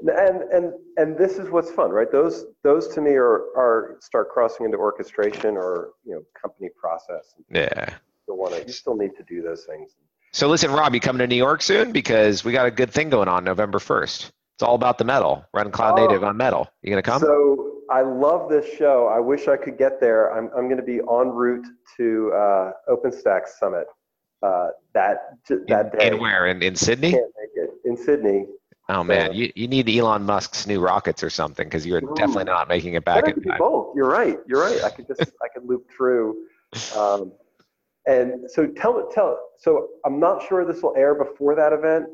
and 0.09 0.43
and 0.53 0.73
and 0.97 1.17
this 1.17 1.39
is 1.39 1.51
what's 1.51 1.71
fun 1.71 1.91
right? 1.91 2.11
Those 2.11 2.47
those 2.63 2.89
to 2.89 3.01
me 3.01 3.13
are 3.13 3.45
are 3.57 3.97
start 4.01 4.31
crossing 4.31 4.67
into 4.67 4.79
orchestration 4.79 5.57
or 5.57 5.91
you 6.05 6.15
know 6.15 6.23
company 6.41 6.71
process. 6.77 7.35
Yeah. 7.51 7.95
You 8.29 8.35
want 8.35 8.55
to 8.55 8.67
you 8.67 8.73
still 8.73 8.97
need 8.97 9.17
to 9.17 9.23
do 9.25 9.43
those 9.43 9.65
things. 9.65 9.93
So 10.33 10.49
listen 10.49 10.71
rob 10.71 10.95
you 10.95 11.01
coming 11.01 11.21
to 11.21 11.27
new 11.27 11.37
york 11.37 11.63
soon? 11.63 11.93
Because 11.93 12.45
we 12.45 12.53
got 12.53 12.67
a 12.67 12.71
good 12.71 12.91
thing 12.91 13.11
going 13.11 13.29
on 13.29 13.45
november 13.45 13.79
1st 13.79 14.31
it's 14.63 14.69
all 14.69 14.77
about 14.77 14.97
the 14.97 15.05
metal. 15.05 15.45
Run 15.53 15.73
cloud 15.73 15.99
oh, 15.99 16.07
native 16.07 16.23
on 16.23 16.37
metal. 16.37 16.69
You 16.83 16.91
gonna 16.91 17.03
come? 17.03 17.21
So 17.21 17.81
i 17.91 18.03
love 18.03 18.49
this 18.49 18.65
show. 18.77 19.09
I 19.13 19.19
wish 19.19 19.49
i 19.49 19.57
could 19.57 19.77
get 19.77 20.01
there. 20.01 20.33
I'm, 20.33 20.51
I'm 20.57 20.69
gonna 20.69 20.85
be 20.85 20.99
en 20.99 21.29
route 21.31 21.67
to 21.97 22.33
uh, 22.33 22.73
openstack 22.89 23.49
summit 23.49 23.87
uh, 24.43 24.69
that 24.95 25.37
that 25.67 25.93
in, 25.95 25.99
day. 25.99 26.07
in 26.09 26.21
where? 26.21 26.47
In, 26.47 26.63
in 26.63 26.77
sydney? 26.77 27.19
In 27.85 27.97
sydney 27.97 28.47
Oh 28.93 29.03
man, 29.03 29.33
you, 29.33 29.51
you 29.55 29.69
need 29.69 29.89
Elon 29.89 30.25
Musk's 30.25 30.67
new 30.67 30.79
rockets 30.79 31.23
or 31.23 31.31
something 31.31 31.67
because 31.67 31.87
you're 31.87 32.03
Ooh. 32.05 32.15
definitely 32.15 32.45
not 32.45 32.69
making 32.69 32.95
it 32.95 33.05
back 33.05 33.27
in 33.27 33.41
time. 33.43 33.59
Both. 33.59 33.95
You're 33.97 34.09
right. 34.09 34.39
You're 34.47 34.61
right. 34.61 34.85
I 34.85 34.91
could 34.91 35.07
just 35.07 35.33
I 35.43 35.49
could 35.49 35.67
loop 35.67 35.87
through. 35.97 36.37
Um, 36.97 37.33
and 38.07 38.51
so 38.51 38.67
tell 38.67 39.09
tell. 39.11 39.39
So 39.59 39.89
I'm 40.05 40.21
not 40.21 40.47
sure 40.47 40.67
this 40.67 40.83
will 40.83 40.95
air 40.97 41.15
before 41.15 41.55
that 41.55 41.73
event, 41.73 42.07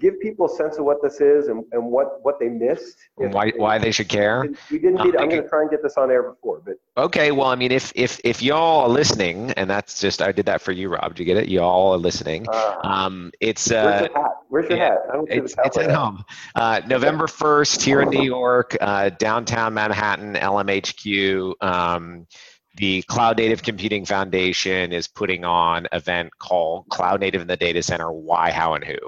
give 0.00 0.18
people 0.20 0.46
a 0.46 0.48
sense 0.48 0.78
of 0.78 0.84
what 0.84 1.00
this 1.02 1.20
is 1.20 1.48
and, 1.48 1.64
and 1.72 1.84
what, 1.84 2.22
what 2.24 2.40
they 2.40 2.48
missed. 2.48 2.96
And 3.18 3.32
why, 3.32 3.52
why 3.56 3.78
they 3.78 3.92
should 3.92 4.08
care? 4.08 4.44
We 4.70 4.78
didn't 4.78 5.04
need, 5.04 5.16
I'm 5.16 5.28
going 5.28 5.42
to 5.42 5.48
try 5.48 5.62
and 5.62 5.70
get 5.70 5.82
this 5.82 5.96
on 5.96 6.10
air 6.10 6.22
before, 6.22 6.62
but. 6.64 6.74
Okay, 6.96 7.30
well, 7.30 7.48
I 7.48 7.54
mean, 7.54 7.70
if, 7.70 7.92
if, 7.94 8.20
if 8.24 8.42
y'all 8.42 8.82
are 8.82 8.88
listening, 8.88 9.52
and 9.52 9.70
that's 9.70 10.00
just, 10.00 10.20
I 10.20 10.32
did 10.32 10.46
that 10.46 10.60
for 10.60 10.72
you, 10.72 10.88
Rob, 10.88 11.14
did 11.14 11.20
you 11.20 11.24
get 11.24 11.36
it? 11.36 11.48
Y'all 11.48 11.92
are 11.92 11.98
listening. 11.98 12.46
Uh, 12.48 12.76
um, 12.82 13.32
it's, 13.40 13.70
uh, 13.70 13.82
Where's 13.84 14.00
your 14.10 14.22
hat? 14.22 14.32
Where's 14.48 14.68
your 14.68 14.78
yeah, 14.78 14.84
hat? 14.84 14.98
I 15.10 15.12
don't 15.12 15.28
see 15.28 15.34
it's, 15.36 15.54
it's 15.64 15.78
at 15.78 15.90
home. 15.90 16.24
Uh, 16.54 16.80
November 16.86 17.26
1st 17.26 17.82
here 17.82 18.00
in 18.02 18.10
New 18.10 18.22
York, 18.22 18.76
uh, 18.80 19.10
downtown 19.10 19.74
Manhattan, 19.74 20.34
LMHQ. 20.34 21.54
Um, 21.62 22.26
the 22.76 23.02
Cloud 23.02 23.38
Native 23.38 23.62
Computing 23.62 24.04
Foundation 24.04 24.92
is 24.92 25.06
putting 25.06 25.44
on 25.44 25.86
event 25.92 26.36
called 26.38 26.86
Cloud 26.88 27.20
Native 27.20 27.40
in 27.40 27.46
the 27.46 27.56
Data 27.56 27.82
Center 27.82 28.12
Why, 28.12 28.50
How, 28.50 28.74
and 28.74 28.84
Who. 28.84 28.98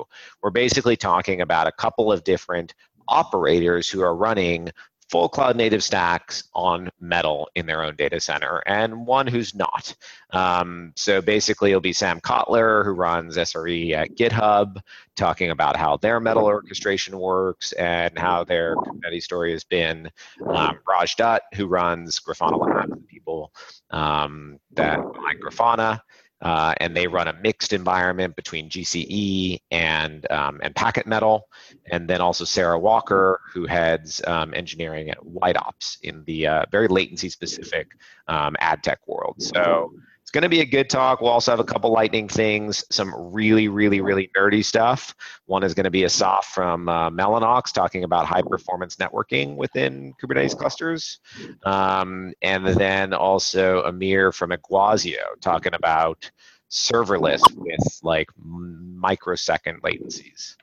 We're 0.42 0.50
basically 0.50 0.96
talking 0.96 1.40
about 1.40 1.66
a 1.66 1.72
couple 1.72 2.12
of 2.12 2.22
different 2.24 2.74
operators 3.08 3.88
who 3.88 4.02
are 4.02 4.14
running 4.14 4.70
full 5.10 5.28
cloud 5.28 5.56
native 5.56 5.84
stacks 5.84 6.44
on 6.52 6.90
metal 7.00 7.48
in 7.54 7.64
their 7.66 7.82
own 7.82 7.94
data 7.94 8.18
center 8.18 8.62
and 8.66 9.06
one 9.06 9.26
who's 9.26 9.54
not. 9.54 9.94
Um, 10.30 10.92
so 10.96 11.22
basically 11.22 11.70
it'll 11.70 11.80
be 11.80 11.92
sam 11.92 12.20
kottler 12.20 12.84
who 12.84 12.90
runs 12.90 13.36
sre 13.36 13.92
at 13.92 14.16
github 14.16 14.80
talking 15.14 15.50
about 15.50 15.76
how 15.76 15.96
their 15.96 16.18
metal 16.18 16.44
orchestration 16.44 17.18
works 17.18 17.72
and 17.72 18.18
how 18.18 18.42
their 18.42 18.74
kubernetes 18.74 19.22
story 19.22 19.52
has 19.52 19.62
been. 19.64 20.10
Um, 20.44 20.78
raj 20.88 21.14
dutt 21.14 21.42
who 21.54 21.66
runs 21.66 22.18
grafana 22.18 22.58
labs 22.58 23.00
people 23.36 23.52
um, 23.90 24.58
that 24.74 24.98
grafana 25.42 26.00
uh, 26.42 26.74
and 26.80 26.94
they 26.94 27.06
run 27.06 27.28
a 27.28 27.32
mixed 27.32 27.72
environment 27.72 28.36
between 28.36 28.68
GCE 28.68 29.58
and 29.70 30.30
um, 30.30 30.60
and 30.62 30.74
Packet 30.74 31.06
Metal, 31.06 31.48
and 31.90 32.06
then 32.06 32.20
also 32.20 32.44
Sarah 32.44 32.78
Walker, 32.78 33.40
who 33.54 33.64
heads 33.64 34.20
um, 34.26 34.52
engineering 34.52 35.08
at 35.08 35.18
WhiteOps 35.20 35.98
in 36.02 36.22
the 36.26 36.46
uh, 36.46 36.64
very 36.70 36.88
latency 36.88 37.30
specific 37.30 37.92
um, 38.28 38.54
ad 38.60 38.82
tech 38.82 38.98
world. 39.08 39.36
So 39.38 39.94
it's 40.26 40.32
going 40.32 40.42
to 40.42 40.48
be 40.48 40.60
a 40.60 40.66
good 40.66 40.90
talk. 40.90 41.20
We'll 41.20 41.30
also 41.30 41.52
have 41.52 41.60
a 41.60 41.64
couple 41.64 41.92
lightning 41.92 42.26
things, 42.26 42.84
some 42.90 43.14
really, 43.32 43.68
really, 43.68 44.00
really 44.00 44.28
nerdy 44.36 44.64
stuff. 44.64 45.14
One 45.44 45.62
is 45.62 45.72
going 45.72 45.84
to 45.84 45.90
be 45.90 46.02
Asaf 46.02 46.46
from 46.46 46.88
uh, 46.88 47.10
Mellanox 47.10 47.72
talking 47.72 48.02
about 48.02 48.26
high 48.26 48.42
performance 48.42 48.96
networking 48.96 49.54
within 49.54 50.14
Kubernetes 50.20 50.58
clusters. 50.58 51.20
Um, 51.64 52.34
and 52.42 52.66
then 52.66 53.14
also 53.14 53.84
Amir 53.84 54.32
from 54.32 54.50
Iguazio 54.50 55.40
talking 55.40 55.74
about 55.74 56.28
serverless 56.72 57.40
with 57.54 58.00
like 58.02 58.28
microsecond 58.36 59.80
latencies 59.82 60.56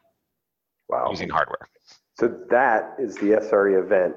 wow. 0.90 1.08
using 1.10 1.30
hardware. 1.30 1.70
So 2.20 2.38
that 2.50 2.98
is 3.00 3.16
the 3.16 3.40
SRE 3.42 3.82
event 3.82 4.16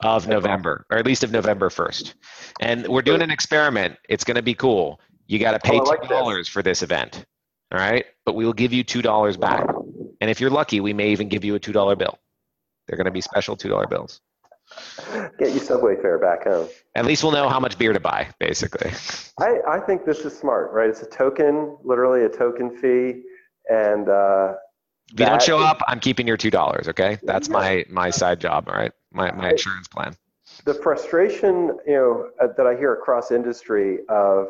of 0.00 0.28
November, 0.28 0.86
or 0.90 0.98
at 0.98 1.06
least 1.06 1.24
of 1.24 1.32
November 1.32 1.68
1st. 1.68 2.14
And 2.60 2.86
we're 2.86 3.02
doing 3.02 3.22
an 3.22 3.30
experiment. 3.30 3.96
It's 4.08 4.24
going 4.24 4.36
to 4.36 4.42
be 4.42 4.54
cool. 4.54 5.00
You 5.26 5.38
got 5.38 5.52
to 5.52 5.58
pay 5.58 5.78
oh, 5.78 5.84
$2 5.84 6.24
like 6.24 6.46
for 6.46 6.62
this 6.62 6.82
event. 6.82 7.24
All 7.72 7.78
right. 7.78 8.04
But 8.24 8.34
we 8.34 8.44
will 8.44 8.52
give 8.52 8.72
you 8.72 8.84
$2 8.84 9.40
back. 9.40 9.68
And 10.20 10.30
if 10.30 10.40
you're 10.40 10.50
lucky, 10.50 10.80
we 10.80 10.92
may 10.92 11.10
even 11.10 11.28
give 11.28 11.44
you 11.44 11.54
a 11.54 11.60
$2 11.60 11.98
bill. 11.98 12.18
They're 12.86 12.96
going 12.96 13.06
to 13.06 13.10
be 13.10 13.20
special 13.20 13.56
$2 13.56 13.88
bills. 13.90 14.20
Get 15.38 15.50
your 15.50 15.60
subway 15.60 15.96
fare 15.96 16.18
back 16.18 16.44
home. 16.44 16.68
At 16.94 17.06
least 17.06 17.22
we'll 17.22 17.32
know 17.32 17.48
how 17.48 17.60
much 17.60 17.78
beer 17.78 17.92
to 17.92 18.00
buy, 18.00 18.28
basically. 18.38 18.90
I, 19.40 19.58
I 19.66 19.80
think 19.80 20.04
this 20.04 20.20
is 20.20 20.36
smart, 20.36 20.72
right? 20.72 20.88
It's 20.90 21.02
a 21.02 21.06
token, 21.06 21.76
literally 21.84 22.24
a 22.24 22.28
token 22.28 22.76
fee. 22.76 23.22
And 23.70 24.08
uh, 24.08 24.54
if 25.12 25.20
you 25.20 25.26
don't 25.26 25.42
show 25.42 25.58
up, 25.58 25.80
I'm 25.88 26.00
keeping 26.00 26.26
your 26.26 26.36
two 26.36 26.50
dollars. 26.50 26.88
Okay, 26.88 27.18
that's 27.22 27.48
my 27.48 27.84
my 27.88 28.10
side 28.10 28.40
job. 28.40 28.68
All 28.68 28.74
right, 28.74 28.92
my 29.12 29.30
my 29.32 29.50
insurance 29.50 29.88
plan. 29.88 30.16
The 30.64 30.74
frustration, 30.74 31.78
you 31.86 31.92
know, 31.92 32.30
uh, 32.40 32.48
that 32.56 32.66
I 32.66 32.74
hear 32.74 32.94
across 32.94 33.30
industry 33.30 33.98
of 34.08 34.48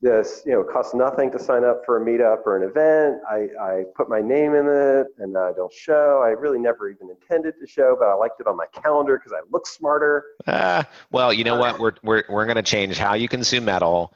this, 0.00 0.42
you 0.44 0.52
know, 0.52 0.62
costs 0.62 0.94
nothing 0.94 1.30
to 1.32 1.38
sign 1.38 1.64
up 1.64 1.82
for 1.84 2.02
a 2.02 2.04
meetup 2.04 2.46
or 2.46 2.56
an 2.56 2.68
event. 2.68 3.22
I, 3.28 3.48
I 3.60 3.84
put 3.96 4.08
my 4.08 4.20
name 4.20 4.54
in 4.54 4.66
it 4.66 5.06
and 5.18 5.36
I 5.36 5.52
don't 5.52 5.72
show. 5.72 6.22
I 6.24 6.30
really 6.30 6.58
never 6.58 6.88
even 6.90 7.08
intended 7.10 7.54
to 7.60 7.66
show, 7.66 7.96
but 7.98 8.06
I 8.06 8.14
liked 8.14 8.40
it 8.40 8.46
on 8.46 8.56
my 8.56 8.66
calendar 8.72 9.18
because 9.18 9.32
I 9.32 9.40
look 9.50 9.66
smarter. 9.66 10.24
Uh, 10.46 10.84
well, 11.10 11.32
you 11.32 11.44
know 11.44 11.56
what? 11.56 11.78
We're 11.78 11.94
we're 12.02 12.24
we're 12.28 12.44
going 12.44 12.56
to 12.56 12.62
change 12.62 12.98
how 12.98 13.14
you 13.14 13.28
consume 13.28 13.64
metal 13.64 14.12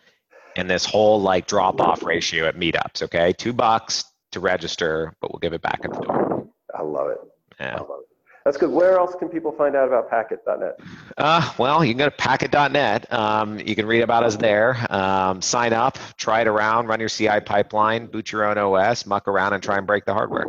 and 0.57 0.69
this 0.69 0.85
whole 0.85 1.21
like 1.21 1.47
drop 1.47 1.81
off 1.81 2.03
ratio 2.03 2.47
at 2.47 2.57
meetups. 2.57 3.03
Okay, 3.03 3.33
two 3.33 3.53
bucks 3.53 4.05
to 4.33 4.41
register, 4.41 5.15
but 5.21 5.33
we'll 5.33 5.41
give 5.41 5.55
it 5.55 5.63
back 5.63 5.81
at 5.85 5.93
the 5.93 6.01
door. 6.01 6.49
I 6.75 6.83
love 6.83 7.09
it. 7.11 7.19
Yeah. 7.59 7.77
I 7.77 7.81
love 7.81 8.01
it. 8.03 8.08
That's 8.49 8.57
good. 8.57 8.71
Where 8.71 8.97
else 8.99 9.15
can 9.15 9.29
people 9.29 9.53
find 9.53 9.77
out 9.77 9.89
about 9.89 10.09
Packet.net? 10.09 10.81
Uh, 11.19 11.53
well, 11.59 11.85
you 11.85 11.93
can 11.93 11.99
go 11.99 12.07
to 12.07 12.11
packet.net. 12.11 13.13
Um, 13.13 13.59
you 13.59 13.75
can 13.75 13.85
read 13.85 14.01
about 14.01 14.25
us 14.25 14.37
there. 14.37 14.87
Um, 14.89 15.43
sign 15.43 15.75
up, 15.75 15.99
try 16.17 16.41
it 16.41 16.49
around, 16.49 16.87
run 16.87 16.99
your 16.99 17.11
CI 17.11 17.41
pipeline, 17.45 18.07
boot 18.07 18.33
your 18.33 18.47
own 18.47 18.57
OS, 18.57 19.05
muck 19.05 19.29
around, 19.29 19.53
and 19.53 19.63
try 19.63 19.77
and 19.77 19.87
break 19.87 20.07
the 20.07 20.15
hardware. 20.15 20.47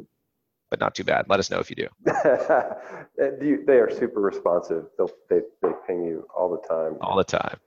But 0.69 0.79
not 0.79 0.95
too 0.95 1.03
bad. 1.03 1.25
Let 1.27 1.41
us 1.41 1.51
know 1.51 1.59
if 1.59 1.69
you 1.69 1.75
do. 1.75 1.87
You- 3.41 3.65
they 3.67 3.79
are 3.79 3.91
super 3.93 4.21
responsive. 4.21 4.85
They'll, 4.97 5.11
they, 5.29 5.41
they 5.61 5.71
ping 5.85 6.05
you 6.05 6.25
all 6.33 6.49
the 6.49 6.65
time. 6.65 6.95
All 7.01 7.17
the 7.17 7.25
time. 7.25 7.57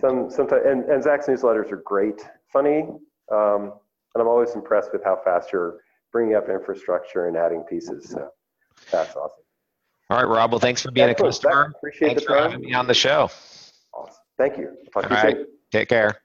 Some, 0.00 0.28
sometimes, 0.28 0.62
and, 0.66 0.86
and 0.86 1.00
Zach's 1.04 1.26
newsletters 1.26 1.70
are 1.70 1.82
great, 1.86 2.20
funny, 2.52 2.80
um, 3.30 3.74
and 4.12 4.20
I'm 4.20 4.26
always 4.26 4.56
impressed 4.56 4.92
with 4.92 5.04
how 5.04 5.20
fast 5.24 5.52
you're 5.52 5.82
bringing 6.10 6.34
up 6.34 6.48
infrastructure 6.48 7.28
and 7.28 7.36
adding 7.36 7.62
pieces. 7.62 8.10
So 8.10 8.28
that's 8.90 9.14
awesome. 9.14 9.41
All 10.12 10.18
right, 10.18 10.28
Rob. 10.28 10.50
Well, 10.50 10.60
thanks 10.60 10.82
for 10.82 10.90
being 10.90 11.08
Excellent, 11.08 11.34
a 11.34 11.38
customer. 11.38 11.72
Appreciate 11.74 12.08
Thanks 12.08 12.22
the 12.22 12.26
for 12.26 12.36
time. 12.36 12.50
having 12.50 12.66
me 12.66 12.74
on 12.74 12.86
the 12.86 12.92
show. 12.92 13.30
Awesome. 13.94 14.14
Thank 14.36 14.58
you. 14.58 14.76
Talk 14.92 15.04
you 15.08 15.16
right. 15.16 15.38
Take 15.70 15.88
care. 15.88 16.20